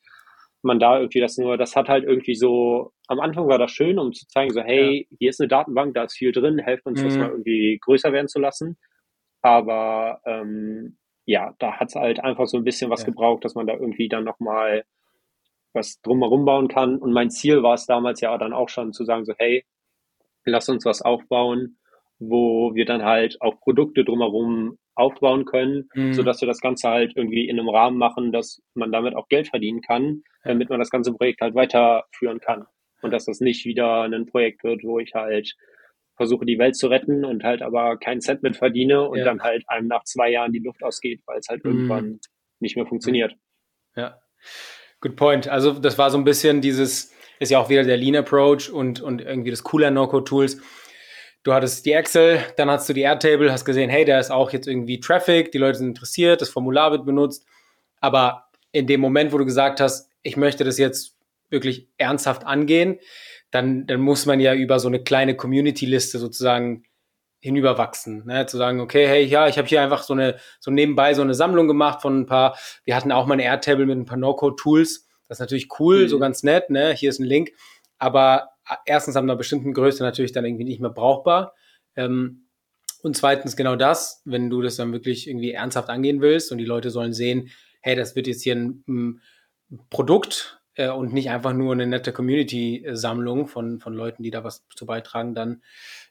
man 0.63 0.79
da 0.79 0.99
irgendwie 0.99 1.21
das 1.21 1.37
nur, 1.39 1.57
das 1.57 1.75
hat 1.75 1.89
halt 1.89 2.05
irgendwie 2.05 2.35
so, 2.35 2.93
am 3.09 3.21
Anfang 3.21 3.49
war 3.49 3.59
das 3.59 3.73
schön, 3.73 3.99
um 3.99 4.13
zu 4.13 4.27
zeigen, 4.29 4.53
so, 4.53 4.63
hey, 4.63 5.07
ja. 5.11 5.17
hier 5.19 5.31
ist 5.31 5.41
eine 5.41 5.49
Datenbank, 5.49 5.95
da 5.95 6.05
ist 6.05 6.17
viel 6.17 6.33
drin, 6.33 6.59
helft 6.59 6.87
uns, 6.87 7.01
mhm. 7.01 7.05
das 7.05 7.17
mal 7.17 7.31
irgendwie 7.31 7.79
größer 7.83 8.13
werden 8.13 8.29
zu 8.29 8.39
lassen. 8.39 8.79
Aber 9.41 10.21
ähm, 10.25 10.99
ja, 11.25 11.55
da 11.59 11.79
hat 11.79 11.89
es 11.89 11.95
halt 11.97 12.21
einfach 12.21 12.47
so 12.47 12.57
ein 12.57 12.65
bisschen 12.65 12.91
was 12.91 13.05
gebraucht, 13.05 13.45
dass 13.45 13.55
man 13.55 13.67
da 13.67 13.75
irgendwie 13.75 14.09
dann 14.09 14.25
nochmal 14.25 14.85
was 15.73 16.01
drumherum 16.03 16.45
bauen 16.45 16.69
kann. 16.69 16.99
Und 16.99 17.13
mein 17.13 17.31
Ziel 17.31 17.63
war 17.63 17.75
es 17.75 17.87
damals 17.87 18.21
ja 18.21 18.37
dann 18.39 18.53
auch 18.53 18.69
schon 18.69 18.93
zu 18.93 19.05
sagen, 19.05 19.25
so, 19.25 19.35
hey, 19.39 19.65
lass 20.45 20.69
uns 20.69 20.85
was 20.85 21.03
aufbauen, 21.03 21.79
wo 22.19 22.75
wir 22.75 22.85
dann 22.85 23.03
halt 23.03 23.41
auch 23.41 23.61
Produkte 23.61 24.05
drumherum 24.05 24.79
aufbauen 24.95 25.45
können, 25.45 25.89
mhm. 25.95 26.13
so 26.13 26.23
dass 26.23 26.41
wir 26.41 26.49
das 26.49 26.61
Ganze 26.61 26.89
halt 26.89 27.17
irgendwie 27.17 27.49
in 27.49 27.59
einem 27.59 27.69
Rahmen 27.69 27.99
machen, 27.99 28.33
dass 28.33 28.61
man 28.75 28.93
damit 28.93 29.17
auch 29.17 29.29
Geld 29.29 29.49
verdienen 29.49 29.81
kann, 29.81 30.23
damit 30.45 30.71
man 30.71 30.79
das 30.79 30.91
ganze 30.91 31.13
Projekt 31.13 31.41
halt 31.41 31.55
weiterführen 31.55 32.41
kann. 32.41 32.67
Und 33.01 33.13
dass 33.13 33.25
das 33.25 33.41
nicht 33.41 33.65
wieder 33.65 34.03
ein 34.03 34.27
Projekt 34.27 34.63
wird, 34.63 34.85
wo 34.85 34.99
ich 34.99 35.15
halt 35.15 35.55
versuche, 36.17 36.45
die 36.45 36.59
Welt 36.59 36.77
zu 36.77 36.89
retten 36.89 37.25
und 37.25 37.43
halt 37.43 37.63
aber 37.63 37.97
keinen 37.99 38.21
Cent 38.21 38.43
mit 38.43 38.57
verdiene 38.57 39.09
und 39.09 39.19
ja. 39.19 39.25
dann 39.25 39.43
halt 39.43 39.65
einem 39.67 39.89
nach 39.89 40.05
zwei 40.05 40.31
Jahren 40.31 40.53
die 40.53 40.61
Luft 40.61 40.83
ausgeht, 40.83 41.21
weil 41.27 41.39
es 41.39 41.49
halt 41.49 41.65
mhm. 41.65 41.71
irgendwann 41.73 42.21
nicht 42.61 42.77
mehr 42.77 42.87
funktioniert. 42.87 43.35
Ja. 43.97 44.19
Good 45.01 45.17
point. 45.17 45.49
Also 45.49 45.73
das 45.73 45.99
war 45.99 46.11
so 46.11 46.19
ein 46.19 46.25
bisschen 46.25 46.61
dieses, 46.61 47.13
ist 47.39 47.51
ja 47.51 47.59
auch 47.59 47.69
wieder 47.69 47.85
der 47.85 47.97
Lean 47.97 48.17
Approach 48.17 48.71
und, 48.71 49.01
und 49.01 49.21
irgendwie 49.21 49.51
das 49.51 49.63
cooler 49.63 49.91
No-Code-Tools. 49.91 50.59
Du 51.43 51.53
hattest 51.53 51.85
die 51.87 51.93
Excel, 51.93 52.39
dann 52.57 52.71
hast 52.71 52.89
du 52.89 52.93
die 52.93 53.01
Airtable, 53.01 53.51
hast 53.51 53.65
gesehen, 53.65 53.91
hey, 53.91 54.05
da 54.05 54.19
ist 54.19 54.31
auch 54.31 54.53
jetzt 54.53 54.69
irgendwie 54.69 55.01
Traffic, 55.01 55.51
die 55.51 55.59
Leute 55.59 55.79
sind 55.79 55.89
interessiert, 55.89 56.41
das 56.41 56.51
Formular 56.51 56.93
wird 56.93 57.05
benutzt. 57.05 57.45
Aber 58.01 58.49
in 58.71 58.87
dem 58.87 59.01
Moment, 59.01 59.33
wo 59.33 59.39
du 59.39 59.45
gesagt 59.45 59.81
hast, 59.81 60.09
ich 60.23 60.37
möchte 60.37 60.63
das 60.63 60.79
jetzt 60.79 61.17
wirklich 61.51 61.89
ernsthaft 61.99 62.47
angehen, 62.47 62.99
dann, 63.51 63.87
dann 63.87 64.01
muss 64.01 64.25
man 64.25 64.41
ja 64.41 64.55
über 64.55 64.79
so 64.79 64.89
eine 64.89 65.03
kleine 65.03 65.37
Community-Liste 65.37 66.19
sozusagen 66.19 66.85
hinüberwachsen. 67.41 68.25
Ne? 68.25 68.47
Zu 68.47 68.57
sagen, 68.57 68.81
okay, 68.81 69.07
hey, 69.07 69.25
ja, 69.25 69.49
ich 69.49 69.59
habe 69.59 69.69
hier 69.69 69.83
einfach 69.83 70.05
so 70.05 70.15
eine, 70.15 70.37
so 70.61 70.71
nebenbei 70.71 71.13
so 71.13 71.23
eine 71.23 71.35
Sammlung 71.35 71.67
gemacht 71.67 72.01
von 72.01 72.21
ein 72.21 72.27
paar, 72.27 72.57
wir 72.85 72.97
hatten 72.97 73.13
auch 73.13 73.27
mal 73.27 73.35
eine 73.35 73.45
Airtable 73.45 73.85
mit 73.85 73.99
ein 73.99 74.07
paar 74.07 74.17
No-Code-Tools. 74.17 75.09
Das 75.33 75.39
ist 75.39 75.41
natürlich 75.41 75.69
cool, 75.81 76.03
mhm. 76.03 76.09
so 76.09 76.19
ganz 76.19 76.43
nett, 76.43 76.69
ne? 76.69 76.93
Hier 76.93 77.09
ist 77.09 77.19
ein 77.19 77.25
Link. 77.25 77.53
Aber 77.97 78.51
äh, 78.69 78.75
erstens 78.85 79.17
haben 79.17 79.25
einer 79.25 79.37
bestimmten 79.37 79.73
Größe 79.73 80.03
natürlich 80.03 80.33
dann 80.33 80.45
irgendwie 80.45 80.65
nicht 80.65 80.81
mehr 80.81 80.91
brauchbar. 80.91 81.55
Ähm, 81.97 82.49
und 83.03 83.17
zweitens 83.17 83.57
genau 83.57 83.75
das, 83.75 84.21
wenn 84.27 84.51
du 84.51 84.61
das 84.61 84.77
dann 84.77 84.93
wirklich 84.93 85.27
irgendwie 85.27 85.53
ernsthaft 85.53 85.89
angehen 85.89 86.21
willst 86.21 86.53
und 86.53 86.59
die 86.59 86.67
Leute 86.67 86.91
sollen 86.91 87.15
sehen, 87.15 87.51
hey, 87.81 87.97
das 87.97 88.15
wird 88.15 88.27
jetzt 88.27 88.43
hier 88.43 88.57
ein, 88.57 88.85
ein 88.87 89.21
Produkt, 89.89 90.61
äh, 90.75 90.91
und 90.91 91.15
nicht 91.15 91.31
einfach 91.31 91.55
nur 91.55 91.73
eine 91.73 91.87
nette 91.87 92.13
Community-Sammlung 92.13 93.47
von, 93.47 93.81
von 93.81 93.95
Leuten, 93.95 94.23
die 94.23 94.31
da 94.31 94.45
was 94.45 94.67
zu 94.69 94.85
beitragen, 94.85 95.35
dann 95.35 95.63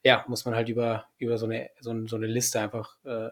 ja, 0.03 0.26
muss 0.28 0.45
man 0.45 0.55
halt 0.55 0.67
über, 0.67 1.05
über 1.19 1.38
so, 1.38 1.45
eine, 1.45 1.69
so, 1.80 2.07
so 2.07 2.15
eine 2.15 2.28
Liste 2.28 2.59
einfach 2.59 2.97
äh, 3.05 3.30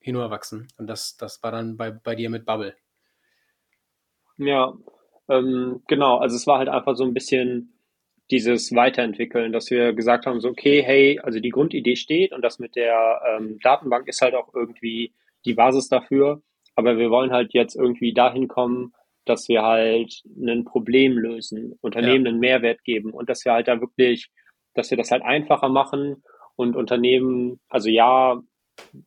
hinüberwachsen. 0.00 0.68
Und 0.76 0.86
das, 0.86 1.16
das 1.16 1.42
war 1.42 1.50
dann 1.50 1.78
bei, 1.78 1.90
bei 1.90 2.14
dir 2.14 2.28
mit 2.28 2.44
Bubble. 2.44 2.76
Ja, 4.36 4.74
ähm, 5.30 5.82
genau. 5.86 6.18
Also 6.18 6.36
es 6.36 6.46
war 6.46 6.58
halt 6.58 6.68
einfach 6.68 6.96
so 6.96 7.04
ein 7.04 7.14
bisschen 7.14 7.72
dieses 8.30 8.74
Weiterentwickeln, 8.74 9.52
dass 9.52 9.70
wir 9.70 9.92
gesagt 9.92 10.26
haben, 10.26 10.40
so 10.40 10.50
okay, 10.50 10.82
hey, 10.82 11.18
also 11.20 11.40
die 11.40 11.50
Grundidee 11.50 11.96
steht 11.96 12.32
und 12.32 12.42
das 12.42 12.58
mit 12.58 12.76
der 12.76 13.20
ähm, 13.28 13.58
Datenbank 13.62 14.06
ist 14.08 14.22
halt 14.22 14.34
auch 14.34 14.54
irgendwie 14.54 15.12
die 15.44 15.54
Basis 15.54 15.88
dafür. 15.88 16.42
Aber 16.76 16.96
wir 16.96 17.10
wollen 17.10 17.32
halt 17.32 17.52
jetzt 17.52 17.74
irgendwie 17.74 18.12
dahin 18.12 18.46
kommen, 18.46 18.92
dass 19.24 19.48
wir 19.48 19.62
halt 19.62 20.22
ein 20.26 20.64
Problem 20.64 21.18
lösen, 21.18 21.76
Unternehmen 21.80 22.24
ja. 22.24 22.30
einen 22.30 22.40
Mehrwert 22.40 22.84
geben 22.84 23.10
und 23.12 23.28
dass 23.28 23.44
wir 23.44 23.52
halt 23.52 23.68
da 23.68 23.80
wirklich, 23.80 24.30
dass 24.74 24.90
wir 24.90 24.96
das 24.96 25.10
halt 25.10 25.22
einfacher 25.22 25.68
machen 25.68 26.22
und 26.56 26.76
Unternehmen, 26.76 27.60
also 27.68 27.88
ja, 27.88 28.40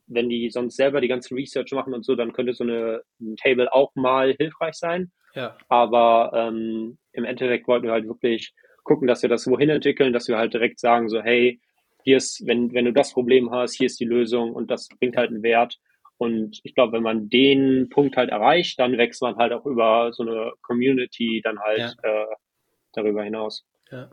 wenn 0.05 0.30
die 0.30 0.49
sonst 0.49 0.76
selber 0.76 1.01
die 1.01 1.07
ganze 1.07 1.34
Research 1.34 1.71
machen 1.71 1.93
und 1.93 2.05
so, 2.05 2.15
dann 2.15 2.34
könnte 2.34 2.53
so 2.53 2.63
eine 2.63 3.01
ein 3.19 3.36
Table 3.38 3.74
auch 3.74 3.91
mal 3.95 4.36
hilfreich 4.38 4.76
sein. 4.76 5.11
Ja. 5.36 5.57
Aber 5.67 6.31
ähm, 6.36 6.97
im 7.11 7.25
Endeffekt 7.25 7.67
wollten 7.67 7.86
wir 7.86 7.93
halt 7.93 8.07
wirklich 8.07 8.53
gucken, 8.84 9.07
dass 9.07 9.21
wir 9.21 9.29
das 9.29 9.47
wohin 9.47 9.69
entwickeln, 9.69 10.13
dass 10.13 10.27
wir 10.27 10.38
halt 10.38 10.53
direkt 10.53 10.79
sagen, 10.79 11.09
so, 11.09 11.21
hey, 11.21 11.59
hier 12.03 12.17
ist, 12.17 12.45
wenn, 12.45 12.73
wenn 12.73 12.86
du 12.86 12.93
das 12.93 13.13
Problem 13.13 13.51
hast, 13.51 13.75
hier 13.75 13.86
ist 13.88 13.99
die 13.99 14.05
Lösung 14.05 14.53
und 14.53 14.69
das 14.69 14.88
bringt 14.99 15.15
halt 15.15 15.29
einen 15.29 15.43
Wert. 15.43 15.79
Und 16.17 16.59
ich 16.63 16.75
glaube, 16.75 16.93
wenn 16.93 17.03
man 17.03 17.29
den 17.29 17.89
Punkt 17.89 18.17
halt 18.17 18.29
erreicht, 18.29 18.79
dann 18.79 18.97
wächst 18.97 19.21
man 19.21 19.36
halt 19.38 19.51
auch 19.51 19.65
über 19.65 20.11
so 20.13 20.23
eine 20.23 20.51
Community 20.61 21.41
dann 21.43 21.59
halt 21.59 21.95
ja. 22.03 22.23
äh, 22.23 22.36
darüber 22.93 23.23
hinaus. 23.23 23.65
Ja. 23.91 24.11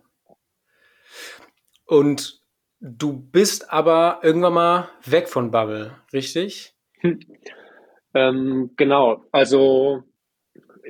Und 1.86 2.40
du 2.80 3.20
bist 3.20 3.72
aber 3.72 4.20
irgendwann 4.22 4.54
mal 4.54 4.88
weg 5.04 5.28
von 5.28 5.50
Bubble, 5.50 5.96
richtig? 6.12 6.74
Hm. 7.00 7.20
Ähm, 8.14 8.70
genau, 8.76 9.24
also 9.30 10.02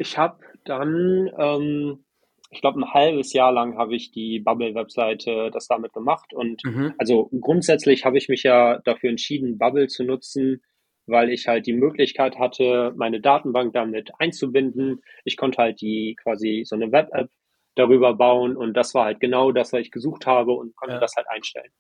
ich 0.01 0.16
habe 0.16 0.38
dann, 0.64 1.30
ähm, 1.38 2.05
ich 2.51 2.62
glaube, 2.62 2.80
ein 2.80 2.94
halbes 2.94 3.34
Jahr 3.34 3.53
lang 3.53 3.76
habe 3.76 3.94
ich 3.94 4.11
die 4.11 4.40
Bubble-Webseite 4.40 5.51
das 5.53 5.68
damit 5.68 5.92
gemacht. 5.92 6.32
Und 6.32 6.64
mhm. 6.64 6.94
also 6.96 7.28
grundsätzlich 7.38 8.07
habe 8.07 8.16
ich 8.16 8.28
mich 8.28 8.42
ja 8.42 8.78
dafür 8.78 9.11
entschieden, 9.11 9.59
Bubble 9.59 9.88
zu 9.88 10.05
nutzen, 10.05 10.62
weil 11.07 11.30
ich 11.30 11.46
halt 11.46 11.66
die 11.66 11.74
Möglichkeit 11.74 12.38
hatte, 12.38 12.94
meine 12.96 13.20
Datenbank 13.20 13.74
damit 13.74 14.11
einzubinden. 14.18 15.03
Ich 15.24 15.36
konnte 15.36 15.59
halt 15.59 15.82
die 15.82 16.16
quasi 16.22 16.62
so 16.64 16.76
eine 16.76 16.90
Web-App 16.90 17.28
darüber 17.74 18.14
bauen 18.14 18.57
und 18.57 18.74
das 18.74 18.94
war 18.94 19.05
halt 19.05 19.20
genau 19.20 19.53
das, 19.53 19.72
was 19.72 19.80
ich 19.82 19.90
gesucht 19.90 20.26
habe 20.26 20.53
und 20.53 20.74
konnte 20.76 20.94
ja. 20.94 21.01
das 21.01 21.14
halt 21.14 21.28
einstellen. 21.28 21.70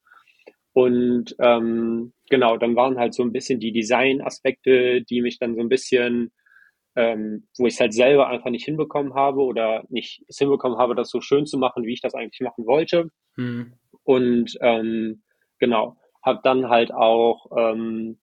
Und 0.72 1.34
ähm, 1.40 2.12
genau, 2.28 2.58
dann 2.58 2.76
waren 2.76 2.98
halt 2.98 3.14
so 3.14 3.22
ein 3.22 3.32
bisschen 3.32 3.60
die 3.60 3.72
Design-Aspekte, 3.72 5.02
die 5.02 5.22
mich 5.22 5.38
dann 5.38 5.54
so 5.54 5.60
ein 5.62 5.68
bisschen, 5.68 6.32
ähm, 7.00 7.48
wo 7.58 7.66
ich 7.66 7.74
es 7.74 7.80
halt 7.80 7.94
selber 7.94 8.28
einfach 8.28 8.50
nicht 8.50 8.64
hinbekommen 8.64 9.14
habe 9.14 9.40
oder 9.40 9.84
nicht 9.88 10.22
es 10.28 10.38
hinbekommen 10.38 10.78
habe, 10.78 10.94
das 10.94 11.10
so 11.10 11.20
schön 11.20 11.46
zu 11.46 11.58
machen, 11.58 11.84
wie 11.84 11.94
ich 11.94 12.00
das 12.00 12.14
eigentlich 12.14 12.40
machen 12.40 12.66
wollte. 12.66 13.10
Mhm. 13.36 13.74
Und 14.04 14.56
ähm, 14.60 15.22
genau, 15.58 15.96
habe 16.22 16.40
dann 16.42 16.68
halt 16.68 16.92
auch 16.92 17.46
ähm, 17.56 18.18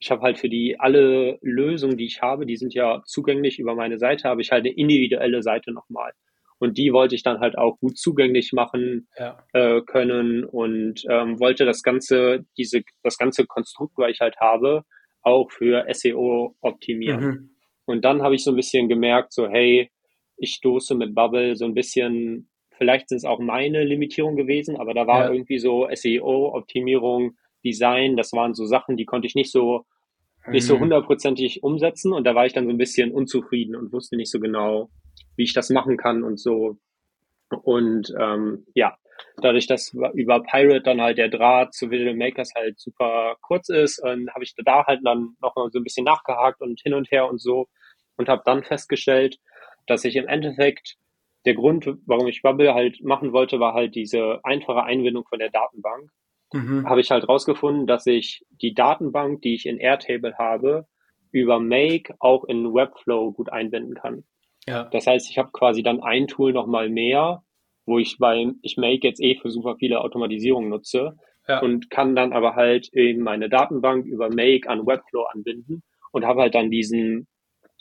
ich 0.00 0.10
habe 0.10 0.22
halt 0.22 0.38
für 0.38 0.48
die 0.48 0.78
alle 0.78 1.38
Lösungen, 1.42 1.96
die 1.96 2.06
ich 2.06 2.22
habe, 2.22 2.46
die 2.46 2.56
sind 2.56 2.72
ja 2.74 3.02
zugänglich 3.04 3.58
über 3.58 3.74
meine 3.74 3.98
Seite, 3.98 4.28
habe 4.28 4.42
ich 4.42 4.52
halt 4.52 4.64
eine 4.64 4.74
individuelle 4.74 5.42
Seite 5.42 5.72
nochmal. 5.72 6.12
Und 6.60 6.76
die 6.76 6.92
wollte 6.92 7.14
ich 7.14 7.22
dann 7.22 7.40
halt 7.40 7.56
auch 7.56 7.78
gut 7.78 7.98
zugänglich 7.98 8.52
machen 8.52 9.08
ja. 9.16 9.44
äh, 9.52 9.80
können 9.82 10.44
und 10.44 11.04
ähm, 11.08 11.38
wollte 11.38 11.64
das 11.64 11.82
ganze, 11.82 12.44
diese, 12.56 12.82
das 13.02 13.16
ganze 13.16 13.46
Konstrukt, 13.46 13.94
was 13.96 14.10
ich 14.10 14.20
halt 14.20 14.36
habe, 14.40 14.82
auch 15.22 15.50
für 15.50 15.84
SEO 15.92 16.56
optimieren. 16.60 17.24
Mhm. 17.24 17.50
Und 17.88 18.04
dann 18.04 18.22
habe 18.22 18.34
ich 18.34 18.44
so 18.44 18.50
ein 18.50 18.56
bisschen 18.56 18.88
gemerkt, 18.88 19.32
so 19.32 19.48
hey, 19.48 19.90
ich 20.36 20.52
stoße 20.52 20.94
mit 20.94 21.14
Bubble 21.14 21.56
so 21.56 21.64
ein 21.64 21.72
bisschen, 21.72 22.50
vielleicht 22.76 23.08
sind 23.08 23.16
es 23.16 23.24
auch 23.24 23.38
meine 23.38 23.82
Limitierung 23.82 24.36
gewesen, 24.36 24.76
aber 24.76 24.92
da 24.92 25.06
war 25.06 25.24
ja. 25.24 25.32
irgendwie 25.32 25.58
so 25.58 25.88
SEO-Optimierung 25.90 27.32
Design, 27.64 28.16
das 28.16 28.32
waren 28.32 28.52
so 28.52 28.66
Sachen, 28.66 28.96
die 28.96 29.06
konnte 29.06 29.26
ich 29.26 29.34
nicht 29.34 29.50
so 29.50 29.84
nicht 30.46 30.66
so 30.66 30.76
mhm. 30.76 30.82
hundertprozentig 30.82 31.62
umsetzen 31.62 32.12
und 32.12 32.24
da 32.24 32.34
war 32.34 32.46
ich 32.46 32.52
dann 32.52 32.64
so 32.64 32.70
ein 32.70 32.78
bisschen 32.78 33.10
unzufrieden 33.10 33.74
und 33.74 33.92
wusste 33.92 34.16
nicht 34.16 34.30
so 34.30 34.38
genau, 34.38 34.90
wie 35.36 35.42
ich 35.42 35.52
das 35.52 35.68
machen 35.68 35.96
kann 35.96 36.22
und 36.22 36.38
so. 36.38 36.78
Und 37.50 38.14
ähm, 38.18 38.64
ja, 38.74 38.96
dadurch, 39.40 39.66
dass 39.66 39.94
über 40.14 40.42
Pirate 40.42 40.82
dann 40.82 41.00
halt 41.00 41.18
der 41.18 41.28
Draht 41.28 41.74
zu 41.74 41.90
Visual 41.90 42.14
Makers 42.14 42.52
halt 42.54 42.78
super 42.78 43.36
kurz 43.40 43.68
ist, 43.68 44.02
ähm, 44.04 44.28
habe 44.34 44.44
ich 44.44 44.54
da 44.56 44.86
halt 44.86 45.00
dann 45.04 45.36
noch 45.40 45.54
mal 45.56 45.70
so 45.70 45.78
ein 45.78 45.84
bisschen 45.84 46.04
nachgehakt 46.04 46.60
und 46.60 46.80
hin 46.80 46.94
und 46.94 47.10
her 47.10 47.28
und 47.28 47.40
so 47.40 47.68
und 48.16 48.28
habe 48.28 48.42
dann 48.44 48.64
festgestellt, 48.64 49.38
dass 49.86 50.04
ich 50.04 50.16
im 50.16 50.28
Endeffekt 50.28 50.96
der 51.46 51.54
Grund, 51.54 51.88
warum 52.06 52.26
ich 52.26 52.42
Bubble 52.42 52.74
halt 52.74 53.02
machen 53.02 53.32
wollte, 53.32 53.60
war 53.60 53.74
halt 53.74 53.94
diese 53.94 54.40
einfache 54.42 54.82
Einbindung 54.82 55.24
von 55.24 55.38
der 55.38 55.50
Datenbank 55.50 56.10
mhm. 56.52 56.88
habe 56.88 57.00
ich 57.00 57.10
halt 57.10 57.28
rausgefunden, 57.28 57.86
dass 57.86 58.06
ich 58.06 58.44
die 58.50 58.74
Datenbank, 58.74 59.42
die 59.42 59.54
ich 59.54 59.66
in 59.66 59.78
Airtable 59.78 60.36
habe, 60.38 60.86
über 61.30 61.60
Make 61.60 62.14
auch 62.20 62.44
in 62.44 62.72
Webflow 62.72 63.32
gut 63.32 63.52
einbinden 63.52 63.94
kann. 63.94 64.24
Ja. 64.66 64.84
Das 64.84 65.06
heißt, 65.06 65.30
ich 65.30 65.38
habe 65.38 65.50
quasi 65.52 65.82
dann 65.82 66.02
ein 66.02 66.26
Tool 66.26 66.52
nochmal 66.52 66.88
mehr, 66.88 67.42
wo 67.88 67.98
ich 67.98 68.18
bei 68.18 68.46
ich 68.62 68.76
Make 68.76 69.06
jetzt 69.06 69.20
eh 69.20 69.36
für 69.36 69.50
super 69.50 69.76
viele 69.76 70.00
Automatisierungen 70.00 70.70
nutze 70.70 71.16
ja. 71.48 71.60
und 71.60 71.90
kann 71.90 72.14
dann 72.14 72.32
aber 72.32 72.54
halt 72.54 72.92
eben 72.92 73.22
meine 73.22 73.48
Datenbank 73.48 74.06
über 74.06 74.28
Make 74.28 74.68
an 74.68 74.86
Webflow 74.86 75.24
anbinden 75.32 75.82
und 76.12 76.24
habe 76.24 76.42
halt 76.42 76.54
dann 76.54 76.70
diesen 76.70 77.26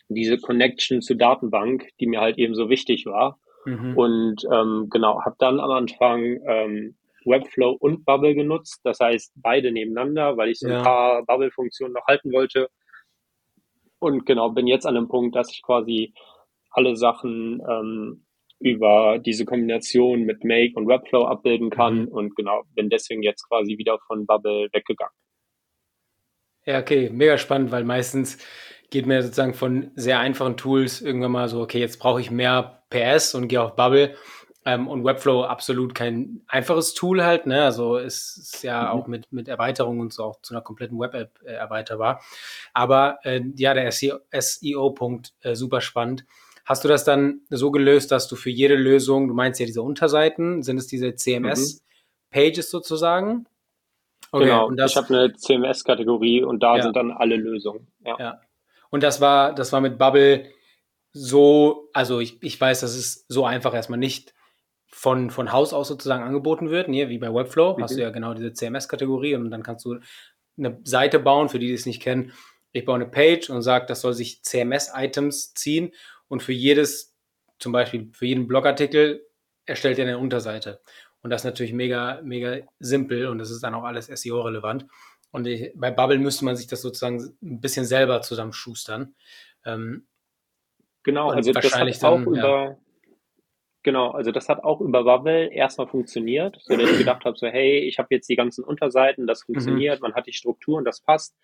diese 0.09 0.37
Connection 0.37 1.01
zur 1.01 1.17
Datenbank, 1.17 1.89
die 1.99 2.07
mir 2.07 2.21
halt 2.21 2.37
eben 2.37 2.55
so 2.55 2.69
wichtig 2.69 3.05
war. 3.05 3.39
Mhm. 3.65 3.97
Und 3.97 4.43
ähm, 4.51 4.87
genau, 4.89 5.21
habe 5.23 5.35
dann 5.39 5.59
am 5.59 5.71
Anfang 5.71 6.39
ähm, 6.47 6.95
Webflow 7.25 7.71
und 7.71 8.05
Bubble 8.05 8.33
genutzt. 8.33 8.79
Das 8.83 8.99
heißt, 8.99 9.33
beide 9.35 9.71
nebeneinander, 9.71 10.37
weil 10.37 10.49
ich 10.49 10.59
so 10.59 10.67
ein 10.67 10.73
ja. 10.73 10.83
paar 10.83 11.25
Bubble-Funktionen 11.25 11.93
noch 11.93 12.05
halten 12.07 12.31
wollte. 12.31 12.69
Und 13.99 14.25
genau, 14.25 14.49
bin 14.51 14.67
jetzt 14.67 14.85
an 14.85 14.95
dem 14.95 15.07
Punkt, 15.07 15.35
dass 15.35 15.51
ich 15.51 15.61
quasi 15.61 16.13
alle 16.71 16.95
Sachen 16.95 17.61
ähm, 17.67 18.25
über 18.59 19.19
diese 19.19 19.45
Kombination 19.45 20.23
mit 20.23 20.43
Make 20.43 20.73
und 20.75 20.87
Webflow 20.87 21.25
abbilden 21.25 21.69
kann 21.69 22.03
mhm. 22.03 22.07
und 22.07 22.35
genau, 22.35 22.63
bin 22.75 22.89
deswegen 22.89 23.23
jetzt 23.23 23.47
quasi 23.47 23.77
wieder 23.77 23.99
von 24.07 24.25
Bubble 24.25 24.69
weggegangen. 24.71 25.13
Ja, 26.65 26.79
okay, 26.79 27.09
mega 27.09 27.37
spannend, 27.37 27.71
weil 27.71 27.85
meistens 27.85 28.37
geht 28.89 29.05
mir 29.05 29.21
sozusagen 29.21 29.53
von 29.53 29.91
sehr 29.95 30.19
einfachen 30.19 30.57
Tools 30.57 31.01
irgendwann 31.01 31.31
mal 31.31 31.49
so, 31.49 31.61
okay, 31.61 31.79
jetzt 31.79 31.97
brauche 31.99 32.19
ich 32.19 32.31
mehr 32.31 32.83
PS 32.89 33.35
und 33.35 33.47
gehe 33.47 33.61
auf 33.61 33.75
Bubble. 33.75 34.15
Ähm, 34.65 34.89
und 34.89 35.05
Webflow 35.05 35.43
absolut 35.43 35.95
kein 35.95 36.41
einfaches 36.47 36.93
Tool 36.93 37.23
halt, 37.23 37.45
ne? 37.45 37.63
Also 37.63 37.97
es 37.97 38.35
ist 38.35 38.63
ja 38.63 38.81
mhm. 38.81 38.87
auch 38.89 39.07
mit, 39.07 39.31
mit 39.31 39.47
Erweiterungen 39.47 40.01
und 40.01 40.11
so 40.11 40.25
auch 40.25 40.41
zu 40.41 40.53
einer 40.53 40.61
kompletten 40.61 40.99
Web-App 40.99 41.39
äh, 41.45 41.53
erweiterbar. 41.53 42.21
Aber 42.73 43.17
äh, 43.23 43.41
ja, 43.55 43.73
der 43.73 43.89
SEO-Punkt 43.91 45.33
äh, 45.39 45.55
super 45.55 45.79
spannend. 45.79 46.25
Hast 46.67 46.83
du 46.83 46.89
das 46.89 47.05
dann 47.05 47.39
so 47.49 47.71
gelöst, 47.71 48.11
dass 48.11 48.27
du 48.27 48.35
für 48.35 48.49
jede 48.49 48.75
Lösung, 48.75 49.29
du 49.29 49.33
meinst 49.33 49.57
ja 49.61 49.65
diese 49.65 49.81
Unterseiten, 49.81 50.63
sind 50.63 50.77
es 50.77 50.85
diese 50.85 51.15
CMS-Pages 51.15 52.67
mhm. 52.67 52.69
sozusagen? 52.69 53.45
Okay, 54.33 54.43
genau, 54.43 54.69
das, 54.71 54.91
ich 54.91 54.97
habe 54.97 55.07
eine 55.07 55.33
CMS-Kategorie 55.33 56.43
und 56.43 56.61
da 56.61 56.75
ja. 56.75 56.83
sind 56.83 56.97
dann 56.97 57.11
alle 57.11 57.37
Lösungen. 57.37 57.87
Ja. 58.05 58.17
ja. 58.19 58.41
Und 58.89 59.01
das 59.01 59.21
war, 59.21 59.55
das 59.55 59.71
war 59.71 59.79
mit 59.79 59.97
Bubble 59.97 60.51
so, 61.13 61.89
also 61.93 62.19
ich, 62.19 62.43
ich 62.43 62.59
weiß, 62.59 62.81
dass 62.81 62.95
es 62.95 63.25
so 63.29 63.45
einfach 63.45 63.73
erstmal 63.73 63.99
nicht 63.99 64.33
von, 64.87 65.29
von 65.29 65.53
Haus 65.53 65.71
aus 65.71 65.87
sozusagen 65.87 66.23
angeboten 66.25 66.69
wird, 66.69 66.89
ne? 66.89 67.07
wie 67.07 67.17
bei 67.17 67.33
Webflow, 67.33 67.77
mhm. 67.77 67.83
hast 67.83 67.95
du 67.95 68.01
ja 68.01 68.09
genau 68.09 68.33
diese 68.33 68.51
CMS-Kategorie 68.51 69.35
und 69.35 69.51
dann 69.51 69.63
kannst 69.63 69.85
du 69.85 69.99
eine 70.57 70.81
Seite 70.83 71.19
bauen, 71.19 71.47
für 71.47 71.59
die, 71.59 71.67
die 71.67 71.73
es 71.73 71.85
nicht 71.85 72.01
kennen. 72.01 72.33
Ich 72.73 72.83
baue 72.83 72.95
eine 72.95 73.05
Page 73.05 73.49
und 73.49 73.61
sage, 73.61 73.85
das 73.85 74.01
soll 74.01 74.13
sich 74.13 74.43
CMS-Items 74.43 75.53
ziehen 75.53 75.93
und 76.27 76.43
für 76.43 76.53
jedes, 76.53 77.15
zum 77.59 77.71
Beispiel 77.71 78.09
für 78.13 78.25
jeden 78.25 78.47
Blogartikel, 78.47 79.25
erstellt 79.65 79.99
er 79.99 80.05
eine 80.05 80.17
Unterseite. 80.17 80.81
Und 81.21 81.29
das 81.29 81.41
ist 81.41 81.45
natürlich 81.45 81.73
mega, 81.73 82.21
mega 82.23 82.59
simpel 82.79 83.27
und 83.27 83.37
das 83.39 83.51
ist 83.51 83.63
dann 83.63 83.73
auch 83.73 83.83
alles 83.83 84.05
SEO-relevant. 84.07 84.85
Und 85.31 85.45
ich, 85.45 85.71
bei 85.75 85.91
Bubble 85.91 86.19
müsste 86.19 86.45
man 86.45 86.55
sich 86.55 86.67
das 86.67 86.81
sozusagen 86.81 87.37
ein 87.41 87.59
bisschen 87.59 87.85
selber 87.85 88.21
zusammenschustern. 88.21 89.15
Ähm, 89.65 90.07
genau, 91.03 91.29
also 91.29 91.51
das 91.51 91.75
hat 91.75 92.03
auch 92.03 92.23
dann, 92.23 92.23
über, 92.23 92.63
ja. 92.63 92.77
genau, 93.83 94.11
also 94.11 94.31
das 94.31 94.47
hat 94.47 94.63
auch 94.63 94.79
über 94.79 95.03
Bubble 95.03 95.51
erstmal 95.51 95.87
funktioniert, 95.87 96.57
so 96.61 96.77
dass 96.77 96.89
ich 96.89 96.97
gedacht 96.99 97.25
habe, 97.25 97.37
so 97.37 97.47
hey, 97.47 97.79
ich 97.79 97.99
habe 97.99 98.07
jetzt 98.11 98.29
die 98.29 98.35
ganzen 98.35 98.63
Unterseiten, 98.63 99.27
das 99.27 99.41
mhm. 99.41 99.53
funktioniert, 99.53 99.99
mhm. 99.99 100.03
man 100.03 100.15
hat 100.15 100.27
die 100.27 100.33
Struktur 100.33 100.77
und 100.77 100.85
das 100.85 101.01
passt. 101.01 101.35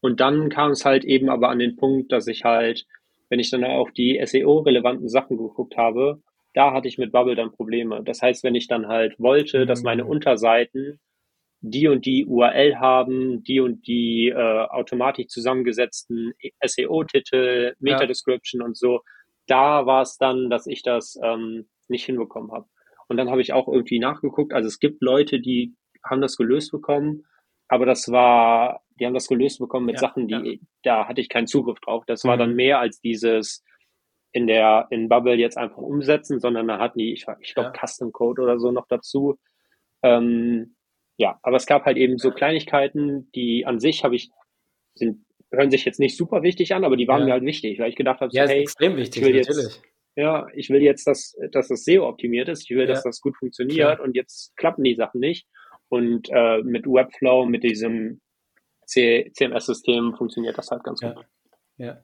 Und 0.00 0.20
dann 0.20 0.48
kam 0.48 0.70
es 0.70 0.86
halt 0.86 1.04
eben 1.04 1.28
aber 1.28 1.50
an 1.50 1.58
den 1.58 1.76
Punkt, 1.76 2.10
dass 2.10 2.26
ich 2.26 2.44
halt 2.44 2.86
wenn 3.30 3.40
ich 3.40 3.50
dann 3.50 3.64
auf 3.64 3.90
die 3.92 4.20
SEO-relevanten 4.22 5.08
Sachen 5.08 5.38
geguckt 5.38 5.76
habe, 5.76 6.20
da 6.52 6.72
hatte 6.72 6.88
ich 6.88 6.98
mit 6.98 7.12
Bubble 7.12 7.36
dann 7.36 7.52
Probleme. 7.52 8.02
Das 8.04 8.20
heißt, 8.20 8.44
wenn 8.44 8.56
ich 8.56 8.66
dann 8.66 8.88
halt 8.88 9.18
wollte, 9.18 9.66
dass 9.66 9.82
meine 9.82 10.04
mhm. 10.04 10.10
Unterseiten 10.10 11.00
die 11.62 11.88
und 11.88 12.06
die 12.06 12.24
URL 12.26 12.76
haben, 12.76 13.42
die 13.44 13.60
und 13.60 13.86
die 13.86 14.28
äh, 14.28 14.34
automatisch 14.34 15.26
zusammengesetzten 15.26 16.32
SEO-Titel, 16.64 17.74
Meta-Description 17.78 18.60
ja. 18.62 18.66
und 18.66 18.76
so, 18.76 19.00
da 19.46 19.84
war 19.84 20.02
es 20.02 20.16
dann, 20.16 20.48
dass 20.48 20.66
ich 20.66 20.82
das 20.82 21.18
ähm, 21.22 21.68
nicht 21.88 22.06
hinbekommen 22.06 22.50
habe. 22.52 22.66
Und 23.08 23.16
dann 23.16 23.28
habe 23.28 23.42
ich 23.42 23.52
auch 23.52 23.68
irgendwie 23.68 23.98
nachgeguckt. 23.98 24.54
Also 24.54 24.68
es 24.68 24.78
gibt 24.78 25.02
Leute, 25.02 25.40
die 25.40 25.74
haben 26.02 26.20
das 26.20 26.36
gelöst 26.36 26.70
bekommen, 26.70 27.24
aber 27.70 27.86
das 27.86 28.10
war, 28.10 28.82
die 28.98 29.06
haben 29.06 29.14
das 29.14 29.28
gelöst 29.28 29.60
bekommen 29.60 29.86
mit 29.86 29.94
ja, 29.94 30.00
Sachen, 30.00 30.26
die, 30.26 30.34
ja. 30.34 30.58
da 30.82 31.08
hatte 31.08 31.20
ich 31.20 31.28
keinen 31.28 31.46
Zugriff 31.46 31.78
drauf. 31.78 32.04
Das 32.04 32.24
mhm. 32.24 32.28
war 32.28 32.36
dann 32.36 32.50
mhm. 32.50 32.56
mehr 32.56 32.80
als 32.80 33.00
dieses 33.00 33.64
in 34.32 34.48
der, 34.48 34.88
in 34.90 35.08
Bubble 35.08 35.36
jetzt 35.36 35.56
einfach 35.56 35.78
umsetzen, 35.78 36.40
sondern 36.40 36.66
da 36.66 36.78
hatten 36.78 36.98
die, 36.98 37.12
ich, 37.12 37.26
ich 37.40 37.54
glaube, 37.54 37.72
ja. 37.74 37.86
Custom 37.86 38.10
Code 38.10 38.42
oder 38.42 38.58
so 38.58 38.72
noch 38.72 38.86
dazu. 38.88 39.38
Ähm, 40.02 40.74
ja, 41.16 41.38
aber 41.42 41.56
es 41.56 41.66
gab 41.66 41.84
halt 41.84 41.96
eben 41.96 42.18
so 42.18 42.32
Kleinigkeiten, 42.32 43.30
die 43.36 43.64
an 43.66 43.78
sich 43.78 44.02
habe 44.02 44.16
ich, 44.16 44.30
sind, 44.94 45.24
hören 45.52 45.70
sich 45.70 45.84
jetzt 45.84 46.00
nicht 46.00 46.16
super 46.16 46.42
wichtig 46.42 46.74
an, 46.74 46.84
aber 46.84 46.96
die 46.96 47.06
waren 47.06 47.24
mir 47.24 47.32
halt 47.32 47.44
wichtig, 47.44 47.78
weil 47.78 47.90
ich 47.90 47.96
gedacht 47.96 48.20
habe, 48.20 48.32
so, 48.32 48.40
hey, 48.40 48.62
extrem 48.62 48.96
wichtig, 48.96 49.22
ich 49.22 49.28
will 49.28 49.36
natürlich. 49.36 49.64
jetzt, 49.64 49.82
ja, 50.16 50.46
ich 50.54 50.70
will 50.70 50.82
jetzt, 50.82 51.06
dass, 51.06 51.36
dass 51.52 51.68
das 51.68 51.84
SEO 51.84 52.08
optimiert 52.08 52.48
ist, 52.48 52.68
ich 52.68 52.76
will, 52.76 52.86
dass 52.86 53.04
das 53.04 53.20
gut 53.20 53.36
funktioniert 53.36 54.00
und 54.00 54.16
jetzt 54.16 54.56
klappen 54.56 54.82
die 54.82 54.96
Sachen 54.96 55.20
nicht. 55.20 55.46
Und 55.90 56.28
äh, 56.30 56.62
mit 56.62 56.86
Webflow, 56.86 57.44
mit 57.46 57.62
diesem 57.64 58.20
CMS-System 58.86 60.14
funktioniert 60.14 60.56
das 60.56 60.70
halt 60.70 60.84
ganz 60.84 61.00
ja. 61.00 61.12
gut. 61.12 61.26
Ja, 61.76 62.02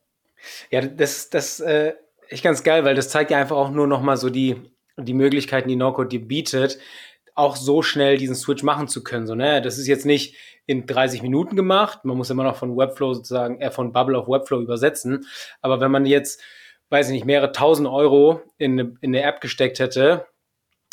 ja 0.71 0.81
das, 0.83 1.31
das 1.31 1.61
äh, 1.61 1.95
echt 2.29 2.45
ganz 2.45 2.63
geil, 2.63 2.85
weil 2.85 2.95
das 2.95 3.09
zeigt 3.09 3.31
ja 3.31 3.39
einfach 3.39 3.57
auch 3.57 3.71
nur 3.71 3.87
nochmal 3.87 4.17
so 4.17 4.29
die, 4.29 4.57
die 4.97 5.15
Möglichkeiten, 5.15 5.69
die 5.69 5.77
NoCode 5.77 6.13
dir 6.13 6.27
bietet, 6.27 6.79
auch 7.35 7.55
so 7.55 7.83
schnell 7.83 8.17
diesen 8.19 8.35
Switch 8.35 8.63
machen 8.63 8.89
zu 8.89 9.05
können. 9.05 9.27
So, 9.27 9.35
ne? 9.35 9.63
Das 9.63 9.79
ist 9.79 9.87
jetzt 9.87 10.07
nicht 10.07 10.37
in 10.67 10.87
30 10.87 11.23
Minuten 11.23 11.55
gemacht. 11.55 12.05
Man 12.05 12.17
muss 12.17 12.31
immer 12.31 12.45
noch 12.45 12.57
von 12.57 12.77
Webflow 12.77 13.15
sozusagen, 13.15 13.61
äh, 13.61 13.71
von 13.71 13.93
Bubble 13.93 14.19
auf 14.19 14.27
Webflow 14.27 14.61
übersetzen. 14.61 15.27
Aber 15.61 15.81
wenn 15.81 15.91
man 15.91 16.07
jetzt, 16.07 16.43
weiß 16.89 17.09
ich 17.09 17.13
nicht, 17.13 17.27
mehrere 17.27 17.53
tausend 17.53 17.89
Euro 17.89 18.41
in 18.59 18.81
eine, 18.81 18.95
in 19.01 19.15
eine 19.15 19.23
App 19.23 19.41
gesteckt 19.41 19.79
hätte, 19.79 20.27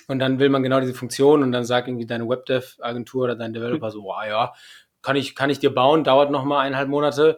und 0.07 0.19
dann 0.19 0.39
will 0.39 0.49
man 0.49 0.63
genau 0.63 0.79
diese 0.79 0.93
Funktion 0.93 1.43
und 1.43 1.51
dann 1.51 1.65
sagt 1.65 1.87
irgendwie 1.87 2.05
deine 2.05 2.27
Webdev-Agentur 2.27 3.25
oder 3.25 3.35
dein 3.35 3.53
Developer 3.53 3.91
so, 3.91 4.11
oh, 4.11 4.23
ja, 4.27 4.53
kann 5.01 5.15
ich, 5.15 5.35
kann 5.35 5.49
ich 5.49 5.59
dir 5.59 5.73
bauen, 5.73 6.03
dauert 6.03 6.31
noch 6.31 6.43
mal 6.43 6.61
eineinhalb 6.61 6.89
Monate. 6.89 7.37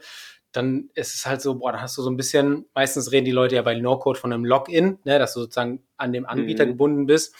Dann 0.51 0.89
ist 0.93 1.15
es 1.15 1.25
halt 1.25 1.41
so, 1.41 1.55
boah, 1.55 1.73
dann 1.73 1.81
hast 1.81 1.97
du 1.97 2.01
so 2.01 2.09
ein 2.09 2.15
bisschen, 2.15 2.65
meistens 2.73 3.11
reden 3.11 3.25
die 3.25 3.31
Leute 3.31 3.55
ja 3.55 3.61
bei 3.61 3.75
No-Code 3.75 4.19
von 4.19 4.31
einem 4.31 4.45
Login, 4.45 4.99
ne, 5.03 5.19
dass 5.19 5.33
du 5.33 5.41
sozusagen 5.41 5.83
an 5.97 6.13
dem 6.13 6.25
Anbieter 6.25 6.65
mhm. 6.65 6.69
gebunden 6.69 7.05
bist. 7.07 7.35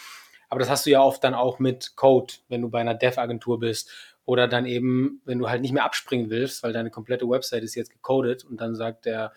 Aber 0.50 0.60
das 0.60 0.70
hast 0.70 0.86
du 0.86 0.90
ja 0.90 1.02
oft 1.02 1.24
dann 1.24 1.34
auch 1.34 1.60
mit 1.60 1.96
Code, 1.96 2.34
wenn 2.50 2.62
du 2.62 2.70
bei 2.70 2.82
einer 2.82 2.94
Dev-Agentur 2.94 3.60
bist. 3.60 3.92
Oder 4.26 4.48
dann 4.48 4.66
eben, 4.66 5.22
wenn 5.24 5.38
du 5.38 5.48
halt 5.48 5.62
nicht 5.62 5.72
mehr 5.72 5.86
abspringen 5.86 6.30
willst, 6.30 6.64
weil 6.64 6.74
deine 6.74 6.90
komplette 6.90 7.30
Website 7.30 7.64
ist 7.64 7.76
jetzt 7.76 7.92
gecodet 7.92 8.44
und 8.44 8.60
dann 8.60 8.76
sagt 8.76 9.06
der 9.06 9.32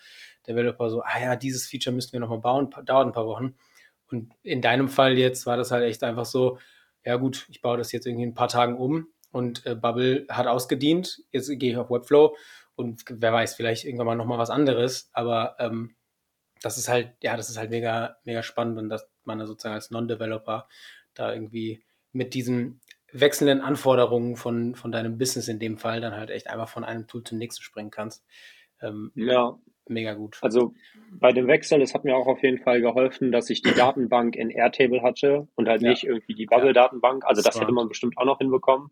Developer 0.46 0.88
so, 0.88 1.02
ah 1.02 1.20
ja, 1.20 1.36
dieses 1.36 1.66
Feature 1.66 1.94
müssen 1.94 2.12
wir 2.12 2.20
nochmal 2.20 2.38
bauen, 2.38 2.70
dauert 2.86 3.06
ein 3.06 3.12
paar 3.12 3.26
Wochen. 3.26 3.54
Und 4.10 4.32
in 4.42 4.62
deinem 4.62 4.88
Fall 4.88 5.18
jetzt 5.18 5.46
war 5.46 5.56
das 5.56 5.70
halt 5.70 5.84
echt 5.84 6.02
einfach 6.02 6.24
so, 6.24 6.58
ja 7.04 7.16
gut, 7.16 7.46
ich 7.50 7.62
baue 7.62 7.78
das 7.78 7.92
jetzt 7.92 8.06
irgendwie 8.06 8.24
in 8.24 8.30
ein 8.30 8.34
paar 8.34 8.48
Tagen 8.48 8.76
um 8.76 9.08
und 9.30 9.64
äh, 9.66 9.74
Bubble 9.74 10.26
hat 10.28 10.46
ausgedient. 10.46 11.22
Jetzt 11.30 11.48
gehe 11.58 11.72
ich 11.72 11.76
auf 11.76 11.90
Webflow 11.90 12.36
und 12.74 13.04
wer 13.08 13.32
weiß, 13.32 13.54
vielleicht 13.54 13.84
irgendwann 13.84 14.06
mal 14.06 14.14
nochmal 14.14 14.38
was 14.38 14.50
anderes. 14.50 15.10
Aber 15.12 15.56
ähm, 15.58 15.96
das 16.62 16.78
ist 16.78 16.88
halt, 16.88 17.12
ja, 17.22 17.36
das 17.36 17.50
ist 17.50 17.58
halt 17.58 17.70
mega, 17.70 18.16
mega 18.24 18.42
spannend 18.42 18.78
und 18.78 18.88
dass 18.88 19.08
man 19.24 19.38
da 19.38 19.46
sozusagen 19.46 19.74
als 19.74 19.90
Non-Developer 19.90 20.68
da 21.14 21.32
irgendwie 21.32 21.82
mit 22.12 22.34
diesen 22.34 22.80
wechselnden 23.12 23.60
Anforderungen 23.60 24.36
von, 24.36 24.74
von 24.74 24.92
deinem 24.92 25.18
Business 25.18 25.48
in 25.48 25.58
dem 25.58 25.78
Fall 25.78 26.00
dann 26.00 26.14
halt 26.14 26.30
echt 26.30 26.48
einfach 26.48 26.68
von 26.68 26.84
einem 26.84 27.06
Tool 27.06 27.24
zum 27.24 27.38
nächsten 27.38 27.62
springen 27.62 27.90
kannst. 27.90 28.24
Ähm, 28.80 29.12
ja, 29.14 29.58
mega 29.90 30.14
gut. 30.14 30.38
Also 30.42 30.74
bei 31.10 31.32
dem 31.32 31.46
Wechsel, 31.46 31.80
es 31.82 31.94
hat 31.94 32.04
mir 32.04 32.16
auch 32.16 32.26
auf 32.26 32.42
jeden 32.42 32.58
Fall 32.58 32.80
geholfen, 32.80 33.32
dass 33.32 33.50
ich 33.50 33.62
die 33.62 33.74
Datenbank 33.74 34.36
in 34.36 34.50
Airtable 34.50 35.02
hatte 35.02 35.48
und 35.54 35.68
halt 35.68 35.82
ja. 35.82 35.90
nicht 35.90 36.04
irgendwie 36.04 36.34
die 36.34 36.46
Bubble-Datenbank. 36.46 37.24
Also 37.24 37.42
das 37.42 37.60
hätte 37.60 37.72
man 37.72 37.88
bestimmt 37.88 38.18
auch 38.18 38.24
noch 38.24 38.38
hinbekommen. 38.38 38.90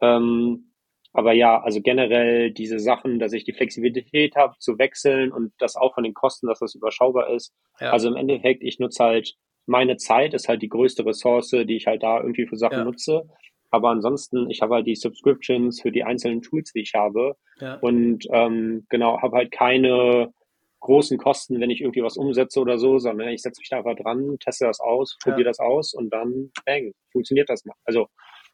Ähm, 0.00 0.72
aber 1.12 1.32
ja, 1.32 1.62
also 1.62 1.80
generell 1.80 2.50
diese 2.50 2.78
Sachen, 2.78 3.18
dass 3.18 3.32
ich 3.32 3.44
die 3.44 3.54
Flexibilität 3.54 4.36
habe 4.36 4.54
zu 4.58 4.78
wechseln 4.78 5.32
und 5.32 5.52
das 5.58 5.76
auch 5.76 5.94
von 5.94 6.04
den 6.04 6.12
Kosten, 6.12 6.46
dass 6.46 6.58
das 6.58 6.74
überschaubar 6.74 7.30
ist. 7.30 7.54
Ja. 7.80 7.90
Also 7.90 8.08
im 8.08 8.16
Endeffekt, 8.16 8.62
ich 8.62 8.78
nutze 8.78 9.02
halt 9.02 9.34
meine 9.64 9.96
Zeit, 9.96 10.34
ist 10.34 10.48
halt 10.48 10.60
die 10.60 10.68
größte 10.68 11.06
Ressource, 11.06 11.50
die 11.50 11.76
ich 11.76 11.86
halt 11.86 12.02
da 12.02 12.20
irgendwie 12.20 12.46
für 12.46 12.56
Sachen 12.56 12.78
ja. 12.78 12.84
nutze. 12.84 13.28
Aber 13.70 13.90
ansonsten, 13.90 14.48
ich 14.50 14.62
habe 14.62 14.76
halt 14.76 14.86
die 14.86 14.94
Subscriptions 14.94 15.80
für 15.80 15.92
die 15.92 16.04
einzelnen 16.04 16.42
Tools, 16.42 16.72
die 16.72 16.82
ich 16.82 16.94
habe. 16.94 17.36
Ja. 17.60 17.74
Und 17.80 18.26
ähm, 18.30 18.86
genau, 18.88 19.20
habe 19.20 19.36
halt 19.36 19.50
keine 19.50 20.32
großen 20.80 21.18
Kosten, 21.18 21.60
wenn 21.60 21.70
ich 21.70 21.80
irgendwie 21.80 22.02
was 22.02 22.16
umsetze 22.16 22.60
oder 22.60 22.78
so, 22.78 22.98
sondern 22.98 23.28
ich 23.28 23.42
setze 23.42 23.60
mich 23.60 23.68
da 23.68 23.78
einfach 23.78 23.96
dran, 23.96 24.38
teste 24.38 24.66
das 24.66 24.78
aus, 24.78 25.18
probiere 25.22 25.40
ja. 25.40 25.48
das 25.48 25.58
aus 25.58 25.94
und 25.94 26.10
dann, 26.10 26.52
bang, 26.64 26.92
funktioniert 27.10 27.48
das 27.50 27.64
mal. 27.64 27.74
Also 27.84 28.06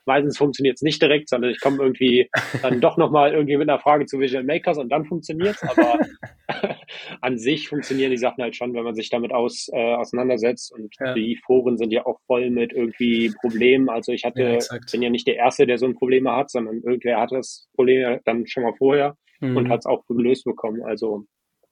meistens 0.04 0.38
funktioniert 0.38 0.76
es 0.76 0.82
nicht 0.82 1.00
direkt, 1.00 1.28
sondern 1.28 1.50
ich 1.50 1.60
komme 1.60 1.78
irgendwie 1.82 2.28
dann 2.62 2.80
doch 2.80 2.96
nochmal 2.96 3.32
irgendwie 3.32 3.56
mit 3.56 3.68
einer 3.68 3.78
Frage 3.80 4.06
zu 4.06 4.18
Visual 4.18 4.44
Makers 4.44 4.78
und 4.78 4.90
dann 4.90 5.04
funktioniert 5.04 5.56
es. 5.56 5.62
Aber 5.62 6.00
an 7.20 7.38
sich 7.38 7.68
funktionieren 7.68 8.10
die 8.10 8.16
Sachen 8.16 8.42
halt 8.42 8.56
schon, 8.56 8.74
wenn 8.74 8.84
man 8.84 8.94
sich 8.94 9.10
damit 9.10 9.32
aus, 9.32 9.68
äh, 9.72 9.94
auseinandersetzt. 9.94 10.72
Und 10.72 10.94
ja. 11.00 11.14
die 11.14 11.36
Foren 11.44 11.76
sind 11.78 11.92
ja 11.92 12.06
auch 12.06 12.20
voll 12.26 12.50
mit 12.50 12.72
irgendwie 12.72 13.32
Problemen. 13.40 13.88
Also 13.88 14.12
ich 14.12 14.24
hatte, 14.24 14.58
ja, 14.60 14.78
bin 14.90 15.02
ja 15.02 15.10
nicht 15.10 15.26
der 15.26 15.36
Erste, 15.36 15.66
der 15.66 15.78
so 15.78 15.86
ein 15.86 15.94
Problem 15.94 16.28
hat, 16.30 16.50
sondern 16.50 16.82
irgendwer 16.84 17.20
hat 17.20 17.32
das 17.32 17.68
Problem 17.74 18.20
dann 18.24 18.46
schon 18.46 18.62
mal 18.62 18.74
vorher 18.76 19.16
mhm. 19.40 19.56
und 19.56 19.68
hat 19.68 19.80
es 19.80 19.86
auch 19.86 20.06
gelöst 20.06 20.44
bekommen. 20.44 20.82
Also 20.82 21.24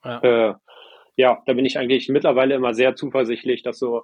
ja. 0.04 0.50
äh, 0.50 0.54
ja, 1.16 1.42
da 1.46 1.52
bin 1.52 1.64
ich 1.64 1.78
eigentlich 1.78 2.08
mittlerweile 2.08 2.54
immer 2.54 2.74
sehr 2.74 2.94
zuversichtlich, 2.94 3.62
dass 3.62 3.78
so 3.78 4.02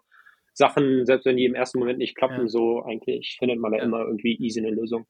Sachen, 0.57 1.05
selbst 1.05 1.27
wenn 1.27 1.37
die 1.37 1.45
im 1.45 1.55
ersten 1.55 1.79
Moment 1.79 1.99
nicht 1.99 2.17
klappen, 2.17 2.43
ja. 2.43 2.49
so 2.49 2.83
eigentlich 2.83 3.37
findet 3.39 3.61
man 3.61 3.73
da 3.73 3.79
ja. 3.79 3.85
immer 3.85 4.01
irgendwie 4.01 4.37
easy 4.39 4.61
eine 4.61 4.71
Lösung. 4.71 5.07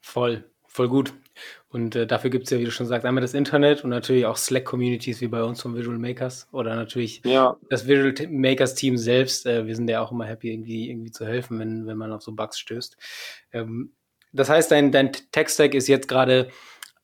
Voll, 0.00 0.44
voll 0.66 0.88
gut. 0.88 1.14
Und 1.70 1.96
äh, 1.96 2.06
dafür 2.06 2.28
gibt 2.28 2.44
es 2.44 2.50
ja, 2.50 2.58
wie 2.58 2.64
du 2.64 2.70
schon 2.70 2.86
sagst, 2.86 3.06
einmal 3.06 3.22
das 3.22 3.32
Internet 3.32 3.82
und 3.82 3.90
natürlich 3.90 4.26
auch 4.26 4.36
Slack-Communities 4.36 5.22
wie 5.22 5.28
bei 5.28 5.42
uns 5.42 5.62
von 5.62 5.74
Visual 5.74 5.98
Makers 5.98 6.48
oder 6.52 6.76
natürlich 6.76 7.22
ja. 7.24 7.56
das 7.70 7.88
Visual 7.88 8.14
Makers-Team 8.28 8.98
selbst. 8.98 9.46
Äh, 9.46 9.66
wir 9.66 9.74
sind 9.74 9.88
ja 9.88 10.02
auch 10.02 10.12
immer 10.12 10.26
happy, 10.26 10.52
irgendwie, 10.52 10.90
irgendwie 10.90 11.12
zu 11.12 11.26
helfen, 11.26 11.58
wenn, 11.58 11.86
wenn 11.86 11.96
man 11.96 12.12
auf 12.12 12.22
so 12.22 12.32
Bugs 12.32 12.58
stößt. 12.58 12.96
Ähm, 13.52 13.92
das 14.32 14.50
heißt, 14.50 14.70
dein, 14.70 14.92
dein 14.92 15.12
Tech-Stack 15.12 15.74
ist 15.74 15.88
jetzt 15.88 16.08
gerade 16.08 16.50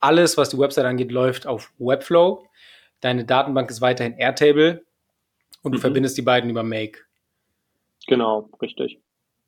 alles, 0.00 0.36
was 0.36 0.50
die 0.50 0.58
Website 0.58 0.84
angeht, 0.84 1.10
läuft 1.10 1.46
auf 1.46 1.72
Webflow. 1.78 2.46
Deine 3.00 3.24
Datenbank 3.24 3.70
ist 3.70 3.80
weiterhin 3.80 4.18
Airtable 4.18 4.84
und 5.62 5.72
du 5.72 5.78
mhm. 5.78 5.80
verbindest 5.80 6.18
die 6.18 6.22
beiden 6.22 6.50
über 6.50 6.62
Make. 6.62 6.98
Genau, 8.06 8.50
richtig. 8.60 9.00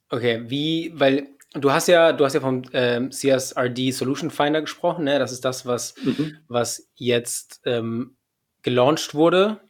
Okay, 0.08 0.44
wie, 0.48 0.92
weil 0.94 1.28
du 1.54 1.72
hast 1.72 1.88
ja, 1.88 2.12
du 2.12 2.24
hast 2.24 2.34
ja 2.34 2.40
vom 2.40 2.62
ähm, 2.72 3.10
CSRD 3.10 3.90
Solution 3.90 4.30
Finder 4.30 4.60
gesprochen, 4.60 5.04
ne? 5.04 5.18
Das 5.18 5.32
ist 5.32 5.44
das, 5.44 5.66
was, 5.66 5.94
mhm. 6.02 6.38
was 6.48 6.90
jetzt 6.94 7.60
ähm, 7.64 8.16
gelauncht 8.62 9.14
wurde. 9.14 9.60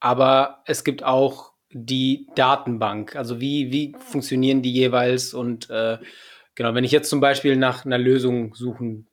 Aber 0.00 0.62
es 0.66 0.84
gibt 0.84 1.02
auch 1.02 1.52
die 1.70 2.28
Datenbank. 2.36 3.16
Also 3.16 3.40
wie, 3.40 3.72
wie 3.72 3.96
funktionieren 3.98 4.62
die 4.62 4.72
jeweils? 4.72 5.34
Und 5.34 5.70
äh, 5.70 5.98
genau, 6.54 6.74
wenn 6.74 6.84
ich 6.84 6.92
jetzt 6.92 7.10
zum 7.10 7.20
Beispiel 7.20 7.56
nach 7.56 7.84
einer 7.84 7.98
Lösung 7.98 8.54
suchen 8.54 9.08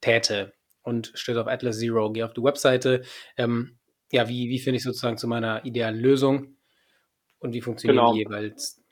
täte 0.00 0.52
und 0.82 1.12
steht 1.14 1.36
auf 1.36 1.46
Atlas 1.46 1.78
Zero, 1.78 2.12
gehe 2.12 2.24
auf 2.24 2.32
die 2.32 2.42
Webseite, 2.42 3.02
ähm, 3.36 3.78
ja, 4.10 4.28
wie, 4.28 4.48
wie 4.48 4.58
finde 4.58 4.76
ich 4.76 4.82
sozusagen 4.82 5.18
zu 5.18 5.26
meiner 5.26 5.64
idealen 5.64 5.98
Lösung 5.98 6.56
und 7.42 7.52
wie 7.52 7.60
funktionieren 7.60 7.96
genau. 7.96 8.12
die 8.12 8.20
jeweils? 8.20 8.82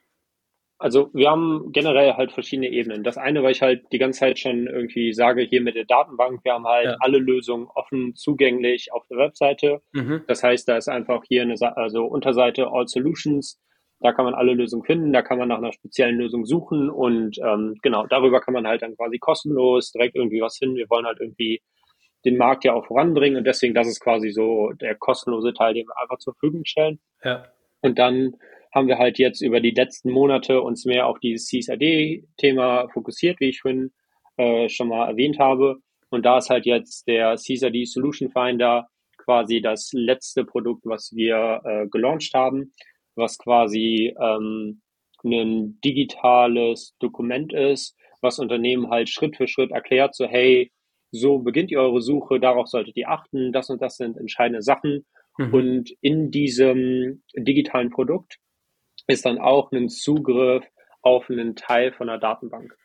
Also 0.78 1.10
wir 1.12 1.30
haben 1.30 1.72
generell 1.72 2.14
halt 2.14 2.32
verschiedene 2.32 2.70
Ebenen. 2.70 3.04
Das 3.04 3.18
eine, 3.18 3.42
weil 3.42 3.52
ich 3.52 3.60
halt 3.60 3.84
die 3.92 3.98
ganze 3.98 4.20
Zeit 4.20 4.38
schon 4.38 4.66
irgendwie 4.66 5.12
sage, 5.12 5.42
hier 5.42 5.60
mit 5.60 5.74
der 5.74 5.84
Datenbank, 5.84 6.40
wir 6.42 6.54
haben 6.54 6.66
halt 6.66 6.86
ja. 6.86 6.96
alle 7.00 7.18
Lösungen 7.18 7.68
offen 7.74 8.14
zugänglich 8.16 8.90
auf 8.90 9.06
der 9.08 9.18
Webseite. 9.18 9.82
Mhm. 9.92 10.22
Das 10.26 10.42
heißt, 10.42 10.66
da 10.66 10.78
ist 10.78 10.88
einfach 10.88 11.22
hier 11.28 11.42
eine 11.42 11.54
also 11.76 12.06
Unterseite 12.06 12.68
All 12.68 12.88
Solutions. 12.88 13.60
Da 14.00 14.14
kann 14.14 14.24
man 14.24 14.32
alle 14.32 14.54
Lösungen 14.54 14.82
finden, 14.82 15.12
da 15.12 15.20
kann 15.20 15.38
man 15.38 15.48
nach 15.48 15.58
einer 15.58 15.74
speziellen 15.74 16.16
Lösung 16.16 16.46
suchen 16.46 16.88
und 16.88 17.36
ähm, 17.44 17.76
genau, 17.82 18.06
darüber 18.06 18.40
kann 18.40 18.54
man 18.54 18.66
halt 18.66 18.80
dann 18.80 18.96
quasi 18.96 19.18
kostenlos 19.18 19.92
direkt 19.92 20.16
irgendwie 20.16 20.40
was 20.40 20.56
finden. 20.56 20.76
Wir 20.76 20.88
wollen 20.88 21.04
halt 21.04 21.20
irgendwie 21.20 21.60
den 22.24 22.38
Markt 22.38 22.64
ja 22.64 22.72
auch 22.72 22.86
voranbringen 22.86 23.36
und 23.36 23.44
deswegen, 23.44 23.74
das 23.74 23.86
ist 23.86 24.00
quasi 24.00 24.30
so 24.30 24.72
der 24.80 24.94
kostenlose 24.94 25.52
Teil, 25.52 25.74
den 25.74 25.86
wir 25.86 26.00
einfach 26.00 26.16
zur 26.16 26.32
Verfügung 26.32 26.64
stellen. 26.64 26.98
Ja. 27.22 27.44
Und 27.82 27.98
dann 27.98 28.36
haben 28.72 28.88
wir 28.88 28.98
halt 28.98 29.18
jetzt 29.18 29.40
über 29.40 29.60
die 29.60 29.72
letzten 29.72 30.12
Monate 30.12 30.62
uns 30.62 30.84
mehr 30.84 31.06
auf 31.06 31.18
dieses 31.18 31.46
CSRD-Thema 31.46 32.88
fokussiert, 32.92 33.40
wie 33.40 33.48
ich 33.48 33.60
vorhin 33.60 33.92
äh, 34.36 34.68
schon 34.68 34.88
mal 34.88 35.08
erwähnt 35.08 35.38
habe. 35.38 35.78
Und 36.10 36.24
da 36.24 36.38
ist 36.38 36.50
halt 36.50 36.66
jetzt 36.66 37.06
der 37.06 37.36
CSRD 37.36 37.84
Solution 37.84 38.30
Finder 38.30 38.88
quasi 39.18 39.60
das 39.60 39.90
letzte 39.92 40.44
Produkt, 40.44 40.82
was 40.84 41.12
wir 41.14 41.60
äh, 41.64 41.86
gelauncht 41.88 42.32
haben, 42.34 42.72
was 43.16 43.38
quasi 43.38 44.14
ähm, 44.20 44.80
ein 45.24 45.80
digitales 45.84 46.94
Dokument 46.98 47.52
ist, 47.52 47.96
was 48.22 48.38
Unternehmen 48.38 48.90
halt 48.90 49.08
Schritt 49.08 49.36
für 49.36 49.46
Schritt 49.46 49.70
erklärt, 49.70 50.14
so 50.14 50.26
hey, 50.26 50.72
so 51.12 51.38
beginnt 51.38 51.70
ihr 51.70 51.80
eure 51.80 52.00
Suche, 52.00 52.40
darauf 52.40 52.68
solltet 52.68 52.96
ihr 52.96 53.08
achten, 53.08 53.52
das 53.52 53.68
und 53.68 53.82
das 53.82 53.96
sind 53.96 54.16
entscheidende 54.16 54.62
Sachen. 54.62 55.04
Mhm. 55.40 55.54
Und 55.54 55.90
in 56.02 56.30
diesem 56.30 57.22
digitalen 57.34 57.88
Produkt 57.88 58.36
ist 59.06 59.24
dann 59.24 59.38
auch 59.38 59.72
ein 59.72 59.88
Zugriff 59.88 60.64
auf 61.00 61.30
einen 61.30 61.56
Teil 61.56 61.92
von 61.92 62.08
der 62.08 62.18
Datenbank. 62.18 62.76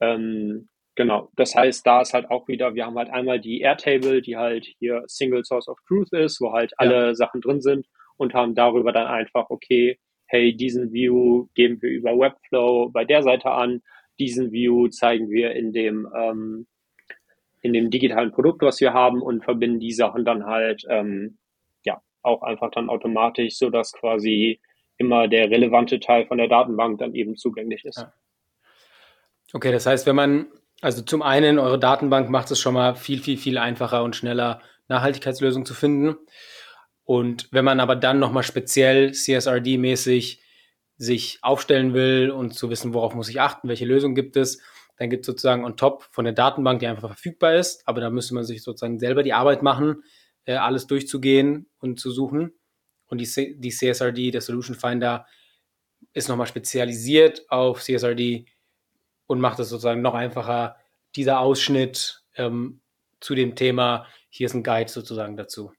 Ähm, 0.00 0.68
genau, 0.96 1.30
das 1.36 1.54
heißt, 1.54 1.86
da 1.86 2.00
ist 2.00 2.12
halt 2.12 2.30
auch 2.30 2.48
wieder, 2.48 2.74
wir 2.74 2.84
haben 2.84 2.98
halt 2.98 3.10
einmal 3.10 3.38
die 3.38 3.60
Airtable, 3.60 4.22
die 4.22 4.36
halt 4.36 4.66
hier 4.80 5.04
Single 5.06 5.44
Source 5.44 5.68
of 5.68 5.78
Truth 5.86 6.12
ist, 6.12 6.40
wo 6.40 6.52
halt 6.52 6.72
alle 6.78 7.06
ja. 7.06 7.14
Sachen 7.14 7.40
drin 7.40 7.60
sind 7.60 7.86
und 8.16 8.34
haben 8.34 8.56
darüber 8.56 8.90
dann 8.90 9.06
einfach, 9.06 9.50
okay, 9.50 10.00
hey, 10.26 10.56
diesen 10.56 10.92
View 10.92 11.46
geben 11.54 11.80
wir 11.80 11.90
über 11.90 12.18
Webflow 12.18 12.90
bei 12.90 13.04
der 13.04 13.22
Seite 13.22 13.52
an, 13.52 13.82
diesen 14.18 14.50
View 14.50 14.88
zeigen 14.88 15.30
wir 15.30 15.52
in 15.52 15.72
dem 15.72 16.08
ähm, 16.16 16.66
in 17.60 17.72
dem 17.72 17.90
digitalen 17.90 18.32
Produkt, 18.32 18.62
was 18.62 18.80
wir 18.80 18.92
haben 18.92 19.22
und 19.22 19.44
verbinden 19.44 19.78
die 19.78 19.92
Sachen 19.92 20.24
dann 20.24 20.44
halt 20.44 20.84
ähm, 20.88 21.38
auch 22.24 22.42
einfach 22.42 22.70
dann 22.70 22.88
automatisch, 22.88 23.56
so 23.56 23.70
dass 23.70 23.92
quasi 23.92 24.60
immer 24.96 25.28
der 25.28 25.50
relevante 25.50 26.00
Teil 26.00 26.26
von 26.26 26.38
der 26.38 26.48
Datenbank 26.48 26.98
dann 26.98 27.14
eben 27.14 27.36
zugänglich 27.36 27.84
ist. 27.84 27.98
Ja. 27.98 28.12
Okay, 29.52 29.72
das 29.72 29.86
heißt, 29.86 30.06
wenn 30.06 30.16
man, 30.16 30.46
also 30.80 31.02
zum 31.02 31.22
einen, 31.22 31.58
eure 31.58 31.78
Datenbank 31.78 32.30
macht 32.30 32.50
es 32.50 32.60
schon 32.60 32.74
mal 32.74 32.94
viel, 32.94 33.20
viel, 33.20 33.36
viel 33.36 33.58
einfacher 33.58 34.02
und 34.02 34.16
schneller, 34.16 34.60
Nachhaltigkeitslösungen 34.88 35.66
zu 35.66 35.74
finden. 35.74 36.16
Und 37.04 37.48
wenn 37.52 37.64
man 37.64 37.80
aber 37.80 37.96
dann 37.96 38.18
nochmal 38.18 38.42
speziell 38.42 39.10
CSRD-mäßig 39.10 40.40
sich 40.96 41.38
aufstellen 41.42 41.92
will 41.94 42.30
und 42.30 42.54
zu 42.54 42.70
wissen, 42.70 42.94
worauf 42.94 43.14
muss 43.14 43.28
ich 43.28 43.40
achten, 43.40 43.68
welche 43.68 43.84
Lösung 43.84 44.14
gibt 44.14 44.36
es, 44.36 44.62
dann 44.96 45.10
gibt 45.10 45.22
es 45.22 45.26
sozusagen 45.26 45.64
on 45.64 45.76
top 45.76 46.04
von 46.12 46.24
der 46.24 46.34
Datenbank, 46.34 46.80
die 46.80 46.86
einfach 46.86 47.08
verfügbar 47.08 47.54
ist, 47.54 47.86
aber 47.86 48.00
da 48.00 48.10
müsste 48.10 48.34
man 48.34 48.44
sich 48.44 48.62
sozusagen 48.62 48.98
selber 48.98 49.22
die 49.22 49.32
Arbeit 49.32 49.62
machen, 49.62 50.02
äh, 50.44 50.54
alles 50.54 50.86
durchzugehen 50.86 51.66
und 51.78 52.00
zu 52.00 52.10
suchen. 52.10 52.52
Und 53.06 53.18
die, 53.20 53.26
C 53.26 53.54
die 53.56 53.70
CSRD, 53.70 54.30
der 54.30 54.40
Solution 54.40 54.76
Finder, 54.76 55.26
ist 56.12 56.28
nochmal 56.28 56.46
spezialisiert 56.46 57.44
auf 57.48 57.82
CSRD 57.82 58.46
und 59.26 59.40
macht 59.40 59.58
es 59.58 59.68
sozusagen 59.68 60.02
noch 60.02 60.14
einfacher, 60.14 60.76
dieser 61.16 61.40
Ausschnitt 61.40 62.22
ähm, 62.36 62.80
zu 63.20 63.34
dem 63.34 63.54
Thema, 63.54 64.06
hier 64.28 64.46
ist 64.46 64.54
ein 64.54 64.62
Guide 64.62 64.90
sozusagen 64.90 65.36
dazu. 65.36 65.72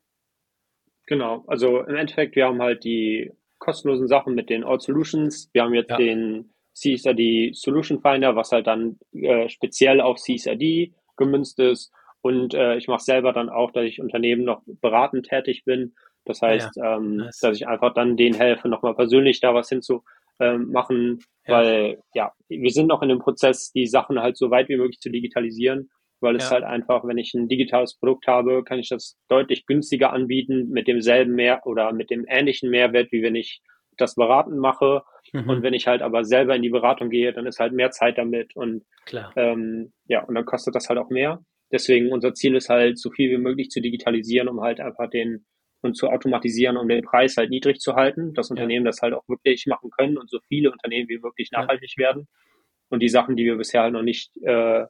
Genau, 1.07 1.43
also 1.47 1.81
im 1.81 1.95
Endeffekt, 1.95 2.35
wir 2.35 2.45
haben 2.45 2.61
halt 2.61 2.83
die 2.83 3.31
kostenlosen 3.59 4.07
Sachen 4.07 4.33
mit 4.33 4.49
den 4.49 4.63
All 4.63 4.79
Solutions. 4.79 5.49
Wir 5.53 5.63
haben 5.63 5.73
jetzt 5.73 5.91
ja. 5.91 5.97
den 5.97 6.53
CSRD 6.73 7.53
Solution 7.53 8.01
Finder, 8.01 8.35
was 8.35 8.51
halt 8.51 8.67
dann 8.67 8.97
äh, 9.13 9.47
speziell 9.49 10.01
auf 10.01 10.17
CSRD 10.17 10.93
gemünzt 11.15 11.59
ist. 11.59 11.91
Und 12.25 12.55
äh, 12.55 12.75
ich 12.77 12.87
mache 12.87 13.03
selber 13.03 13.33
dann 13.33 13.49
auch, 13.49 13.69
dass 13.69 13.83
ich 13.83 14.01
Unternehmen 14.01 14.45
noch 14.45 14.63
beratend 14.81 15.29
tätig 15.29 15.63
bin. 15.63 15.93
Das 16.25 16.41
heißt, 16.41 16.75
ja, 16.75 16.97
ähm, 16.97 17.17
nice. 17.17 17.37
dass 17.37 17.55
ich 17.55 17.67
einfach 17.67 17.93
dann 17.93 18.17
denen 18.17 18.33
helfe, 18.33 18.67
nochmal 18.67 18.95
persönlich 18.95 19.41
da 19.41 19.53
was 19.53 19.69
hinzumachen, 19.69 20.07
ähm, 20.39 20.71
machen, 20.71 21.19
ja. 21.45 21.53
weil 21.53 21.99
ja, 22.15 22.31
wir 22.49 22.71
sind 22.71 22.87
noch 22.87 23.03
in 23.03 23.09
dem 23.09 23.19
Prozess, 23.19 23.71
die 23.73 23.85
Sachen 23.85 24.19
halt 24.19 24.37
so 24.37 24.49
weit 24.49 24.69
wie 24.69 24.75
möglich 24.75 24.99
zu 24.99 25.11
digitalisieren, 25.11 25.91
weil 26.19 26.37
es 26.37 26.49
halt 26.49 26.63
einfach, 26.63 27.05
wenn 27.05 27.19
ich 27.19 27.35
ein 27.35 27.47
digitales 27.47 27.95
Produkt 27.95 28.25
habe, 28.25 28.63
kann 28.63 28.79
ich 28.79 28.89
das 28.89 29.19
deutlich 29.27 29.67
günstiger 29.67 30.11
anbieten 30.11 30.69
mit 30.71 30.87
demselben 30.87 31.35
Mehr 31.35 31.61
oder 31.67 31.93
mit 31.93 32.09
dem 32.09 32.25
ähnlichen 32.27 32.71
Mehrwert, 32.71 33.11
wie 33.11 33.21
wenn 33.21 33.35
ich 33.35 33.61
das 33.97 34.15
beraten 34.15 34.57
mache. 34.57 35.03
Mhm. 35.31 35.47
Und 35.47 35.61
wenn 35.61 35.75
ich 35.75 35.85
halt 35.85 36.01
aber 36.01 36.23
selber 36.23 36.55
in 36.55 36.63
die 36.63 36.69
Beratung 36.69 37.11
gehe, 37.11 37.33
dann 37.33 37.45
ist 37.45 37.59
halt 37.59 37.73
mehr 37.73 37.91
Zeit 37.91 38.17
damit 38.17 38.55
und 38.55 38.83
Klar. 39.05 39.31
Ähm, 39.35 39.93
ja, 40.07 40.23
und 40.23 40.33
dann 40.33 40.45
kostet 40.45 40.73
das 40.73 40.89
halt 40.89 40.97
auch 40.97 41.11
mehr. 41.11 41.39
Deswegen 41.75 42.13
unser 42.13 42.33
Ziel 42.33 42.55
ist 42.55 42.69
halt, 42.69 42.97
so 42.97 43.11
viel 43.11 43.29
wie 43.31 43.37
möglich 43.37 43.69
zu 43.69 43.81
digitalisieren, 43.81 44.47
um 44.47 44.61
halt 44.61 44.79
einfach 44.79 45.09
den 45.09 45.45
und 45.81 45.97
zu 45.97 46.07
automatisieren, 46.07 46.77
um 46.77 46.87
den 46.87 47.03
Preis 47.03 47.35
halt 47.35 47.49
niedrig 47.49 47.81
zu 47.81 47.95
halten, 47.95 48.33
dass 48.33 48.49
Unternehmen 48.49 48.85
das 48.85 49.01
halt 49.01 49.13
auch 49.13 49.27
wirklich 49.27 49.65
machen 49.67 49.91
können 49.91 50.17
und 50.17 50.29
so 50.29 50.39
viele 50.47 50.71
Unternehmen 50.71 51.09
wie 51.09 51.21
wirklich 51.21 51.51
nachhaltig 51.51 51.95
ja. 51.97 52.05
werden. 52.05 52.29
Und 52.87 53.01
die 53.01 53.09
Sachen, 53.09 53.35
die 53.35 53.43
wir 53.43 53.57
bisher 53.57 53.81
halt 53.81 53.91
noch 53.91 54.01
nicht 54.01 54.31
äh, 54.37 54.85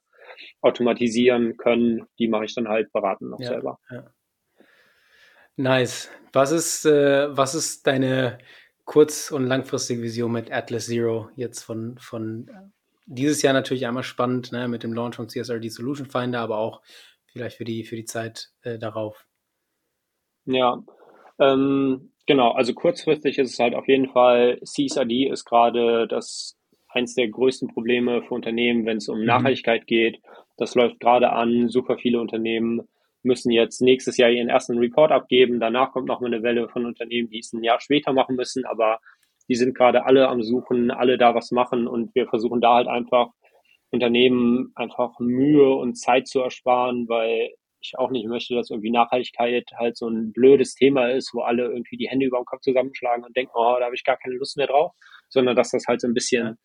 automatisieren 0.62 1.58
können, 1.58 2.06
die 2.20 2.28
mache 2.28 2.46
ich 2.46 2.54
dann 2.54 2.68
halt 2.68 2.94
beraten 2.94 3.30
noch 3.30 3.40
ja, 3.40 3.48
selber. 3.48 3.80
Ja. 3.90 4.14
Nice. 5.56 6.12
Was 6.32 6.52
ist, 6.52 6.86
äh, 6.86 7.36
was 7.36 7.56
ist 7.56 7.88
deine 7.88 8.38
kurz- 8.86 9.32
und 9.32 9.48
langfristige 9.48 10.04
Vision 10.04 10.32
mit 10.32 10.52
Atlas 10.52 10.86
Zero 10.86 11.30
jetzt 11.36 11.64
von, 11.64 11.98
von 11.98 12.48
dieses 13.06 13.42
Jahr 13.42 13.54
natürlich 13.54 13.86
einmal 13.86 14.04
spannend, 14.04 14.52
ne, 14.52 14.68
mit 14.68 14.84
dem 14.84 14.94
Launch 14.94 15.16
von 15.16 15.30
CSRD 15.30 15.70
Solution 15.70 16.08
Finder, 16.08 16.40
aber 16.40 16.58
auch 16.58 16.82
vielleicht 17.28 17.58
für 17.58 17.66
die, 17.66 17.84
für 17.84 17.96
die 17.96 18.06
Zeit 18.06 18.50
äh, 18.64 18.78
darauf. 18.80 19.26
Ja, 20.46 20.84
ähm, 21.40 22.12
genau. 22.26 22.52
Also 22.52 22.74
kurzfristig 22.74 23.38
ist 23.38 23.54
es 23.54 23.60
halt 23.60 23.76
auf 23.76 23.88
jeden 23.88 24.10
Fall, 24.10 24.60
CSRD 24.64 25.30
ist 25.32 25.46
gerade 25.46 26.08
das 26.08 26.58
eins 26.88 27.14
der 27.14 27.28
größten 27.28 27.68
Probleme 27.68 28.24
für 28.24 28.34
Unternehmen, 28.34 28.86
wenn 28.86 28.98
es 28.98 29.10
um 29.10 29.20
mhm. 29.20 29.26
Nachhaltigkeit 29.26 29.86
geht. 29.86 30.22
Das 30.58 30.76
läuft 30.76 31.00
gerade 31.00 31.32
an. 31.32 31.68
Super 31.70 31.98
viele 31.98 32.22
Unternehmen 32.22 32.88
müssen 33.22 33.52
jetzt 33.52 33.82
nächstes 33.82 34.18
Jahr 34.18 34.30
ihren 34.30 34.50
ersten 34.50 34.78
Report 34.78 35.12
abgeben. 35.12 35.60
Danach 35.60 35.92
kommt 35.92 36.08
noch 36.08 36.22
mal 36.22 36.28
eine 36.28 36.44
Welle 36.44 36.70
von 36.70 36.86
Unternehmen, 36.86 37.30
die 37.30 37.40
es 37.40 37.52
ein 37.52 37.64
Jahr 37.64 37.82
später 37.82 38.14
machen 38.14 38.36
müssen. 38.36 38.66
Aber 38.66 39.00
die 39.50 39.56
sind 39.56 39.76
gerade 39.76 40.06
alle 40.06 40.28
am 40.28 40.42
Suchen, 40.42 40.92
alle 40.92 41.18
da 41.18 41.36
was 41.36 41.52
machen 41.52 41.88
und 41.88 42.14
wir 42.16 42.28
versuchen 42.28 42.62
da 42.62 42.76
halt 42.76 42.88
einfach 42.88 43.30
Unternehmen 43.92 44.72
einfach 44.76 45.20
Mühe 45.20 45.74
und 45.74 45.96
Zeit 45.96 46.28
zu 46.28 46.42
ersparen, 46.42 47.08
weil 47.08 47.52
ich 47.80 47.98
auch 47.98 48.10
nicht 48.10 48.28
möchte, 48.28 48.56
dass 48.56 48.72
irgendwie 48.72 48.92
Nachhaltigkeit 48.92 49.66
halt 49.78 49.96
so 49.96 50.08
ein 50.08 50.32
blödes 50.34 50.74
Thema 50.74 51.12
ist, 51.12 51.34
wo 51.34 51.42
alle 51.42 51.66
irgendwie 51.66 51.98
die 51.98 52.10
Hände 52.10 52.26
über 52.26 52.40
den 52.40 52.46
Kopf 52.46 52.62
zusammenschlagen 52.62 53.24
und 53.24 53.36
denken, 53.36 53.52
oh, 53.54 53.76
da 53.80 53.86
habe 53.86 53.96
ich 53.96 54.04
gar 54.04 54.18
keine 54.18 54.36
Lust 54.36 54.58
mehr 54.58 54.68
drauf, 54.68 54.92
sondern 55.30 55.56
dass 55.56 55.72
das 55.72 55.86
halt 55.88 56.02
so 56.02 56.08
ein 56.08 56.14
bisschen 56.14 56.58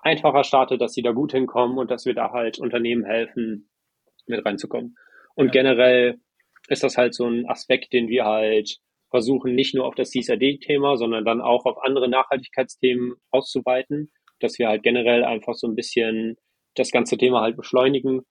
einfacher 0.00 0.44
startet, 0.44 0.80
dass 0.80 0.92
sie 0.92 1.02
da 1.02 1.12
gut 1.12 1.32
hinkommen 1.32 1.78
und 1.78 1.90
dass 1.90 2.04
wir 2.04 2.14
da 2.14 2.32
halt 2.32 2.58
Unternehmen 2.58 3.04
helfen, 3.04 3.70
mit 4.26 4.44
reinzukommen. 4.44 4.96
Und 5.34 5.52
generell 5.52 6.18
ist 6.68 6.82
das 6.82 6.96
halt 6.96 7.14
so 7.14 7.26
ein 7.26 7.48
Aspekt, 7.48 7.92
den 7.92 8.08
wir 8.08 8.24
halt 8.24 8.78
versuchen, 9.10 9.54
nicht 9.54 9.74
nur 9.74 9.86
auf 9.86 9.94
das 9.94 10.10
CSRD-Thema, 10.10 10.96
sondern 10.96 11.24
dann 11.24 11.40
auch 11.40 11.64
auf 11.64 11.82
andere 11.82 12.08
Nachhaltigkeitsthemen 12.08 13.14
auszuweiten, 13.30 14.10
dass 14.40 14.58
wir 14.58 14.68
halt 14.68 14.82
generell 14.82 15.24
einfach 15.24 15.54
so 15.54 15.66
ein 15.66 15.74
bisschen 15.74 16.36
das 16.74 16.90
ganze 16.90 17.16
Thema 17.16 17.40
halt 17.40 17.56
beschleunigen. 17.56 18.22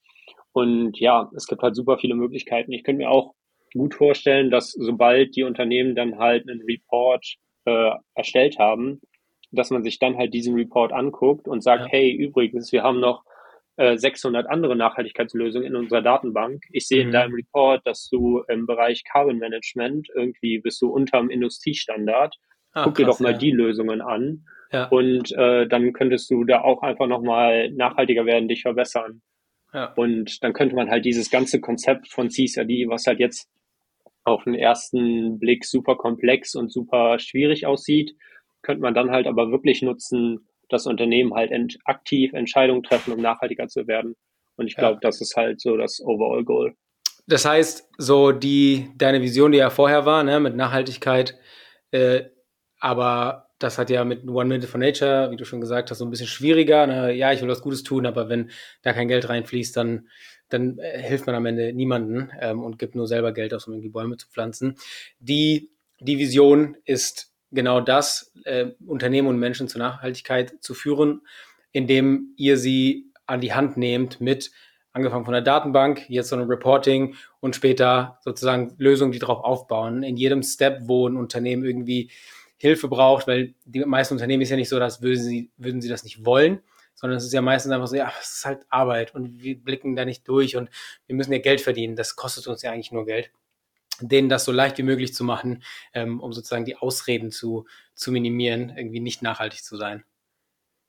Und 0.51 0.99
ja, 0.99 1.29
es 1.35 1.47
gibt 1.47 1.61
halt 1.61 1.75
super 1.75 1.97
viele 1.97 2.15
Möglichkeiten. 2.15 2.71
Ich 2.71 2.83
könnte 2.83 3.03
mir 3.03 3.09
auch 3.09 3.33
gut 3.73 3.95
vorstellen, 3.95 4.51
dass 4.51 4.71
sobald 4.71 5.35
die 5.35 5.43
Unternehmen 5.43 5.95
dann 5.95 6.17
halt 6.17 6.47
einen 6.47 6.61
Report 6.61 7.25
äh, 7.65 7.91
erstellt 8.13 8.57
haben, 8.57 9.01
dass 9.51 9.69
man 9.69 9.83
sich 9.83 9.99
dann 9.99 10.17
halt 10.17 10.33
diesen 10.33 10.55
Report 10.55 10.91
anguckt 10.91 11.47
und 11.47 11.61
sagt, 11.61 11.83
ja. 11.83 11.87
hey, 11.89 12.11
übrigens, 12.11 12.71
wir 12.71 12.83
haben 12.83 12.99
noch 12.99 13.23
äh, 13.77 13.97
600 13.97 14.47
andere 14.47 14.75
Nachhaltigkeitslösungen 14.75 15.67
in 15.67 15.75
unserer 15.75 16.01
Datenbank. 16.01 16.63
Ich 16.71 16.87
sehe 16.87 17.01
mhm. 17.01 17.07
in 17.07 17.13
deinem 17.13 17.33
Report, 17.33 17.85
dass 17.85 18.09
du 18.09 18.43
im 18.47 18.65
Bereich 18.65 19.03
Carbon 19.03 19.37
Management 19.37 20.07
irgendwie 20.15 20.59
bist 20.59 20.81
du 20.81 20.89
unterm 20.89 21.29
Industriestandard. 21.29 22.35
Ah, 22.71 22.83
Guck 22.83 22.95
krass, 22.95 22.97
dir 22.97 23.05
doch 23.05 23.19
mal 23.19 23.33
ja. 23.33 23.37
die 23.37 23.51
Lösungen 23.51 24.01
an. 24.01 24.45
Ja. 24.71 24.87
Und 24.87 25.31
äh, 25.31 25.67
dann 25.67 25.93
könntest 25.93 26.29
du 26.31 26.43
da 26.43 26.61
auch 26.61 26.81
einfach 26.81 27.07
nochmal 27.07 27.71
nachhaltiger 27.71 28.25
werden, 28.25 28.47
dich 28.47 28.61
verbessern. 28.63 29.21
Ja. 29.73 29.93
Und 29.95 30.43
dann 30.43 30.53
könnte 30.53 30.75
man 30.75 30.89
halt 30.89 31.05
dieses 31.05 31.29
ganze 31.29 31.59
Konzept 31.59 32.07
von 32.07 32.29
CSRD, 32.29 32.87
was 32.87 33.05
halt 33.07 33.19
jetzt 33.19 33.49
auf 34.23 34.43
den 34.43 34.55
ersten 34.55 35.37
Blick 35.39 35.65
super 35.65 35.95
komplex 35.95 36.55
und 36.55 36.71
super 36.71 37.19
schwierig 37.19 37.67
aussieht, 37.67 38.15
könnte 38.63 38.81
man 38.81 38.93
dann 38.93 39.11
halt 39.11 39.27
aber 39.27 39.51
wirklich 39.51 39.81
nutzen, 39.81 40.47
dass 40.69 40.87
Unternehmen 40.87 41.33
halt 41.33 41.51
ent 41.51 41.77
aktiv 41.85 42.33
Entscheidungen 42.33 42.83
treffen, 42.83 43.13
um 43.13 43.21
nachhaltiger 43.21 43.67
zu 43.67 43.87
werden. 43.87 44.15
Und 44.57 44.67
ich 44.67 44.75
glaube, 44.75 44.95
ja. 44.95 44.99
das 45.01 45.21
ist 45.21 45.35
halt 45.35 45.59
so 45.59 45.77
das 45.77 46.01
Overall 46.01 46.43
Goal. 46.43 46.75
Das 47.27 47.45
heißt, 47.45 47.89
so 47.97 48.31
die, 48.31 48.89
deine 48.95 49.21
Vision, 49.21 49.51
die 49.51 49.57
ja 49.57 49.69
vorher 49.69 50.05
war, 50.05 50.23
ne, 50.23 50.39
mit 50.39 50.55
Nachhaltigkeit, 50.55 51.37
äh, 51.91 52.23
aber 52.79 53.45
das 53.59 53.77
hat 53.77 53.89
ja 53.89 54.03
mit 54.03 54.27
One 54.27 54.49
Minute 54.49 54.67
for 54.67 54.79
Nature, 54.79 55.31
wie 55.31 55.37
du 55.37 55.45
schon 55.45 55.61
gesagt 55.61 55.89
hast, 55.89 55.99
so 55.99 56.05
ein 56.05 56.11
bisschen 56.11 56.27
schwieriger. 56.27 56.85
Ne? 56.87 57.13
Ja, 57.13 57.31
ich 57.31 57.41
will 57.41 57.47
was 57.47 57.61
Gutes 57.61 57.83
tun, 57.83 58.05
aber 58.05 58.29
wenn 58.29 58.51
da 58.81 58.93
kein 58.93 59.07
Geld 59.07 59.29
reinfließt, 59.29 59.75
dann, 59.75 60.09
dann 60.49 60.77
äh, 60.77 61.01
hilft 61.01 61.25
man 61.25 61.35
am 61.35 61.45
Ende 61.45 61.73
niemanden 61.73 62.31
ähm, 62.39 62.63
und 62.63 62.77
gibt 62.77 62.95
nur 62.95 63.07
selber 63.07 63.33
Geld 63.33 63.53
aus, 63.53 63.67
um 63.67 63.73
irgendwie 63.73 63.89
Bäume 63.89 64.17
zu 64.17 64.27
pflanzen. 64.27 64.75
Die, 65.19 65.71
die 65.99 66.19
Vision 66.19 66.77
ist 66.83 67.33
genau 67.51 67.81
das, 67.81 68.33
äh, 68.43 68.71
Unternehmen 68.85 69.27
und 69.27 69.39
Menschen 69.39 69.67
zur 69.67 69.79
Nachhaltigkeit 69.79 70.55
zu 70.61 70.73
führen, 70.73 71.21
indem 71.71 72.33
ihr 72.37 72.57
sie 72.57 73.11
an 73.25 73.41
die 73.41 73.53
Hand 73.53 73.77
nehmt 73.77 74.21
mit 74.21 74.51
angefangen 74.95 75.25
von 75.25 75.33
der 75.33 75.41
Datenbank, 75.41 76.09
jetzt 76.09 76.29
so 76.29 76.37
ein 76.37 76.43
Reporting 76.43 77.15
und 77.41 77.53
später 77.55 78.17
sozusagen 78.21 78.73
Lösungen, 78.77 79.11
die 79.11 79.19
darauf 79.19 79.43
aufbauen. 79.43 80.03
In 80.03 80.15
jedem 80.15 80.41
Step, 80.41 80.83
wo 80.83 81.07
ein 81.07 81.17
Unternehmen 81.17 81.65
irgendwie 81.65 82.11
Hilfe 82.57 82.87
braucht, 82.87 83.27
weil 83.27 83.53
die 83.65 83.81
meisten 83.81 84.13
Unternehmen 84.13 84.41
ist 84.41 84.51
ja 84.51 84.55
nicht 84.55 84.69
so, 84.69 84.79
dass 84.79 85.01
würden 85.01 85.21
sie, 85.21 85.51
würden 85.57 85.81
sie 85.81 85.89
das 85.89 86.05
nicht 86.05 86.25
wollen, 86.25 86.61
sondern 86.93 87.17
es 87.17 87.25
ist 87.25 87.33
ja 87.33 87.41
meistens 87.41 87.73
einfach 87.73 87.87
so, 87.87 87.97
ja, 87.97 88.09
es 88.21 88.37
ist 88.37 88.45
halt 88.45 88.65
Arbeit 88.69 89.13
und 89.13 89.43
wir 89.43 89.61
blicken 89.61 89.97
da 89.97 90.05
nicht 90.05 90.25
durch 90.29 90.55
und 90.55 90.69
wir 91.07 91.15
müssen 91.15 91.33
ja 91.33 91.39
Geld 91.39 91.59
verdienen. 91.59 91.97
Das 91.97 92.15
kostet 92.15 92.47
uns 92.47 92.61
ja 92.61 92.71
eigentlich 92.71 92.93
nur 92.93 93.05
Geld. 93.05 93.31
Denen 94.01 94.29
das 94.29 94.45
so 94.45 94.51
leicht 94.51 94.77
wie 94.77 94.83
möglich 94.83 95.13
zu 95.13 95.23
machen, 95.23 95.63
ähm, 95.93 96.19
um 96.19 96.33
sozusagen 96.33 96.65
die 96.65 96.77
Ausreden 96.77 97.31
zu, 97.31 97.65
zu 97.93 98.11
minimieren, 98.11 98.73
irgendwie 98.75 98.99
nicht 98.99 99.21
nachhaltig 99.21 99.63
zu 99.63 99.77
sein. 99.77 100.03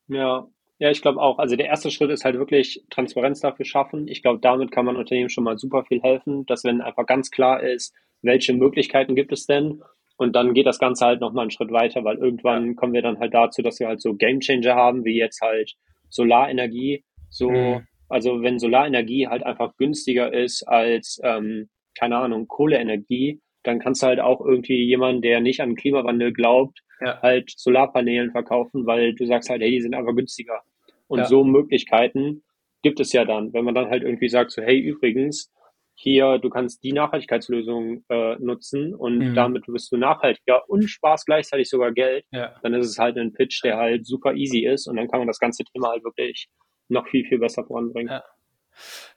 Ja, 0.08 0.48
ja, 0.78 0.90
ich 0.90 1.02
glaube 1.02 1.20
auch. 1.20 1.38
Also 1.38 1.56
der 1.56 1.66
erste 1.66 1.90
Schritt 1.90 2.10
ist 2.10 2.24
halt 2.24 2.38
wirklich 2.38 2.84
Transparenz 2.90 3.40
dafür 3.40 3.64
schaffen. 3.64 4.08
Ich 4.08 4.22
glaube, 4.22 4.40
damit 4.40 4.70
kann 4.70 4.84
man 4.84 4.96
Unternehmen 4.96 5.30
schon 5.30 5.44
mal 5.44 5.58
super 5.58 5.84
viel 5.84 6.02
helfen, 6.02 6.44
dass 6.46 6.64
wenn 6.64 6.80
einfach 6.82 7.06
ganz 7.06 7.30
klar 7.30 7.62
ist, 7.62 7.94
welche 8.22 8.52
Möglichkeiten 8.52 9.14
gibt 9.14 9.32
es 9.32 9.46
denn 9.46 9.82
und 10.16 10.34
dann 10.34 10.54
geht 10.54 10.66
das 10.66 10.78
Ganze 10.78 11.06
halt 11.06 11.20
nochmal 11.20 11.42
einen 11.42 11.50
Schritt 11.50 11.70
weiter, 11.70 12.04
weil 12.04 12.16
irgendwann 12.16 12.76
kommen 12.76 12.92
wir 12.92 13.02
dann 13.02 13.18
halt 13.18 13.34
dazu, 13.34 13.62
dass 13.62 13.80
wir 13.80 13.88
halt 13.88 14.00
so 14.00 14.14
Gamechanger 14.14 14.74
haben, 14.74 15.04
wie 15.04 15.18
jetzt 15.18 15.40
halt 15.40 15.74
Solarenergie. 16.08 17.04
So, 17.30 17.50
mhm. 17.50 17.86
also 18.08 18.42
wenn 18.42 18.58
Solarenergie 18.58 19.28
halt 19.28 19.44
einfach 19.44 19.76
günstiger 19.76 20.32
ist 20.32 20.62
als, 20.62 21.20
ähm, 21.22 21.68
keine 21.98 22.16
Ahnung, 22.16 22.48
Kohleenergie, 22.48 23.40
dann 23.62 23.78
kannst 23.78 24.02
du 24.02 24.06
halt 24.06 24.20
auch 24.20 24.40
irgendwie 24.40 24.84
jemanden, 24.84 25.22
der 25.22 25.40
nicht 25.40 25.60
an 25.60 25.74
Klimawandel 25.74 26.32
glaubt, 26.32 26.80
ja. 27.00 27.20
halt 27.20 27.50
Solarpanelen 27.56 28.30
verkaufen, 28.30 28.86
weil 28.86 29.14
du 29.14 29.26
sagst 29.26 29.50
halt, 29.50 29.62
hey, 29.62 29.70
die 29.70 29.80
sind 29.80 29.94
einfach 29.94 30.14
günstiger. 30.14 30.62
Und 31.08 31.20
ja. 31.20 31.24
so 31.26 31.44
Möglichkeiten 31.44 32.42
gibt 32.82 33.00
es 33.00 33.12
ja 33.12 33.24
dann, 33.24 33.52
wenn 33.52 33.64
man 33.64 33.74
dann 33.74 33.90
halt 33.90 34.02
irgendwie 34.02 34.28
sagt, 34.28 34.52
so, 34.52 34.62
hey, 34.62 34.78
übrigens, 34.78 35.52
hier, 35.98 36.38
du 36.38 36.50
kannst 36.50 36.84
die 36.84 36.92
Nachhaltigkeitslösung 36.92 38.04
äh, 38.10 38.36
nutzen 38.36 38.94
und 38.94 39.18
mhm. 39.18 39.34
damit 39.34 39.64
bist 39.66 39.90
du 39.90 39.96
nachhaltiger 39.96 40.68
und 40.68 40.88
sparst 40.88 41.24
gleichzeitig 41.24 41.70
sogar 41.70 41.92
Geld, 41.92 42.26
ja. 42.30 42.54
dann 42.62 42.74
ist 42.74 42.86
es 42.86 42.98
halt 42.98 43.16
ein 43.16 43.32
Pitch, 43.32 43.64
der 43.64 43.78
halt 43.78 44.06
super 44.06 44.34
easy 44.34 44.66
ist 44.66 44.86
und 44.86 44.96
dann 44.96 45.08
kann 45.08 45.20
man 45.20 45.26
das 45.26 45.38
ganze 45.38 45.64
Thema 45.64 45.88
halt 45.88 46.04
wirklich 46.04 46.48
noch 46.88 47.08
viel, 47.08 47.24
viel 47.26 47.38
besser 47.38 47.64
voranbringen. 47.64 48.12
Ja, 48.12 48.24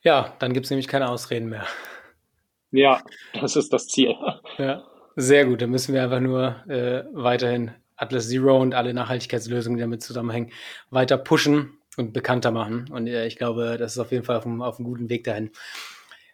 ja 0.04 0.36
dann 0.40 0.54
gibt 0.54 0.66
es 0.66 0.70
nämlich 0.70 0.88
keine 0.88 1.10
Ausreden 1.10 1.50
mehr. 1.50 1.68
Ja, 2.72 3.02
das 3.40 3.56
ist 3.56 3.74
das 3.74 3.88
Ziel. 3.88 4.16
Ja, 4.58 4.84
sehr 5.16 5.46
gut. 5.46 5.62
Dann 5.62 5.72
müssen 5.72 5.94
wir 5.94 6.04
einfach 6.04 6.20
nur 6.20 6.68
äh, 6.68 7.04
weiterhin 7.14 7.72
Atlas 7.96 8.30
Zero 8.30 8.60
und 8.60 8.74
alle 8.74 8.94
Nachhaltigkeitslösungen, 8.94 9.78
die 9.78 9.82
damit 9.82 10.04
zusammenhängen, 10.04 10.52
weiter 10.90 11.18
pushen 11.18 11.80
und 11.98 12.14
bekannter 12.14 12.52
machen. 12.52 12.90
Und 12.92 13.08
äh, 13.08 13.28
ich 13.28 13.36
glaube, 13.36 13.78
das 13.78 13.94
ist 13.94 14.00
auf 14.00 14.12
jeden 14.12 14.24
Fall 14.24 14.38
auf 14.38 14.46
einem, 14.46 14.62
auf 14.62 14.78
einem 14.80 14.86
guten 14.86 15.10
Weg 15.10 15.24
dahin. 15.24 15.52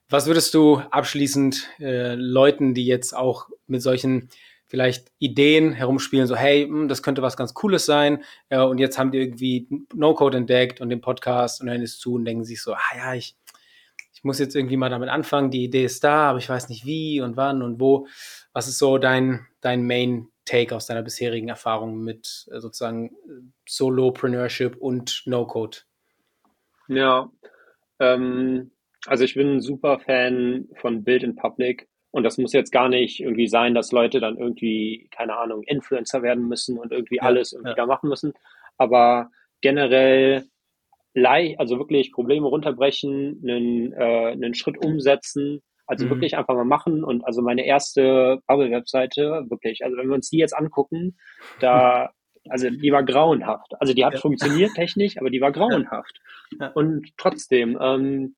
Was 0.09 0.27
würdest 0.27 0.53
du 0.53 0.77
abschließend 0.77 1.67
äh, 1.79 2.13
Leuten, 2.13 2.75
die 2.75 2.85
jetzt 2.85 3.15
auch 3.15 3.49
mit 3.65 3.81
solchen 3.81 4.29
vielleicht 4.67 5.11
Ideen 5.19 5.73
herumspielen, 5.73 6.27
so 6.27 6.35
hey, 6.35 6.67
mh, 6.67 6.81
hm, 6.81 6.87
das 6.87 7.01
könnte 7.01 7.21
was 7.21 7.37
ganz 7.37 7.53
Cooles 7.53 7.85
sein 7.85 8.23
äh, 8.49 8.59
und 8.59 8.77
jetzt 8.79 8.97
haben 8.97 9.11
die 9.11 9.19
irgendwie 9.19 9.67
No-Code 9.93 10.37
entdeckt 10.37 10.81
und 10.81 10.89
den 10.89 11.01
Podcast 11.01 11.61
und 11.61 11.69
hören 11.69 11.81
es 11.81 11.99
zu 11.99 12.15
und 12.15 12.25
denken 12.25 12.43
sich 12.43 12.61
so, 12.61 12.73
ah 12.73 12.95
ja, 12.95 13.13
ich 13.13 13.35
muss 14.25 14.39
jetzt 14.39 14.55
irgendwie 14.55 14.77
mal 14.77 14.89
damit 14.89 15.09
anfangen, 15.09 15.51
die 15.51 15.63
Idee 15.63 15.85
ist 15.85 16.03
da, 16.03 16.29
aber 16.29 16.39
ich 16.39 16.49
weiß 16.49 16.69
nicht 16.69 16.85
wie 16.85 17.21
und 17.21 17.37
wann 17.37 17.61
und 17.61 17.79
wo. 17.79 18.07
Was 18.53 18.67
ist 18.67 18.79
so 18.79 18.97
dein, 18.97 19.45
dein 19.61 19.85
Main 19.85 20.27
Take 20.45 20.75
aus 20.75 20.85
deiner 20.85 21.01
bisherigen 21.01 21.49
Erfahrung 21.49 22.03
mit 22.03 22.47
äh, 22.51 22.59
sozusagen 22.59 23.15
Solopreneurship 23.67 24.75
und 24.77 25.23
No-Code? 25.25 25.77
Ja, 26.87 27.31
ähm, 27.99 28.71
also 29.07 29.23
ich 29.23 29.35
bin 29.35 29.55
ein 29.55 29.61
super 29.61 29.99
Fan 29.99 30.67
von 30.75 31.03
Build 31.03 31.23
in 31.23 31.35
Public 31.35 31.87
und 32.11 32.23
das 32.23 32.37
muss 32.37 32.53
jetzt 32.53 32.71
gar 32.71 32.89
nicht 32.89 33.19
irgendwie 33.19 33.47
sein, 33.47 33.73
dass 33.73 33.91
Leute 33.91 34.19
dann 34.19 34.37
irgendwie, 34.37 35.09
keine 35.11 35.37
Ahnung, 35.37 35.63
Influencer 35.63 36.23
werden 36.23 36.47
müssen 36.47 36.77
und 36.77 36.91
irgendwie 36.91 37.17
ja, 37.17 37.23
alles 37.23 37.53
irgendwie 37.53 37.71
ja. 37.71 37.75
da 37.75 37.85
machen 37.85 38.09
müssen. 38.09 38.33
Aber 38.77 39.31
generell 39.61 40.45
leicht, 41.15 41.59
also 41.59 41.79
wirklich 41.79 42.11
Probleme 42.11 42.47
runterbrechen, 42.47 43.41
einen, 43.41 43.93
äh, 43.93 44.31
einen 44.33 44.53
Schritt 44.53 44.77
umsetzen, 44.77 45.61
also 45.87 46.05
mhm. 46.05 46.09
wirklich 46.11 46.37
einfach 46.37 46.53
mal 46.53 46.65
machen. 46.65 47.03
Und 47.03 47.25
also 47.25 47.41
meine 47.41 47.65
erste 47.65 48.39
Bubble-Webseite, 48.47 49.45
wirklich, 49.49 49.83
also 49.83 49.97
wenn 49.97 50.07
wir 50.07 50.15
uns 50.15 50.29
die 50.29 50.37
jetzt 50.37 50.55
angucken, 50.55 51.17
da, 51.59 52.11
also 52.49 52.69
die 52.69 52.91
war 52.91 53.03
grauenhaft. 53.03 53.73
Also 53.79 53.93
die 53.93 54.05
hat 54.05 54.15
ja. 54.15 54.19
funktioniert 54.19 54.73
technisch, 54.75 55.17
aber 55.17 55.29
die 55.29 55.41
war 55.41 55.51
grauenhaft. 55.51 56.19
Ja. 56.59 56.67
Und 56.73 57.07
trotzdem, 57.17 57.77
ähm, 57.81 58.35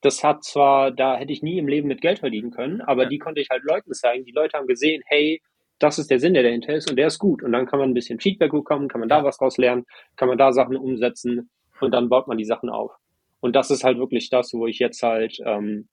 das 0.00 0.24
hat 0.24 0.42
zwar, 0.42 0.90
da 0.90 1.16
hätte 1.16 1.32
ich 1.32 1.42
nie 1.42 1.58
im 1.58 1.68
Leben 1.68 1.86
mit 1.86 2.00
Geld 2.00 2.18
verdienen 2.18 2.50
können, 2.50 2.80
aber 2.80 3.04
ja. 3.04 3.08
die 3.08 3.18
konnte 3.18 3.40
ich 3.40 3.50
halt 3.50 3.62
Leuten 3.62 3.92
zeigen. 3.92 4.24
Die 4.24 4.32
Leute 4.32 4.58
haben 4.58 4.66
gesehen, 4.66 5.02
hey, 5.06 5.40
das 5.78 6.00
ist 6.00 6.10
der 6.10 6.18
Sinn, 6.18 6.34
der 6.34 6.42
dahinter 6.42 6.74
ist 6.74 6.90
und 6.90 6.96
der 6.96 7.06
ist 7.06 7.18
gut. 7.18 7.42
Und 7.42 7.52
dann 7.52 7.66
kann 7.66 7.78
man 7.78 7.90
ein 7.90 7.94
bisschen 7.94 8.18
Feedback 8.18 8.50
bekommen, 8.50 8.88
kann 8.88 9.00
man 9.00 9.08
da 9.08 9.22
was 9.22 9.38
draus 9.38 9.56
lernen, 9.58 9.84
kann 10.16 10.28
man 10.28 10.38
da 10.38 10.52
Sachen 10.52 10.76
umsetzen 10.76 11.50
und 11.82 11.92
dann 11.92 12.08
baut 12.08 12.28
man 12.28 12.38
die 12.38 12.44
Sachen 12.44 12.70
auf. 12.70 12.92
Und 13.40 13.56
das 13.56 13.70
ist 13.70 13.84
halt 13.84 13.98
wirklich 13.98 14.30
das, 14.30 14.52
wo 14.54 14.66
ich 14.66 14.78
jetzt 14.78 15.02
halt 15.02 15.38
ähm, 15.44 15.88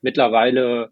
mittlerweile, 0.00 0.90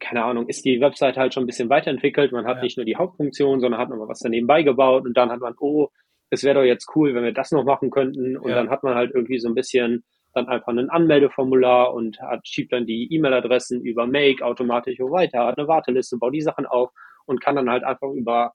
keine 0.00 0.24
Ahnung, 0.24 0.48
ist 0.48 0.64
die 0.64 0.80
Website 0.80 1.16
halt 1.16 1.34
schon 1.34 1.44
ein 1.44 1.46
bisschen 1.46 1.68
weiterentwickelt. 1.68 2.32
Man 2.32 2.46
hat 2.46 2.56
ja. 2.58 2.62
nicht 2.62 2.76
nur 2.78 2.86
die 2.86 2.96
Hauptfunktion, 2.96 3.60
sondern 3.60 3.80
hat 3.80 3.90
noch 3.90 3.98
mal 3.98 4.08
was 4.08 4.20
daneben 4.20 4.46
beigebaut 4.46 5.04
und 5.04 5.16
dann 5.16 5.30
hat 5.30 5.40
man, 5.40 5.54
oh, 5.60 5.88
es 6.30 6.44
wäre 6.44 6.54
doch 6.54 6.64
jetzt 6.64 6.90
cool, 6.96 7.14
wenn 7.14 7.24
wir 7.24 7.34
das 7.34 7.52
noch 7.52 7.64
machen 7.64 7.90
könnten. 7.90 8.38
Und 8.38 8.48
ja. 8.48 8.56
dann 8.56 8.70
hat 8.70 8.82
man 8.82 8.94
halt 8.94 9.12
irgendwie 9.14 9.38
so 9.38 9.48
ein 9.48 9.54
bisschen 9.54 10.02
dann 10.32 10.48
einfach 10.48 10.68
ein 10.68 10.88
Anmeldeformular 10.88 11.92
und 11.92 12.18
hat, 12.20 12.48
schiebt 12.48 12.72
dann 12.72 12.86
die 12.86 13.12
E-Mail-Adressen 13.12 13.82
über 13.82 14.06
Make 14.06 14.44
automatisch 14.44 14.98
weiter, 14.98 15.46
hat 15.46 15.58
eine 15.58 15.68
Warteliste, 15.68 16.16
baut 16.16 16.32
die 16.32 16.40
Sachen 16.40 16.64
auf 16.64 16.90
und 17.26 17.42
kann 17.42 17.56
dann 17.56 17.68
halt 17.68 17.84
einfach 17.84 18.10
über 18.12 18.54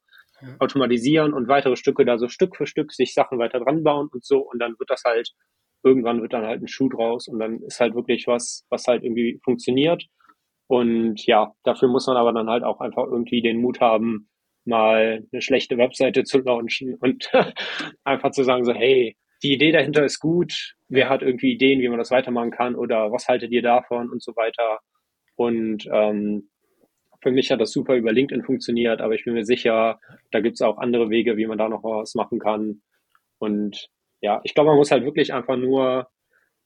automatisieren 0.60 1.34
und 1.34 1.48
weitere 1.48 1.76
Stücke 1.76 2.06
da 2.06 2.18
so 2.18 2.28
Stück 2.28 2.56
für 2.56 2.68
Stück 2.68 2.92
sich 2.92 3.14
Sachen 3.14 3.40
weiter 3.40 3.60
dran 3.60 3.84
bauen 3.84 4.10
und 4.12 4.26
so. 4.26 4.40
Und 4.40 4.60
dann 4.60 4.76
wird 4.78 4.90
das 4.90 5.04
halt 5.06 5.32
irgendwann 5.84 6.22
wird 6.22 6.34
dann 6.34 6.46
halt 6.46 6.62
ein 6.62 6.68
Schuh 6.68 6.90
draus 6.90 7.28
und 7.28 7.40
dann 7.40 7.62
ist 7.62 7.80
halt 7.80 7.96
wirklich 7.96 8.28
was, 8.28 8.66
was 8.70 8.88
halt 8.88 9.04
irgendwie 9.04 9.40
funktioniert. 9.44 10.06
Und 10.68 11.26
ja, 11.26 11.54
dafür 11.64 11.88
muss 11.88 12.08
man 12.08 12.18
aber 12.18 12.34
dann 12.34 12.50
halt 12.50 12.64
auch 12.64 12.82
einfach 12.82 13.06
irgendwie 13.06 13.42
den 13.42 13.62
Mut 13.62 13.80
haben, 13.80 14.30
mal 14.66 15.26
eine 15.32 15.42
schlechte 15.42 15.78
Webseite 15.78 16.24
zu 16.24 16.40
launchen 16.40 16.96
und 16.96 17.32
einfach 18.04 18.32
zu 18.32 18.44
sagen 18.44 18.66
so, 18.66 18.74
hey, 18.74 19.16
die 19.44 19.54
Idee 19.54 19.72
dahinter 19.72 20.04
ist 20.04 20.20
gut, 20.20 20.76
wer 20.90 21.10
hat 21.10 21.22
irgendwie 21.22 21.54
Ideen, 21.54 21.80
wie 21.80 21.88
man 21.88 22.00
das 22.00 22.12
weitermachen 22.12 22.52
kann? 22.52 22.76
Oder 22.76 23.12
was 23.12 23.28
haltet 23.28 23.52
ihr 23.52 23.62
davon? 23.62 24.10
Und 24.10 24.22
so 24.22 24.36
weiter. 24.36 24.80
Und 25.36 25.88
ähm, 25.92 26.50
für 27.28 27.34
mich 27.34 27.52
hat 27.52 27.60
das 27.60 27.74
super 27.74 27.96
über 27.98 28.14
LinkedIn 28.14 28.46
funktioniert, 28.46 29.02
aber 29.02 29.14
ich 29.14 29.26
bin 29.26 29.34
mir 29.34 29.44
sicher, 29.44 30.00
da 30.32 30.40
gibt 30.40 30.54
es 30.54 30.62
auch 30.62 30.78
andere 30.78 31.10
Wege, 31.10 31.36
wie 31.36 31.46
man 31.46 31.58
da 31.58 31.68
noch 31.68 31.84
was 31.84 32.16
machen 32.16 32.40
kann. 32.40 32.82
Und 33.38 33.90
ja, 34.22 34.40
ich 34.46 34.54
glaube, 34.54 34.70
man 34.70 34.78
muss 34.78 34.92
halt 34.92 35.04
wirklich 35.04 35.34
einfach 35.34 35.58
nur 35.58 36.08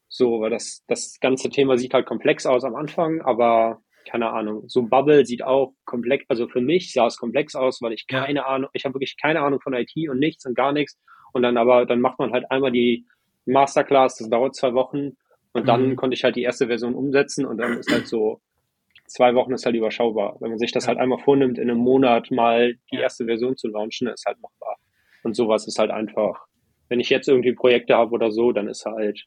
so, 0.07 0.39
weil 0.39 0.51
das, 0.51 0.83
das 0.87 1.17
ganze 1.19 1.49
Thema 1.49 1.79
sieht 1.79 1.95
halt 1.95 2.05
komplex 2.05 2.45
aus 2.45 2.63
am 2.63 2.75
Anfang, 2.75 3.21
aber 3.21 3.81
keine 4.07 4.29
Ahnung, 4.29 4.65
so 4.67 4.83
Bubble 4.83 5.25
sieht 5.25 5.43
auch 5.43 5.73
komplex, 5.83 6.25
also 6.27 6.47
für 6.47 6.61
mich 6.61 6.93
sah 6.93 7.07
es 7.07 7.17
komplex 7.17 7.55
aus, 7.55 7.81
weil 7.81 7.93
ich 7.93 8.05
keine 8.05 8.45
Ahnung, 8.45 8.69
ich 8.73 8.85
habe 8.85 8.93
wirklich 8.93 9.15
keine 9.19 9.41
Ahnung 9.41 9.61
von 9.61 9.73
IT 9.73 9.93
und 10.09 10.19
nichts 10.19 10.45
und 10.45 10.53
gar 10.53 10.73
nichts. 10.73 10.99
Und 11.33 11.41
dann 11.41 11.57
aber, 11.57 11.87
dann 11.87 12.01
macht 12.01 12.19
man 12.19 12.33
halt 12.33 12.51
einmal 12.51 12.71
die 12.71 13.07
Masterclass, 13.47 14.17
das 14.17 14.29
dauert 14.29 14.55
zwei 14.55 14.75
Wochen 14.75 15.17
und 15.53 15.67
dann 15.67 15.89
mhm. 15.89 15.95
konnte 15.95 16.13
ich 16.13 16.23
halt 16.23 16.35
die 16.35 16.43
erste 16.43 16.67
Version 16.67 16.93
umsetzen 16.93 17.47
und 17.47 17.57
dann 17.57 17.79
ist 17.79 17.91
halt 17.91 18.07
so, 18.07 18.41
zwei 19.11 19.35
Wochen 19.35 19.53
ist 19.53 19.65
halt 19.65 19.75
überschaubar. 19.75 20.37
Wenn 20.39 20.49
man 20.49 20.59
sich 20.59 20.71
das 20.71 20.85
ja. 20.85 20.89
halt 20.89 20.99
einmal 20.99 21.19
vornimmt, 21.19 21.57
in 21.57 21.69
einem 21.69 21.79
Monat 21.79 22.31
mal 22.31 22.75
die 22.91 22.97
erste 22.97 23.25
Version 23.25 23.57
zu 23.57 23.67
launchen, 23.67 24.07
ist 24.07 24.25
halt 24.25 24.39
machbar. 24.41 24.77
Und 25.23 25.35
sowas 25.35 25.67
ist 25.67 25.79
halt 25.79 25.91
einfach, 25.91 26.45
wenn 26.89 26.99
ich 26.99 27.09
jetzt 27.09 27.27
irgendwie 27.27 27.53
Projekte 27.53 27.95
habe 27.95 28.11
oder 28.11 28.31
so, 28.31 28.51
dann 28.51 28.67
ist 28.67 28.85
halt, 28.85 29.25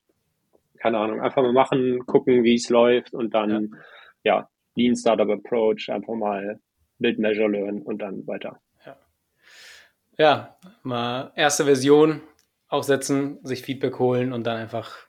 keine 0.79 0.99
Ahnung, 0.99 1.21
einfach 1.21 1.43
mal 1.43 1.53
machen, 1.53 2.01
gucken, 2.07 2.45
wie 2.45 2.55
es 2.55 2.69
läuft 2.69 3.15
und 3.15 3.35
dann, 3.35 3.71
ja, 4.23 4.39
ja 4.39 4.49
Lean 4.77 4.97
Startup 4.97 5.31
Approach, 5.31 5.89
einfach 5.89 6.15
mal 6.15 6.61
Build, 6.99 7.19
Measure, 7.19 7.49
Learn 7.49 7.83
und 7.83 7.99
dann 7.99 8.27
weiter. 8.27 8.61
Ja. 8.85 8.97
ja, 10.19 10.57
mal 10.83 11.33
erste 11.37 11.65
Version 11.65 12.23
aufsetzen, 12.69 13.39
sich 13.45 13.63
Feedback 13.63 13.99
holen 13.99 14.33
und 14.33 14.45
dann 14.45 14.57
einfach 14.57 15.07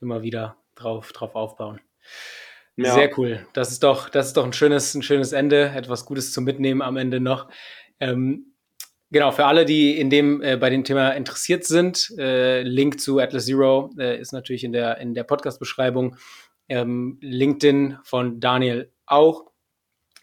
immer 0.00 0.22
wieder 0.22 0.56
drauf, 0.74 1.12
drauf 1.12 1.34
aufbauen. 1.34 1.80
Ja. 2.76 2.94
Sehr 2.94 3.18
cool. 3.18 3.46
Das 3.52 3.70
ist 3.70 3.82
doch, 3.82 4.08
das 4.08 4.28
ist 4.28 4.36
doch 4.36 4.44
ein 4.44 4.52
schönes, 4.52 4.94
ein 4.94 5.02
schönes 5.02 5.32
Ende, 5.32 5.70
etwas 5.74 6.04
Gutes 6.06 6.32
zum 6.32 6.44
Mitnehmen 6.44 6.82
am 6.82 6.96
Ende 6.96 7.20
noch. 7.20 7.48
Ähm, 7.98 8.54
genau, 9.10 9.32
für 9.32 9.46
alle, 9.46 9.64
die 9.64 9.98
in 9.98 10.08
dem 10.08 10.40
äh, 10.42 10.56
bei 10.56 10.70
dem 10.70 10.84
Thema 10.84 11.10
interessiert 11.10 11.64
sind, 11.64 12.10
äh, 12.18 12.62
Link 12.62 13.00
zu 13.00 13.18
Atlas 13.18 13.46
Zero 13.46 13.90
äh, 13.98 14.18
ist 14.18 14.32
natürlich 14.32 14.64
in 14.64 14.72
der 14.72 14.98
in 14.98 15.14
der 15.14 15.24
Podcast-Beschreibung. 15.24 16.16
Ähm, 16.68 17.18
LinkedIn 17.20 17.98
von 18.04 18.40
Daniel 18.40 18.92
auch. 19.04 19.50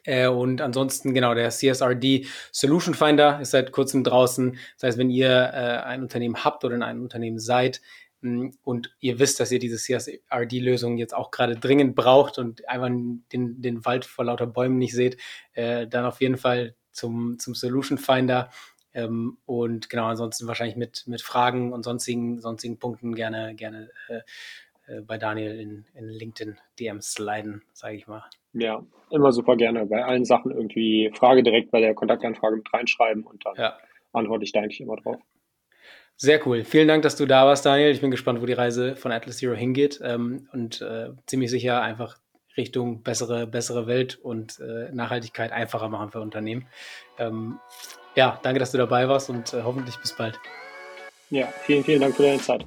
Äh, 0.08 0.28
und 0.28 0.62
ansonsten, 0.62 1.14
genau, 1.14 1.36
der 1.36 1.50
CSRD 1.50 2.26
Solution 2.54 2.94
Finder 2.94 3.42
ist 3.42 3.52
seit 3.52 3.74
kurzem 3.74 4.06
draußen. 4.06 4.58
Das 4.80 4.88
heißt, 4.88 4.98
wenn 4.98 5.10
ihr 5.10 5.30
äh, 5.30 5.84
ein 5.86 6.02
Unternehmen 6.02 6.44
habt 6.46 6.64
oder 6.64 6.76
in 6.76 6.84
einem 6.84 7.04
Unternehmen 7.04 7.40
seid, 7.40 7.82
und 8.22 8.96
ihr 9.00 9.20
wisst, 9.20 9.40
dass 9.40 9.52
ihr 9.52 9.60
diese 9.60 9.78
CSRD-Lösung 9.78 10.98
jetzt 10.98 11.14
auch 11.14 11.32
gerade 11.32 11.56
dringend 11.56 11.96
braucht 11.96 12.38
und 12.40 12.68
einfach 12.68 12.90
den, 12.90 13.62
den 13.62 13.86
Wald 13.86 14.06
vor 14.06 14.26
lauter 14.26 14.48
Bäumen 14.48 14.78
nicht 14.78 14.94
seht, 14.94 15.18
äh, 15.54 15.88
dann 15.88 16.06
auf 16.06 16.20
jeden 16.20 16.38
Fall 16.38 16.76
zum, 16.92 17.38
zum 17.40 17.54
Solution 17.54 17.98
Finder. 17.98 18.50
Ähm, 18.94 19.38
und 19.46 19.90
genau, 19.90 20.06
ansonsten 20.06 20.48
wahrscheinlich 20.48 20.76
mit, 20.76 21.04
mit 21.06 21.22
Fragen 21.22 21.74
und 21.74 21.84
sonstigen, 21.84 22.42
sonstigen 22.42 22.80
Punkten 22.80 23.14
gerne, 23.14 23.54
gerne 23.54 23.92
äh, 24.10 24.22
äh, 24.88 25.02
bei 25.02 25.18
Daniel 25.18 25.60
in, 25.60 25.86
in 25.94 26.10
LinkedIn 26.10 26.58
DMs 26.80 27.14
sliden, 27.14 27.62
sage 27.74 27.96
ich 27.96 28.08
mal. 28.08 28.24
Ja, 28.54 28.84
immer 29.12 29.32
super 29.32 29.56
gerne. 29.56 29.86
Bei 29.86 30.04
allen 30.04 30.26
Sachen 30.26 30.52
irgendwie 30.52 31.12
Frage 31.14 31.44
direkt 31.44 31.70
bei 31.70 31.80
der 31.80 31.94
Kontaktanfrage 31.94 32.56
mit 32.56 32.74
reinschreiben 32.74 33.24
und 33.24 33.46
dann 33.46 33.56
ja. 33.56 33.78
antworte 34.14 34.46
ich 34.46 34.52
da 34.52 34.62
eigentlich 34.62 34.82
immer 34.82 34.96
drauf. 34.96 35.22
Sehr 36.20 36.46
cool. 36.48 36.64
Vielen 36.64 36.88
Dank, 36.88 37.04
dass 37.04 37.16
du 37.16 37.28
da 37.28 37.46
warst, 37.46 37.66
Daniel. 37.66 37.92
Ich 37.92 38.02
bin 38.02 38.10
gespannt, 38.10 38.42
wo 38.42 38.48
die 38.48 38.54
Reise 38.54 38.96
von 38.96 39.12
Atlas 39.12 39.38
Zero 39.38 39.54
hingeht 39.54 40.00
ähm, 40.04 40.50
und 40.52 40.82
äh, 40.82 41.10
ziemlich 41.28 41.52
sicher 41.52 41.82
einfach 41.82 42.18
Richtung 42.58 43.04
bessere, 43.04 43.46
bessere 43.46 43.86
Welt 43.86 44.18
und 44.22 44.60
äh, 44.60 44.92
Nachhaltigkeit 44.92 45.52
einfacher 45.52 45.90
machen 45.90 46.10
für 46.10 46.20
Unternehmen. 46.20 46.66
Ähm, 47.20 47.60
ja, 48.16 48.40
danke, 48.42 48.60
dass 48.60 48.72
du 48.72 48.80
dabei 48.80 49.08
warst 49.08 49.30
und 49.30 49.54
äh, 49.54 49.62
hoffentlich 49.62 49.98
bis 49.98 50.16
bald. 50.16 50.40
Ja, 51.30 51.48
vielen, 51.66 51.84
vielen 51.84 52.02
Dank 52.02 52.16
für 52.16 52.24
deine 52.24 52.42
Zeit. 52.42 52.66